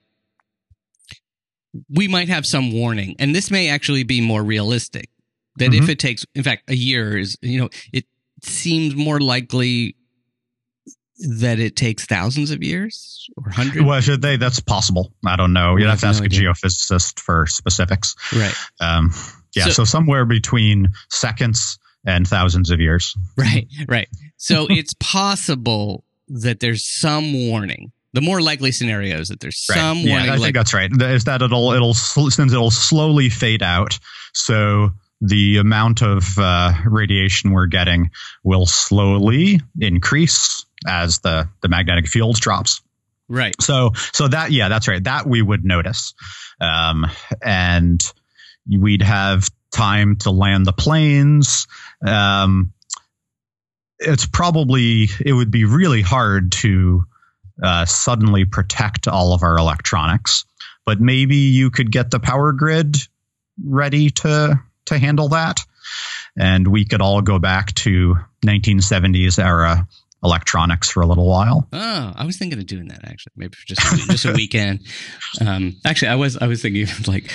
we 1.89 2.07
might 2.07 2.29
have 2.29 2.45
some 2.45 2.71
warning, 2.73 3.15
and 3.19 3.33
this 3.35 3.51
may 3.51 3.69
actually 3.69 4.03
be 4.03 4.21
more 4.21 4.43
realistic. 4.43 5.09
That 5.57 5.71
mm-hmm. 5.71 5.83
if 5.83 5.89
it 5.89 5.99
takes, 5.99 6.25
in 6.35 6.43
fact, 6.43 6.69
a 6.69 6.75
year 6.75 7.17
is, 7.17 7.37
you 7.41 7.59
know, 7.59 7.69
it 7.91 8.05
seems 8.41 8.95
more 8.95 9.19
likely 9.19 9.95
that 11.19 11.59
it 11.59 11.75
takes 11.75 12.05
thousands 12.05 12.51
of 12.51 12.63
years 12.63 13.27
or 13.37 13.51
hundreds? 13.51 13.85
Well, 13.85 14.01
should 14.01 14.21
they? 14.21 14.37
That's 14.37 14.59
possible. 14.59 15.13
I 15.25 15.35
don't 15.35 15.53
know. 15.53 15.77
You'd 15.77 15.89
have 15.89 15.99
to 16.01 16.07
ask 16.07 16.21
no 16.21 16.25
a 16.25 16.29
geophysicist 16.29 17.19
for 17.19 17.45
specifics. 17.47 18.15
Right. 18.33 18.53
Um, 18.79 19.11
yeah. 19.55 19.65
So, 19.65 19.71
so, 19.71 19.83
somewhere 19.83 20.25
between 20.25 20.89
seconds 21.09 21.79
and 22.05 22.27
thousands 22.27 22.69
of 22.71 22.79
years. 22.79 23.15
Right. 23.37 23.67
Right. 23.87 24.07
So 24.37 24.67
it's 24.69 24.93
possible 24.99 26.03
that 26.29 26.59
there's 26.59 26.85
some 26.85 27.49
warning. 27.49 27.91
The 28.13 28.21
more 28.21 28.41
likely 28.41 28.71
scenario 28.71 29.19
is 29.19 29.27
that 29.27 29.39
there's 29.39 29.65
right. 29.69 29.77
some 29.77 29.97
yeah, 29.99 30.13
warning. 30.13 30.29
I 30.29 30.33
like, 30.33 30.41
think 30.41 30.55
that's 30.55 30.73
right. 30.73 30.89
Is 31.01 31.25
that 31.25 31.41
it'll 31.41 31.73
it'll 31.73 31.93
since 31.93 32.51
it'll 32.51 32.71
slowly 32.71 33.29
fade 33.29 33.61
out. 33.61 33.99
So 34.33 34.91
the 35.21 35.57
amount 35.57 36.01
of 36.01 36.25
uh, 36.37 36.73
radiation 36.85 37.51
we're 37.51 37.67
getting 37.67 38.09
will 38.43 38.65
slowly 38.65 39.59
increase 39.79 40.65
as 40.87 41.19
the 41.19 41.49
the 41.61 41.69
magnetic 41.69 42.07
field 42.07 42.39
drops. 42.39 42.81
Right. 43.27 43.55
So 43.61 43.91
so 44.11 44.27
that 44.27 44.51
yeah, 44.51 44.69
that's 44.69 44.87
right. 44.87 45.03
That 45.03 45.27
we 45.27 45.41
would 45.41 45.63
notice, 45.63 46.13
um, 46.59 47.05
and 47.43 48.01
we'd 48.67 49.03
have 49.03 49.49
time 49.71 50.15
to 50.17 50.31
land 50.31 50.65
the 50.65 50.73
planes. 50.73 51.67
Um, 52.05 52.73
it's 53.99 54.25
probably 54.25 55.09
it 55.23 55.33
would 55.33 55.51
be 55.51 55.65
really 55.65 56.01
hard 56.01 56.53
to 56.53 57.03
uh, 57.61 57.85
suddenly 57.85 58.45
protect 58.45 59.07
all 59.07 59.33
of 59.33 59.43
our 59.43 59.57
electronics, 59.57 60.45
but 60.85 60.99
maybe 60.99 61.35
you 61.35 61.69
could 61.69 61.91
get 61.91 62.09
the 62.09 62.19
power 62.19 62.51
grid 62.51 62.97
ready 63.63 64.09
to 64.09 64.59
to 64.85 64.97
handle 64.97 65.29
that, 65.29 65.59
and 66.35 66.67
we 66.67 66.85
could 66.85 67.01
all 67.01 67.21
go 67.21 67.37
back 67.37 67.75
to 67.75 68.15
1970s 68.43 69.43
era 69.43 69.87
electronics 70.23 70.89
for 70.89 71.01
a 71.01 71.05
little 71.05 71.27
while. 71.27 71.67
Oh, 71.71 72.13
I 72.15 72.25
was 72.25 72.37
thinking 72.37 72.59
of 72.59 72.65
doing 72.65 72.87
that 72.89 73.05
actually, 73.05 73.33
maybe 73.35 73.55
just 73.65 73.81
just 74.09 74.25
a 74.25 74.33
weekend. 74.33 74.81
Um, 75.41 75.75
actually, 75.85 76.07
I 76.09 76.15
was 76.15 76.37
I 76.37 76.47
was 76.47 76.61
thinking 76.61 76.87
like 77.07 77.31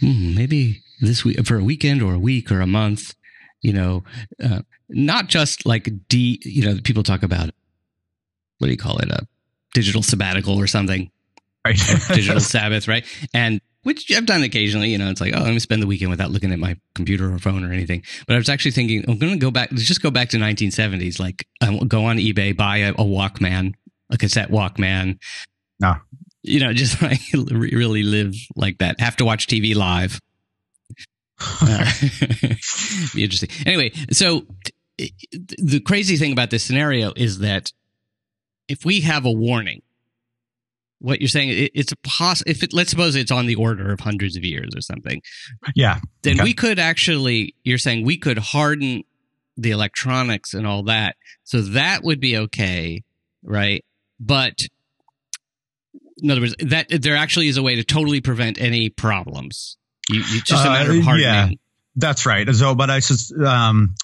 hmm, 0.00 0.34
maybe 0.34 0.82
this 1.00 1.24
week 1.24 1.44
for 1.46 1.58
a 1.58 1.62
weekend 1.62 2.02
or 2.02 2.14
a 2.14 2.18
week 2.18 2.50
or 2.50 2.60
a 2.60 2.66
month. 2.66 3.14
You 3.62 3.72
know, 3.72 4.04
uh, 4.42 4.62
not 4.88 5.28
just 5.28 5.66
like 5.66 5.88
d. 6.08 6.40
You 6.44 6.66
know, 6.66 6.80
people 6.82 7.02
talk 7.02 7.22
about 7.22 7.50
what 8.58 8.66
do 8.66 8.70
you 8.70 8.78
call 8.78 8.98
it 8.98 9.10
a 9.10 9.26
digital 9.74 10.02
sabbatical 10.02 10.58
or 10.58 10.66
something. 10.66 11.10
Right. 11.66 11.76
digital 12.14 12.40
Sabbath, 12.40 12.86
right? 12.86 13.04
And 13.34 13.60
which 13.82 14.10
I've 14.12 14.26
done 14.26 14.42
occasionally. 14.42 14.90
You 14.90 14.98
know, 14.98 15.10
it's 15.10 15.20
like, 15.20 15.32
oh, 15.34 15.40
let 15.40 15.52
me 15.52 15.58
spend 15.58 15.82
the 15.82 15.86
weekend 15.86 16.10
without 16.10 16.30
looking 16.30 16.52
at 16.52 16.58
my 16.58 16.76
computer 16.94 17.32
or 17.32 17.38
phone 17.38 17.64
or 17.64 17.72
anything. 17.72 18.02
But 18.26 18.34
I 18.34 18.38
was 18.38 18.48
actually 18.48 18.72
thinking, 18.72 19.04
I'm 19.08 19.18
going 19.18 19.32
to 19.32 19.38
go 19.38 19.50
back, 19.50 19.70
just 19.72 20.02
go 20.02 20.10
back 20.10 20.30
to 20.30 20.38
1970s. 20.38 21.20
Like, 21.20 21.46
um, 21.60 21.78
go 21.86 22.04
on 22.04 22.16
eBay, 22.16 22.56
buy 22.56 22.78
a, 22.78 22.92
a 22.92 23.04
Walkman, 23.04 23.74
a 24.10 24.16
cassette 24.18 24.50
Walkman. 24.50 25.18
No. 25.80 25.96
You 26.42 26.60
know, 26.60 26.72
just 26.72 27.00
like 27.02 27.20
really 27.32 28.02
live 28.02 28.34
like 28.54 28.78
that. 28.78 29.00
Have 29.00 29.16
to 29.16 29.24
watch 29.24 29.46
TV 29.46 29.74
live. 29.74 30.20
Uh, 31.40 31.90
be 33.14 33.24
interesting. 33.24 33.50
Anyway, 33.66 33.92
so 34.10 34.46
the 34.98 35.80
crazy 35.80 36.16
thing 36.16 36.32
about 36.32 36.50
this 36.50 36.62
scenario 36.62 37.12
is 37.14 37.38
that 37.38 37.72
if 38.68 38.84
we 38.84 39.02
have 39.02 39.24
a 39.24 39.30
warning 39.30 39.82
what 40.98 41.20
you're 41.20 41.28
saying 41.28 41.50
it, 41.50 41.70
it's 41.74 41.92
a 41.92 41.96
poss 41.96 42.42
if 42.46 42.62
it 42.62 42.72
let's 42.72 42.90
suppose 42.90 43.14
it's 43.14 43.30
on 43.30 43.46
the 43.46 43.54
order 43.54 43.92
of 43.92 44.00
hundreds 44.00 44.36
of 44.36 44.44
years 44.44 44.70
or 44.74 44.80
something 44.80 45.20
yeah 45.74 46.00
then 46.22 46.34
okay. 46.36 46.44
we 46.44 46.54
could 46.54 46.78
actually 46.78 47.54
you're 47.64 47.78
saying 47.78 48.04
we 48.04 48.16
could 48.16 48.38
harden 48.38 49.02
the 49.56 49.70
electronics 49.70 50.54
and 50.54 50.66
all 50.66 50.84
that. 50.84 51.16
So 51.44 51.62
that 51.62 52.02
would 52.02 52.20
be 52.20 52.36
okay, 52.36 53.02
right? 53.42 53.84
But 54.20 54.66
in 56.18 56.30
other 56.30 56.40
words, 56.40 56.54
that 56.60 56.88
there 56.90 57.16
actually 57.16 57.48
is 57.48 57.56
a 57.56 57.62
way 57.62 57.76
to 57.76 57.84
totally 57.84 58.20
prevent 58.20 58.60
any 58.60 58.88
problems. 58.90 59.76
You, 60.08 60.20
you 60.20 60.40
just 60.42 60.64
a 60.64 60.68
matter 60.68 60.90
of 60.92 60.98
Uh, 60.98 61.02
hardening. 61.02 61.24
yeah. 61.24 61.48
That's 61.96 62.26
right. 62.26 62.48
So, 62.54 62.74
but 62.74 62.90
I 62.90 63.00
sus- 63.00 63.32
um, 63.32 63.94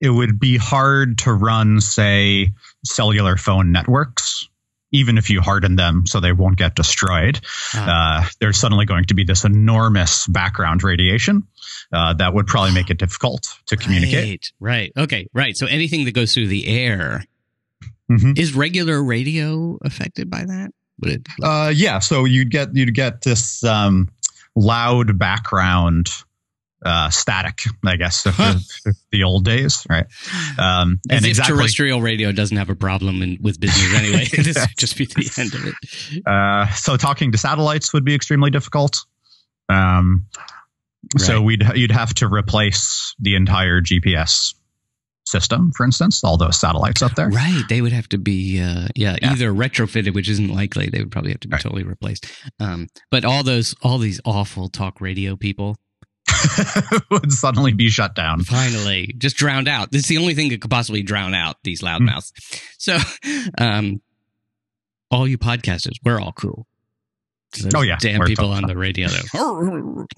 it 0.00 0.10
would 0.10 0.40
be 0.40 0.56
hard 0.56 1.18
to 1.18 1.32
run, 1.32 1.80
say, 1.80 2.52
cellular 2.84 3.36
phone 3.36 3.72
networks, 3.72 4.48
even 4.92 5.18
if 5.18 5.30
you 5.30 5.40
harden 5.40 5.76
them 5.76 6.06
so 6.06 6.20
they 6.20 6.32
won't 6.32 6.56
get 6.56 6.74
destroyed. 6.74 7.40
Ah. 7.74 8.24
Uh, 8.24 8.28
there's 8.40 8.58
suddenly 8.58 8.86
going 8.86 9.04
to 9.04 9.14
be 9.14 9.24
this 9.24 9.44
enormous 9.44 10.26
background 10.26 10.82
radiation 10.82 11.46
uh, 11.92 12.14
that 12.14 12.34
would 12.34 12.46
probably 12.46 12.72
make 12.74 12.90
it 12.90 12.98
difficult 12.98 13.48
to 13.66 13.76
communicate. 13.76 14.52
Right, 14.60 14.92
right. 14.96 15.04
Okay, 15.04 15.28
right. 15.32 15.56
So 15.56 15.66
anything 15.66 16.04
that 16.06 16.12
goes 16.14 16.34
through 16.34 16.48
the 16.48 16.66
air 16.68 17.24
Mhm. 18.10 18.36
is 18.36 18.54
regular 18.54 19.00
radio 19.02 19.78
affected 19.82 20.28
by 20.28 20.44
that? 20.44 20.70
Would 21.00 21.12
it? 21.12 21.28
Uh, 21.42 21.72
yeah, 21.74 22.00
so 22.00 22.24
you'd 22.24 22.50
get 22.50 22.74
you'd 22.74 22.92
get 22.94 23.22
this 23.22 23.62
um, 23.62 24.08
loud 24.56 25.16
background 25.16 26.10
uh, 26.84 27.10
static, 27.10 27.62
I 27.84 27.96
guess, 27.96 28.24
Huh. 28.24 28.54
the, 29.12 29.24
old 29.24 29.44
days, 29.44 29.86
right? 29.88 30.06
Um, 30.58 31.00
As 31.10 31.16
and 31.16 31.24
if 31.26 31.30
exactly, 31.30 31.56
terrestrial 31.56 32.00
radio 32.00 32.32
doesn't 32.32 32.56
have 32.56 32.70
a 32.70 32.74
problem 32.74 33.22
in, 33.22 33.38
with 33.40 33.60
business 33.60 33.94
anyway. 33.94 34.24
this 34.32 34.56
would 34.58 34.76
just 34.78 34.96
be 34.96 35.04
the 35.06 35.30
end 35.38 35.54
of 35.54 35.66
it. 35.66 36.26
uh, 36.26 36.68
so 36.74 36.96
talking 36.96 37.32
to 37.32 37.38
satellites 37.38 37.92
would 37.92 38.04
be 38.04 38.14
extremely 38.14 38.50
difficult. 38.50 38.98
Um, 39.68 40.26
So 41.18 41.40
we'd 41.42 41.62
you'd 41.74 41.90
have 41.92 42.12
to 42.14 42.28
replace 42.28 43.14
the 43.18 43.34
entire 43.36 43.80
GPS 43.80 44.54
system, 45.26 45.70
for 45.76 45.84
instance, 45.84 46.24
all 46.24 46.36
those 46.36 46.58
satellites 46.58 47.02
up 47.02 47.14
there. 47.14 47.28
Right. 47.28 47.62
They 47.68 47.80
would 47.82 47.92
have 47.92 48.08
to 48.08 48.18
be, 48.18 48.60
uh, 48.60 48.88
yeah, 48.96 49.16
Yeah. 49.22 49.32
either 49.32 49.52
retrofitted, 49.52 50.12
which 50.12 50.28
isn't 50.28 50.48
likely. 50.48 50.88
They 50.90 50.98
would 51.00 51.12
probably 51.12 51.30
have 51.30 51.40
to 51.40 51.48
be 51.48 51.52
Right. 51.52 51.62
totally 51.62 51.84
replaced. 51.84 52.26
Um, 52.58 52.88
but 53.10 53.24
all 53.24 53.42
those, 53.44 53.74
all 53.82 53.98
these 53.98 54.20
awful 54.24 54.68
talk 54.68 55.00
radio 55.00 55.36
people, 55.36 55.76
would 57.10 57.32
suddenly 57.32 57.72
be 57.72 57.88
shut 57.88 58.14
down. 58.14 58.42
finally 58.42 59.14
just 59.18 59.36
drowned 59.36 59.68
out. 59.68 59.88
It's 59.92 60.08
the 60.08 60.18
only 60.18 60.34
thing 60.34 60.48
that 60.50 60.60
could 60.60 60.70
possibly 60.70 61.02
drown 61.02 61.34
out 61.34 61.56
these 61.62 61.82
loudmouths. 61.82 62.32
So, 62.78 62.98
um, 63.58 64.00
all 65.10 65.26
you 65.26 65.38
podcasters, 65.38 65.96
we're 66.04 66.20
all 66.20 66.32
cool. 66.32 66.66
Oh, 67.74 67.82
yeah, 67.82 67.96
damn 67.98 68.22
people 68.22 68.52
on 68.52 68.66
the 68.66 68.76
radio. 68.76 69.08
though. 69.08 70.06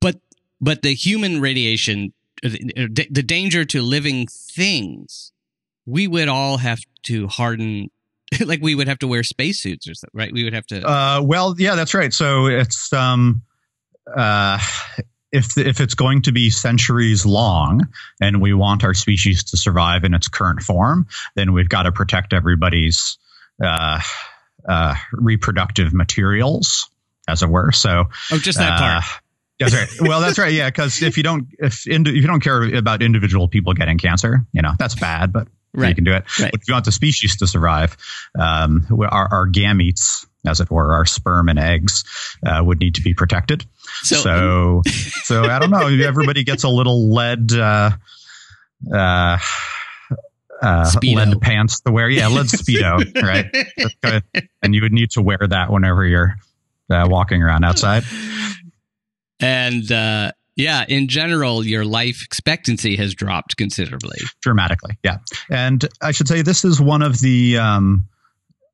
but 0.00 0.20
but 0.60 0.82
the 0.82 0.94
human 0.94 1.40
radiation, 1.40 2.12
uh, 2.44 2.50
the, 2.50 3.06
the 3.10 3.22
danger 3.22 3.64
to 3.64 3.80
living 3.80 4.26
things, 4.26 5.32
we 5.86 6.06
would 6.06 6.28
all 6.28 6.58
have 6.58 6.80
to 7.04 7.28
harden. 7.28 7.90
Like 8.46 8.60
we 8.62 8.74
would 8.74 8.88
have 8.88 9.00
to 9.00 9.08
wear 9.08 9.22
spacesuits 9.22 9.88
or 9.88 9.94
something, 9.94 10.18
right? 10.18 10.32
We 10.32 10.44
would 10.44 10.54
have 10.54 10.66
to. 10.66 10.86
Uh, 10.86 11.20
well, 11.22 11.54
yeah, 11.58 11.74
that's 11.74 11.94
right. 11.94 12.12
So 12.12 12.46
it's 12.46 12.92
um, 12.92 13.42
uh, 14.16 14.58
if 15.32 15.58
if 15.58 15.80
it's 15.80 15.94
going 15.94 16.22
to 16.22 16.32
be 16.32 16.50
centuries 16.50 17.26
long, 17.26 17.88
and 18.20 18.40
we 18.40 18.52
want 18.54 18.84
our 18.84 18.94
species 18.94 19.44
to 19.44 19.56
survive 19.56 20.04
in 20.04 20.14
its 20.14 20.28
current 20.28 20.62
form, 20.62 21.06
then 21.34 21.52
we've 21.52 21.68
got 21.68 21.84
to 21.84 21.92
protect 21.92 22.32
everybody's 22.32 23.18
uh, 23.62 24.00
uh, 24.68 24.94
reproductive 25.12 25.92
materials, 25.92 26.88
as 27.28 27.42
it 27.42 27.48
were. 27.48 27.72
So 27.72 28.06
oh, 28.32 28.38
just 28.38 28.58
that 28.58 28.78
part. 28.78 29.04
uh, 29.04 29.06
That's 29.60 29.74
right. 29.74 30.08
Well, 30.08 30.22
that's 30.22 30.38
right. 30.38 30.54
Yeah, 30.54 30.70
because 30.70 31.02
if 31.02 31.18
you 31.18 31.22
don't 31.22 31.48
if 31.58 31.86
if 31.86 32.06
you 32.06 32.26
don't 32.26 32.40
care 32.40 32.62
about 32.74 33.02
individual 33.02 33.46
people 33.46 33.74
getting 33.74 33.98
cancer, 33.98 34.46
you 34.52 34.62
know 34.62 34.72
that's 34.78 34.94
bad. 34.94 35.34
But 35.34 35.48
you 35.74 35.94
can 35.94 36.04
do 36.04 36.12
it. 36.12 36.24
Right. 36.38 36.50
But 36.50 36.60
if 36.62 36.68
you 36.68 36.74
want 36.74 36.84
the 36.84 36.92
species 36.92 37.36
to 37.38 37.46
survive, 37.46 37.96
um, 38.38 38.86
our, 39.10 39.28
our 39.32 39.48
gametes, 39.48 40.26
as 40.46 40.60
it 40.60 40.70
were, 40.70 40.94
our 40.94 41.04
sperm 41.04 41.48
and 41.48 41.58
eggs, 41.58 42.04
uh, 42.44 42.62
would 42.64 42.80
need 42.80 42.96
to 42.96 43.02
be 43.02 43.14
protected. 43.14 43.64
So, 44.02 44.16
So, 44.16 44.82
so, 45.24 45.44
I 45.44 45.58
don't 45.58 45.70
know. 45.70 45.86
Everybody 45.86 46.44
gets 46.44 46.64
a 46.64 46.68
little 46.68 47.12
lead. 47.12 47.52
Uh, 47.52 47.90
uh, 48.92 49.38
uh, 50.62 50.90
lead 51.02 51.40
pants 51.40 51.80
to 51.80 51.92
wear. 51.92 52.08
Yeah, 52.08 52.28
lead 52.28 52.46
speedo, 52.46 53.22
right? 53.22 53.46
And 54.62 54.74
you 54.74 54.82
would 54.82 54.92
need 54.92 55.10
to 55.12 55.22
wear 55.22 55.38
that 55.48 55.70
whenever 55.70 56.04
you're 56.06 56.36
uh, 56.90 57.06
walking 57.08 57.42
around 57.42 57.64
outside. 57.64 58.04
and 59.40 59.90
uh, 59.90 60.32
yeah, 60.60 60.84
in 60.88 61.08
general, 61.08 61.64
your 61.66 61.84
life 61.84 62.22
expectancy 62.24 62.96
has 62.96 63.14
dropped 63.14 63.56
considerably. 63.56 64.18
dramatically. 64.42 64.98
Yeah, 65.02 65.18
and 65.50 65.86
I 66.00 66.12
should 66.12 66.28
say 66.28 66.42
this 66.42 66.64
is 66.64 66.80
one 66.80 67.02
of 67.02 67.18
the 67.20 67.58
um, 67.58 68.08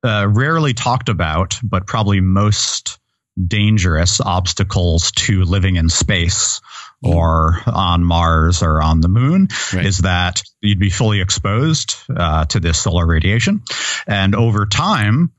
uh, 0.05 0.27
rarely 0.29 0.75
talked 0.75 1.09
about, 1.09 1.59
but 1.63 1.87
probably 1.87 2.21
most 2.21 2.99
dangerous 3.43 4.21
obstacles 4.21 5.13
to 5.13 5.43
living 5.45 5.77
in 5.77 5.89
space 5.89 6.61
or 7.03 7.61
on 7.67 8.03
Mars 8.03 8.63
or 8.63 8.81
on 8.83 9.01
the 9.03 9.09
moon 9.09 9.49
Right. 9.75 9.85
is 9.85 9.99
that 9.99 10.43
you'd 10.63 10.79
be 10.79 10.89
fully 10.91 11.21
exposed 11.21 11.95
uh, 12.09 12.47
to 12.47 12.61
this 12.61 12.79
solar 12.79 13.07
radiation, 13.07 13.63
and 14.07 14.35
over 14.35 14.65
time, 14.67 15.33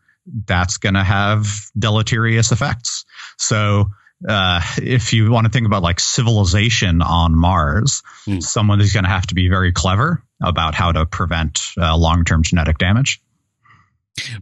that's 0.46 0.78
going 0.78 0.96
to 0.96 1.04
have 1.04 1.48
deleterious 1.78 2.52
effects. 2.52 3.06
So. 3.38 3.92
Uh, 4.28 4.62
if 4.78 5.14
you 5.14 5.30
want 5.30 5.46
to 5.46 5.52
think 5.52 5.68
about 5.68 5.84
like 5.84 6.00
civilization 6.00 7.02
on 7.02 7.36
Mars, 7.36 8.02
Hmm. 8.26 8.40
someone 8.40 8.82
is 8.82 8.94
going 8.94 9.04
to 9.04 9.10
have 9.10 9.28
to 9.28 9.36
be 9.36 9.48
very 9.50 9.72
clever 9.72 10.24
about 10.42 10.74
how 10.76 10.92
to 10.92 11.06
prevent 11.06 11.62
uh, 11.78 11.96
long-term 11.98 12.44
genetic 12.44 12.78
damage. 12.78 13.22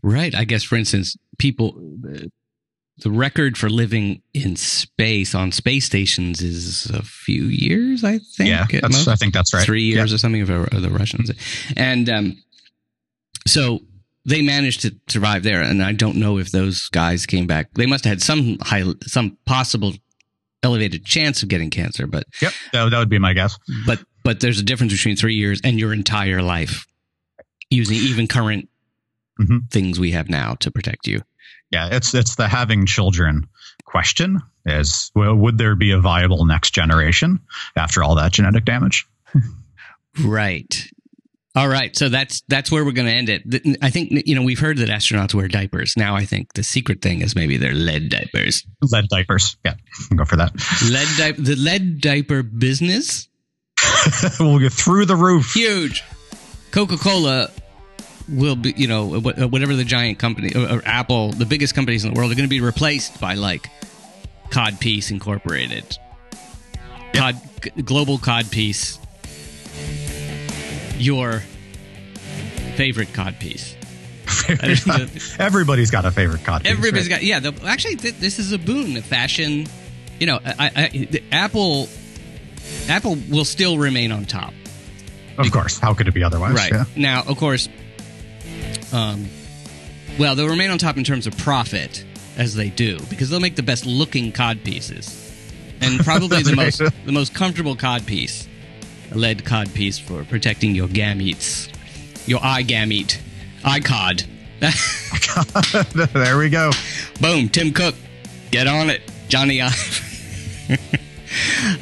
Right. 0.02 0.34
I 0.34 0.46
guess, 0.46 0.64
for 0.64 0.76
instance, 0.78 1.18
people, 1.38 1.76
uh, 2.10 2.20
the 3.00 3.12
record 3.12 3.58
for 3.58 3.70
living 3.70 4.22
in 4.34 4.56
space 4.56 5.36
on 5.36 5.52
space 5.52 5.84
stations 5.84 6.42
is 6.42 6.86
a 6.92 7.02
few 7.04 7.44
years, 7.44 8.06
I 8.06 8.20
think. 8.20 8.50
yeah. 8.50 8.66
I 8.82 9.16
think 9.18 9.34
that's 9.34 9.54
right. 9.54 9.66
Three 9.66 9.84
years 9.84 10.12
Yeah. 10.12 10.16
or 10.16 10.18
something 10.18 10.42
of, 10.42 10.50
of 10.50 10.82
the 10.82 10.90
Russians. 10.90 11.32
And 11.76 12.10
um, 12.10 12.44
so 13.46 13.82
they 14.26 14.42
managed 14.42 14.82
to 14.82 14.96
survive 15.08 15.44
there. 15.44 15.62
And 15.62 15.82
I 15.84 15.92
don't 15.94 16.18
know 16.18 16.38
if 16.40 16.52
those 16.52 16.90
guys 16.90 17.26
came 17.26 17.46
back. 17.48 17.70
They 17.74 17.86
must 17.86 18.04
have 18.06 18.12
had 18.14 18.22
some 18.22 18.58
high, 18.62 18.84
some 19.04 19.38
possible 19.46 19.94
elevated 20.64 21.06
chance 21.06 21.44
of 21.44 21.50
getting 21.50 21.70
cancer, 21.70 22.08
but 22.08 22.26
Yep, 22.42 22.54
that, 22.74 22.90
that 22.90 22.98
would 23.00 23.10
be 23.10 23.20
my 23.20 23.34
guess. 23.34 23.58
but 23.86 24.00
but 24.24 24.40
there's 24.40 24.60
a 24.60 24.64
difference 24.64 24.92
between 24.94 25.16
three 25.16 25.36
years 25.36 25.62
and 25.64 25.80
your 25.80 25.94
entire 25.94 26.42
life 26.42 26.88
using 27.70 27.98
even 27.98 28.28
current 28.28 28.68
Mhm. 29.40 29.70
things 29.70 30.00
we 30.00 30.12
have 30.12 30.30
now 30.30 30.56
to 30.62 30.72
protect 30.72 31.06
you. 31.08 31.22
Yeah, 31.72 31.90
it's 31.92 32.14
it's 32.16 32.36
the 32.36 32.48
having 32.48 32.86
children 32.88 33.48
question 33.86 34.40
is 34.66 35.12
well, 35.14 35.36
would 35.36 35.58
there 35.60 35.76
be 35.76 35.92
a 35.92 36.00
viable 36.00 36.46
next 36.46 36.72
generation 36.74 37.40
after 37.76 38.02
all 38.02 38.16
that 38.16 38.32
genetic 38.34 38.66
damage? 38.66 39.06
Right. 40.24 40.90
All 41.56 41.68
right. 41.70 41.96
So 41.96 42.10
that's 42.10 42.42
that's 42.50 42.70
where 42.72 42.84
we're 42.84 42.92
going 42.92 43.08
to 43.08 43.14
end 43.14 43.30
it. 43.30 43.78
I 43.82 43.90
think 43.90 44.28
you 44.28 44.36
know 44.36 44.44
we've 44.44 44.60
heard 44.60 44.78
that 44.78 44.90
astronauts 44.90 45.34
wear 45.34 45.48
diapers. 45.48 45.96
Now 45.96 46.16
I 46.16 46.26
think 46.26 46.54
the 46.54 46.64
secret 46.64 47.02
thing 47.02 47.22
is 47.22 47.36
maybe 47.36 47.58
they're 47.58 47.74
lead 47.74 48.10
diapers. 48.10 48.66
Lead 48.82 49.08
diapers. 49.10 49.56
Yeah, 49.64 49.76
I'll 50.12 50.18
go 50.18 50.26
for 50.26 50.36
that. 50.36 50.52
Lead 50.90 51.08
di- 51.18 51.42
the 51.42 51.56
lead 51.56 52.02
diaper 52.02 52.44
business 52.44 53.30
we'll 54.40 54.60
get 54.60 54.74
through 54.74 55.06
the 55.06 55.16
roof. 55.16 55.54
huge. 55.54 56.04
Coca 56.72 56.98
Cola 56.98 57.50
will 58.28 58.56
be 58.56 58.74
you 58.76 58.88
know 58.88 59.16
uh, 59.16 59.48
whatever 59.48 59.76
the 59.76 59.84
giant 59.84 60.20
company 60.20 60.52
or, 60.56 60.78
or 60.78 60.82
Apple, 60.86 61.32
the 61.32 61.46
biggest 61.46 61.76
companies 61.76 62.04
in 62.04 62.14
the 62.14 62.18
world, 62.18 62.32
are 62.32 62.36
going 62.36 62.48
to 62.48 62.50
be 62.50 62.62
replaced 62.62 63.20
by 63.22 63.36
like 63.36 63.70
Codpiece 64.50 65.12
Incorporated, 65.12 65.98
Cod 67.14 67.40
Global 67.84 68.18
Codpiece, 68.18 69.00
your 70.98 71.42
favorite 72.76 73.10
Codpiece. 73.10 73.74
Everybody's 75.40 75.92
got 75.92 76.06
a 76.06 76.12
favorite 76.12 76.44
cod. 76.44 76.64
Piece. 76.64 76.72
Everybody's 76.72 77.08
got 77.08 77.24
yeah. 77.24 77.40
The, 77.40 77.54
actually, 77.66 77.96
th- 77.96 78.16
this 78.16 78.40
is 78.40 78.52
a 78.52 78.58
boon. 78.60 79.02
Fashion, 79.02 79.68
you 80.20 80.28
know, 80.28 80.40
I, 80.44 80.72
I, 80.76 80.88
the 81.06 81.24
Apple, 81.32 81.88
Apple 82.90 83.18
will 83.30 83.46
still 83.46 83.78
remain 83.78 84.12
on 84.12 84.26
top. 84.26 84.54
of 85.38 85.52
course. 85.52 85.78
How 85.80 85.94
could 85.94 86.08
it 86.08 86.14
be 86.14 86.24
otherwise? 86.24 86.56
Right 86.56 86.72
Yeah. 86.72 86.86
now, 86.96 87.24
of 87.28 87.38
course, 87.38 87.70
um, 88.94 89.26
well, 90.20 90.36
they'll 90.36 90.50
remain 90.50 90.72
on 90.72 90.78
top 90.78 90.98
in 90.98 91.04
terms 91.04 91.28
of 91.28 91.38
profit 91.38 92.04
as 92.38 92.56
they 92.56 92.70
do 92.70 93.00
because 93.10 93.30
they'll 93.30 93.40
make 93.40 93.56
the 93.56 93.64
best 93.64 93.86
looking 93.86 94.32
cod 94.32 94.64
pieces, 94.64 95.32
and 95.82 96.00
probably 96.00 96.42
the 96.44 96.56
most 96.56 96.80
the 97.06 97.12
most 97.12 97.34
comfortable 97.34 97.76
cod 97.76 98.06
piece, 98.06 98.48
lead 99.14 99.46
cod 99.46 99.74
piece 99.74 100.00
for 100.00 100.24
protecting 100.24 100.76
your 100.76 100.88
gametes, 100.88 101.70
your 102.28 102.40
eye 102.44 102.64
gamete, 102.64 103.20
eye 103.64 103.80
cod. 103.80 104.24
there 106.14 106.38
we 106.38 106.50
go. 106.50 106.72
Boom, 107.22 107.50
Tim 107.50 107.72
Cook, 107.74 107.96
get 108.52 108.68
on 108.68 108.90
it, 108.90 109.02
Jony 109.28 109.62
Ive. 109.64 110.02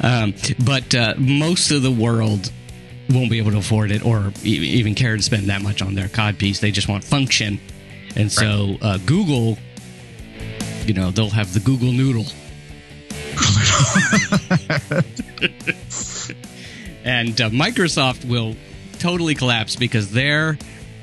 um, 0.02 0.34
but 0.64 0.94
uh, 0.94 1.14
most 1.16 1.70
of 1.70 1.82
the 1.82 1.90
world 1.90 2.50
won't 3.10 3.30
be 3.30 3.38
able 3.38 3.52
to 3.52 3.58
afford 3.58 3.90
it 3.90 4.04
or 4.04 4.32
e- 4.44 4.78
even 4.78 4.94
care 4.94 5.16
to 5.16 5.22
spend 5.22 5.46
that 5.48 5.62
much 5.62 5.82
on 5.82 5.94
their 5.94 6.08
cod 6.08 6.38
piece. 6.38 6.60
They 6.60 6.70
just 6.70 6.88
want 6.88 7.04
function, 7.04 7.60
and 8.16 8.30
so 8.30 8.76
uh, 8.82 8.98
Google, 9.06 9.58
you 10.86 10.94
know, 10.94 11.10
they'll 11.10 11.30
have 11.30 11.54
the 11.54 11.60
Google 11.60 11.92
Noodle. 11.92 12.26
and 17.04 17.40
uh, 17.40 17.50
Microsoft 17.50 18.24
will 18.24 18.56
totally 18.98 19.34
collapse 19.34 19.76
because 19.76 20.10
their 20.10 20.58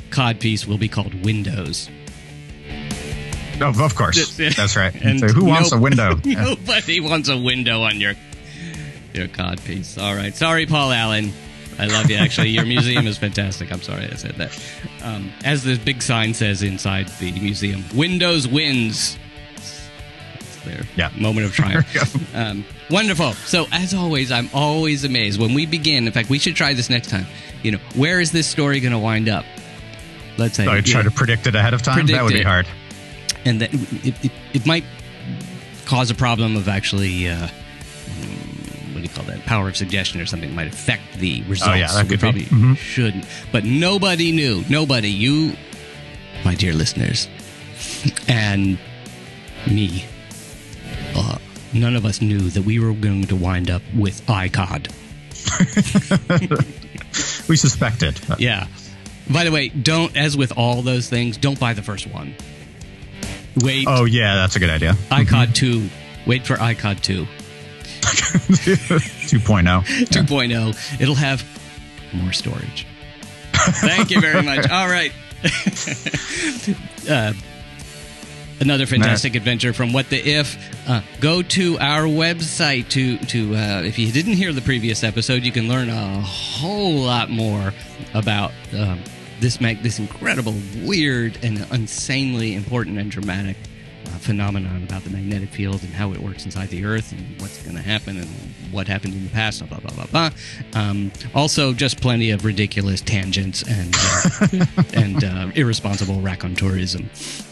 cod 0.10 0.40
piece 0.40 0.68
will 0.68 0.78
be 0.78 0.90
called 0.90 1.14
Windows. 1.24 1.90
No, 3.60 3.70
of 3.70 3.96
course. 3.96 4.36
That's 4.38 4.76
right. 4.76 4.94
And 5.04 5.20
so 5.20 5.28
who 5.28 5.46
wants 5.46 5.72
a 5.72 5.78
window? 5.78 6.20
Nobody 6.26 7.00
wants 7.00 7.30
a 7.30 7.38
window 7.38 7.84
on 7.84 8.00
your 8.02 8.16
your 9.14 9.28
cod 9.28 9.62
piece. 9.64 9.98
All 9.98 10.16
right. 10.16 10.36
Sorry, 10.36 10.66
Paul 10.66 10.92
Allen. 10.92 11.32
I 11.78 11.86
love 11.88 12.10
you. 12.10 12.16
Actually, 12.16 12.50
your 12.50 12.66
museum 12.66 13.08
is 13.08 13.18
fantastic. 13.18 13.72
I'm 13.72 13.82
sorry 13.82 14.06
I 14.06 14.16
said 14.16 14.36
that. 14.36 14.60
Um, 15.04 15.32
as 15.44 15.64
the 15.64 15.78
big 15.78 16.02
sign 16.02 16.34
says 16.34 16.64
inside 16.64 17.08
the 17.20 17.32
museum, 17.34 17.84
Windows 17.96 18.48
wins. 18.48 19.18
Their 20.66 20.84
Yeah. 20.96 21.10
moment 21.18 21.46
of 21.48 21.54
triumph. 21.56 22.36
um, 22.36 22.64
wonderful. 22.90 23.34
So, 23.34 23.68
as 23.72 23.94
always, 23.94 24.32
I'm 24.32 24.50
always 24.54 25.04
amazed 25.04 25.40
when 25.40 25.54
we 25.54 25.66
begin. 25.66 26.06
In 26.08 26.14
fact, 26.14 26.30
we 26.30 26.38
should 26.40 26.56
try 26.56 26.74
this 26.74 26.90
next 26.90 27.10
time. 27.10 27.26
You 27.64 27.72
know, 27.74 27.80
where 27.96 28.20
is 28.20 28.32
this 28.32 28.48
story 28.48 28.80
going 28.80 28.92
to 28.94 29.00
wind 29.00 29.28
up? 29.30 29.46
Let's 30.38 30.56
say. 30.56 30.66
So 30.66 30.72
I 30.72 30.82
try 30.82 31.02
know, 31.04 31.10
to 31.10 31.16
predict 31.16 31.48
it 31.48 31.56
ahead 31.56 31.74
of 31.74 31.82
time. 31.82 32.06
That 32.08 32.24
would 32.24 32.34
it. 32.34 32.40
be 32.40 32.44
hard. 32.44 32.68
and 33.46 33.62
that 33.62 33.74
it, 33.74 34.26
it, 34.26 34.32
it 34.54 34.66
might 34.66 34.84
cause 35.86 36.10
a 36.12 36.16
problem 36.16 36.56
of 36.56 36.68
actually 36.70 37.28
uh, 37.28 37.36
mm, 37.48 38.94
what 38.94 38.98
do 38.98 39.02
you 39.02 39.10
call 39.10 39.24
that 39.26 39.44
power 39.46 39.68
of 39.68 39.76
suggestion 39.76 40.22
or 40.22 40.26
something 40.26 40.54
might 40.56 40.68
affect 40.68 41.02
the 41.18 41.42
results 41.44 41.70
Oh, 41.70 41.74
yeah, 41.74 41.88
that 41.88 41.94
So 41.94 42.02
we 42.04 42.10
could 42.10 42.12
be. 42.12 42.18
probably 42.18 42.44
Mhm. 42.46 42.78
shouldn't 42.78 43.26
but 43.52 43.66
nobody 43.66 44.32
knew 44.32 44.64
nobody 44.70 45.10
you 45.10 45.56
my 46.46 46.54
dear 46.56 46.72
listeners 46.74 47.28
and 48.28 48.78
me 49.68 50.06
uh, 51.16 51.38
none 51.74 51.96
of 51.96 52.06
us 52.06 52.22
knew 52.22 52.40
that 52.50 52.64
we 52.64 52.80
were 52.80 52.94
going 52.94 53.26
to 53.28 53.36
wind 53.36 53.70
up 53.70 53.82
with 53.96 54.26
icod 54.28 54.90
We 57.50 57.56
suspected. 57.58 58.20
yeah 58.38 58.68
by 59.30 59.44
the 59.44 59.52
way 59.52 59.70
don't 59.70 60.16
as 60.18 60.36
with 60.38 60.54
all 60.58 60.82
those 60.82 61.10
things 61.10 61.38
don't 61.38 61.60
buy 61.60 61.74
the 61.74 61.82
first 61.84 62.08
one 62.08 62.34
wait 63.64 63.86
Oh 63.88 64.06
yeah, 64.06 64.36
that's 64.36 64.56
a 64.56 64.60
good 64.60 64.70
idea. 64.70 64.94
icod 65.10 65.54
2 65.56 65.90
wait 66.28 66.46
for 66.48 66.56
icod 66.56 67.02
2 67.02 67.26
2.0. 68.02 69.84
2.0. 69.84 70.56
oh. 70.56 70.98
It'll 71.02 71.16
have 71.16 71.44
more 72.14 72.32
storage. 72.34 72.86
Thank 73.54 74.10
you 74.12 74.20
very 74.20 74.42
much. 74.42 74.70
All 74.72 74.88
right. 74.88 75.12
uh, 77.10 77.34
another 78.62 78.86
fantastic 78.86 79.36
adventure 79.36 79.74
from 79.74 79.92
What 79.92 80.10
the 80.10 80.18
If. 80.18 80.58
Uh, 80.88 81.02
go 81.20 81.42
to 81.42 81.78
our 81.80 82.04
website 82.04 82.88
to 82.90 83.18
to 83.18 83.56
uh, 83.56 83.82
if 83.84 84.00
you 84.00 84.12
didn't 84.12 84.34
hear 84.34 84.54
the 84.54 84.62
previous 84.62 85.04
episode, 85.04 85.44
you 85.44 85.52
can 85.52 85.68
learn 85.68 85.90
a 85.90 86.22
whole 86.22 87.02
lot 87.02 87.30
more 87.30 87.74
about 88.14 88.52
um, 88.78 89.02
this 89.40 89.60
mag- 89.60 89.82
this 89.82 90.00
incredible, 90.00 90.56
weird, 90.84 91.38
and 91.44 91.60
insanely 91.72 92.56
important 92.56 92.98
and 92.98 93.12
dramatic 93.12 93.58
phenomenon 94.20 94.84
about 94.84 95.04
the 95.04 95.10
magnetic 95.10 95.50
field 95.50 95.82
and 95.84 95.94
how 95.94 96.12
it 96.14 96.20
works 96.20 96.46
inside 96.46 96.70
the 96.70 96.86
Earth 96.86 97.12
and 97.12 97.42
what's 97.42 97.62
going 97.64 97.76
to 97.76 97.82
happen 97.82 98.18
and 98.18 98.28
what 98.72 98.88
happened 98.88 99.14
in 99.14 99.24
the 99.24 99.30
past. 99.30 99.60
Blah 99.68 99.80
blah 99.80 99.92
blah 99.92 100.06
blah. 100.06 100.30
blah. 100.30 100.80
Um, 100.80 101.12
also, 101.34 101.74
just 101.74 102.02
plenty 102.02 102.32
of 102.32 102.46
ridiculous 102.46 103.02
tangents 103.02 103.64
and 103.68 103.96
uh, 103.98 104.66
and 104.94 105.24
uh, 105.24 105.52
irresponsible 105.56 106.16
raconteurism. 106.16 107.06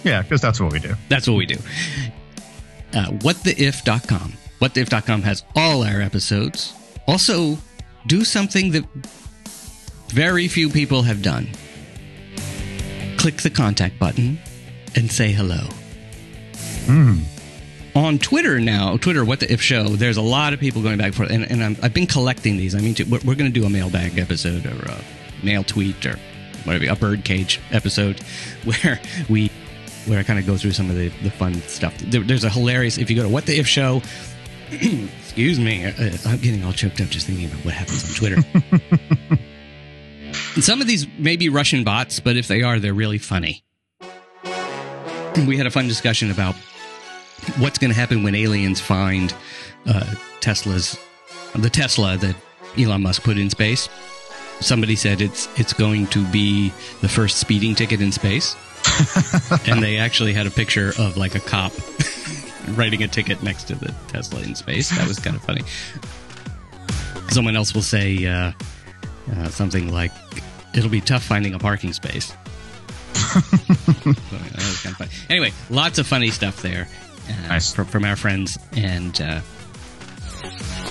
Yeah, 0.03 0.21
because 0.21 0.41
that's 0.41 0.59
what 0.59 0.71
we 0.71 0.79
do. 0.79 0.95
That's 1.09 1.27
what 1.27 1.35
we 1.37 1.45
do. 1.45 1.57
Uh, 2.93 3.11
whattheif.com. 3.19 4.33
Whattheif.com 4.59 5.21
has 5.21 5.43
all 5.55 5.83
our 5.83 6.01
episodes. 6.01 6.73
Also, 7.07 7.57
do 8.07 8.23
something 8.23 8.71
that 8.71 8.83
very 10.09 10.47
few 10.47 10.69
people 10.69 11.03
have 11.03 11.21
done. 11.21 11.47
Click 13.17 13.37
the 13.37 13.49
contact 13.49 13.99
button 13.99 14.39
and 14.95 15.11
say 15.11 15.31
hello. 15.31 15.67
On 17.95 18.17
Twitter 18.19 18.59
now, 18.59 18.97
Twitter, 18.97 19.25
What 19.25 19.39
the 19.39 19.51
If 19.51 19.61
Show, 19.61 19.89
there's 19.89 20.17
a 20.17 20.21
lot 20.21 20.53
of 20.53 20.59
people 20.59 20.81
going 20.81 20.97
back 20.97 21.07
and 21.07 21.15
forth, 21.15 21.31
and, 21.31 21.49
and 21.49 21.63
I'm, 21.63 21.77
I've 21.81 21.93
been 21.93 22.07
collecting 22.07 22.57
these. 22.57 22.75
I 22.75 22.79
mean, 22.79 22.93
to, 22.95 23.03
we're, 23.03 23.19
we're 23.25 23.35
going 23.35 23.51
to 23.51 23.59
do 23.59 23.65
a 23.65 23.69
mailbag 23.69 24.17
episode 24.17 24.65
or 24.65 24.91
a 24.91 25.01
mail 25.43 25.63
tweet 25.63 26.05
or 26.05 26.17
whatever, 26.63 26.91
a 26.91 26.95
birdcage 26.95 27.59
episode 27.71 28.19
where 28.63 28.99
we 29.29 29.51
where 30.05 30.19
I 30.19 30.23
kind 30.23 30.39
of 30.39 30.45
go 30.45 30.57
through 30.57 30.71
some 30.71 30.89
of 30.89 30.95
the, 30.95 31.09
the 31.23 31.29
fun 31.29 31.55
stuff. 31.63 31.95
There, 31.97 32.21
there's 32.21 32.43
a 32.43 32.49
hilarious, 32.49 32.97
if 32.97 33.09
you 33.09 33.15
go 33.15 33.23
to 33.23 33.29
What 33.29 33.45
the 33.45 33.59
If 33.59 33.67
Show, 33.67 34.01
excuse 34.71 35.59
me, 35.59 35.85
uh, 35.85 35.91
I'm 36.25 36.39
getting 36.39 36.63
all 36.63 36.73
choked 36.73 37.01
up 37.01 37.09
just 37.09 37.27
thinking 37.27 37.45
about 37.45 37.63
what 37.65 37.73
happens 37.73 38.09
on 38.09 38.15
Twitter. 38.15 38.41
and 40.55 40.63
some 40.63 40.81
of 40.81 40.87
these 40.87 41.07
may 41.17 41.35
be 41.35 41.49
Russian 41.49 41.83
bots, 41.83 42.19
but 42.19 42.37
if 42.37 42.47
they 42.47 42.63
are, 42.63 42.79
they're 42.79 42.93
really 42.93 43.17
funny. 43.17 43.63
We 45.47 45.57
had 45.57 45.67
a 45.67 45.71
fun 45.71 45.87
discussion 45.87 46.31
about 46.31 46.55
what's 47.57 47.77
going 47.77 47.91
to 47.91 47.99
happen 47.99 48.23
when 48.23 48.35
aliens 48.35 48.79
find 48.79 49.33
uh, 49.87 50.15
Tesla's, 50.39 50.97
the 51.55 51.69
Tesla 51.69 52.17
that 52.17 52.35
Elon 52.77 53.01
Musk 53.01 53.23
put 53.23 53.37
in 53.37 53.49
space. 53.49 53.89
Somebody 54.59 54.97
said 54.97 55.21
it's 55.21 55.47
it's 55.57 55.71
going 55.71 56.07
to 56.07 56.25
be 56.27 56.73
the 56.99 57.07
first 57.07 57.37
speeding 57.37 57.75
ticket 57.75 58.01
in 58.01 58.11
space 58.11 58.57
and 59.67 59.81
they 59.81 59.97
actually 59.97 60.33
had 60.33 60.47
a 60.47 60.51
picture 60.51 60.89
of 60.97 61.17
like 61.17 61.35
a 61.35 61.39
cop 61.39 61.71
writing 62.69 63.03
a 63.03 63.07
ticket 63.07 63.41
next 63.43 63.65
to 63.65 63.75
the 63.75 63.93
Tesla 64.07 64.41
in 64.41 64.55
space. 64.55 64.89
That 64.97 65.07
was 65.07 65.19
kind 65.19 65.35
of 65.35 65.43
funny. 65.43 65.61
Someone 67.29 67.55
else 67.55 67.73
will 67.73 67.81
say 67.81 68.25
uh, 68.25 68.51
uh, 69.35 69.49
something 69.49 69.91
like, 69.91 70.11
"It'll 70.73 70.89
be 70.89 71.01
tough 71.01 71.23
finding 71.23 71.53
a 71.53 71.59
parking 71.59 71.93
space." 71.93 72.33
So, 73.13 73.39
that 73.39 74.05
was 74.05 74.81
kind 74.81 74.93
of 74.93 74.97
funny. 74.97 75.11
Anyway, 75.29 75.51
lots 75.69 75.99
of 75.99 76.07
funny 76.07 76.31
stuff 76.31 76.61
there 76.61 76.87
Nice. 77.47 77.73
from, 77.73 77.85
from 77.85 78.05
our 78.05 78.15
friends 78.15 78.57
and. 78.73 79.19
Uh, 79.21 79.41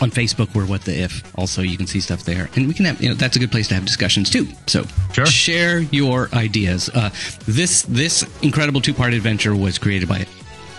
on 0.00 0.12
Facebook, 0.12 0.54
we're 0.54 0.64
what 0.66 0.82
the 0.82 0.96
if. 1.02 1.24
Also, 1.36 1.60
you 1.62 1.76
can 1.76 1.86
see 1.88 1.98
stuff 1.98 2.22
there, 2.22 2.48
and 2.54 2.68
we 2.68 2.74
can 2.74 2.84
have. 2.84 3.02
You 3.02 3.08
know, 3.08 3.14
that's 3.16 3.34
a 3.34 3.40
good 3.40 3.50
place 3.50 3.66
to 3.68 3.74
have 3.74 3.84
discussions 3.84 4.30
too. 4.30 4.46
So, 4.68 4.84
Sure. 5.12 5.26
share 5.26 5.80
your 5.80 6.28
ideas. 6.32 6.88
Uh, 6.94 7.10
this 7.46 7.82
this 7.82 8.24
incredible 8.42 8.80
two 8.80 8.94
part 8.94 9.12
adventure 9.12 9.56
was 9.56 9.76
created 9.78 10.08
by 10.08 10.24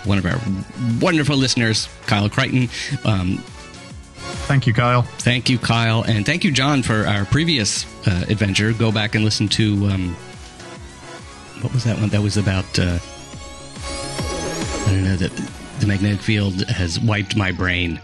one 0.06 0.18
of 0.20 0.26
our 0.26 0.40
wonderful 1.02 1.36
listeners, 1.36 1.90
Kyle 2.06 2.30
Crichton. 2.30 2.70
Um, 3.04 3.44
Thank 4.48 4.68
you, 4.68 4.74
Kyle. 4.74 5.02
thank 5.02 5.50
you, 5.50 5.58
Kyle, 5.58 6.04
and 6.04 6.26
thank 6.26 6.46
you, 6.46 6.52
John, 6.52 6.82
for 6.82 7.06
our 7.06 7.26
previous 7.26 7.86
uh, 8.08 8.26
adventure. 8.30 8.72
Go 8.72 8.90
back 8.92 9.16
and 9.16 9.26
listen 9.26 9.50
to 9.50 9.88
um, 9.88 10.16
what 11.62 11.74
was 11.74 11.84
that 11.84 12.00
one? 12.00 12.08
That 12.10 12.22
was 12.22 12.38
about. 12.38 12.80
Uh, 12.80 13.00
I 14.90 14.92
don't 14.94 15.04
know 15.04 15.16
that 15.18 15.32
the 15.80 15.86
magnetic 15.86 16.20
field 16.20 16.68
has 16.68 17.00
wiped 17.00 17.36
my 17.36 17.52
brain. 17.52 18.02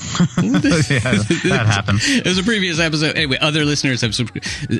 yeah, 0.00 0.20
that 0.36 1.64
happened. 1.66 2.00
It 2.02 2.26
was 2.26 2.36
a 2.38 2.42
previous 2.42 2.78
episode. 2.78 3.16
Anyway, 3.16 3.38
other 3.40 3.64
listeners 3.64 4.02
have 4.02 4.14
sub- 4.14 4.28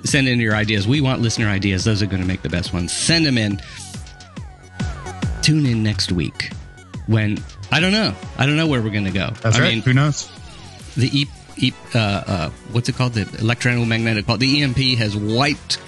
sent 0.04 0.28
in 0.28 0.40
your 0.40 0.54
ideas. 0.54 0.86
We 0.86 1.00
want 1.00 1.22
listener 1.22 1.48
ideas. 1.48 1.84
Those 1.84 2.02
are 2.02 2.06
going 2.06 2.20
to 2.20 2.28
make 2.28 2.42
the 2.42 2.50
best 2.50 2.74
ones. 2.74 2.92
Send 2.92 3.24
them 3.24 3.38
in. 3.38 3.62
Tune 5.40 5.64
in 5.64 5.82
next 5.82 6.12
week 6.12 6.52
when 7.06 7.38
I 7.72 7.80
don't 7.80 7.92
know. 7.92 8.14
I 8.36 8.44
don't 8.44 8.56
know 8.58 8.66
where 8.66 8.82
we're 8.82 8.90
going 8.90 9.06
to 9.06 9.10
go. 9.10 9.30
That's 9.40 9.56
I 9.56 9.60
right. 9.60 9.72
mean, 9.72 9.80
Who 9.80 9.94
knows? 9.94 10.30
the 10.98 11.20
e, 11.20 11.26
e 11.56 11.72
uh, 11.94 11.98
uh, 11.98 12.50
what's 12.72 12.90
it 12.90 12.94
called? 12.96 13.14
The 13.14 13.22
electromagnetic. 13.40 14.26
The 14.26 14.62
EMP 14.62 14.98
has 14.98 15.16
wiped 15.16 15.78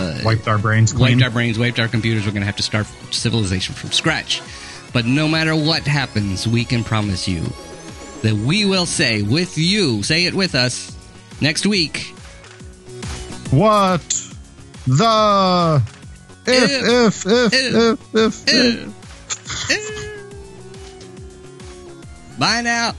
Uh, 0.00 0.20
wiped 0.24 0.48
our 0.48 0.58
brains 0.58 0.92
clean. 0.92 1.18
wiped 1.18 1.22
our 1.22 1.30
brains, 1.30 1.58
wiped 1.58 1.78
our 1.78 1.88
computers. 1.88 2.24
We're 2.24 2.32
going 2.32 2.40
to 2.40 2.46
have 2.46 2.56
to 2.56 2.62
start 2.62 2.86
civilization 3.10 3.74
from 3.74 3.92
scratch. 3.92 4.40
But 4.92 5.04
no 5.04 5.28
matter 5.28 5.54
what 5.54 5.86
happens, 5.86 6.48
we 6.48 6.64
can 6.64 6.82
promise 6.84 7.28
you 7.28 7.42
that 8.22 8.34
we 8.34 8.64
will 8.64 8.86
say 8.86 9.22
with 9.22 9.56
you, 9.58 10.02
say 10.02 10.24
it 10.24 10.34
with 10.34 10.54
us 10.54 10.96
next 11.40 11.66
week. 11.66 12.14
What 13.50 14.00
the 14.86 15.82
if 16.46 17.24
if 17.26 17.26
if 17.26 17.52
if 18.14 18.14
if, 18.14 18.44
if. 18.48 18.94
Bye 22.38 22.62
now. 22.62 22.94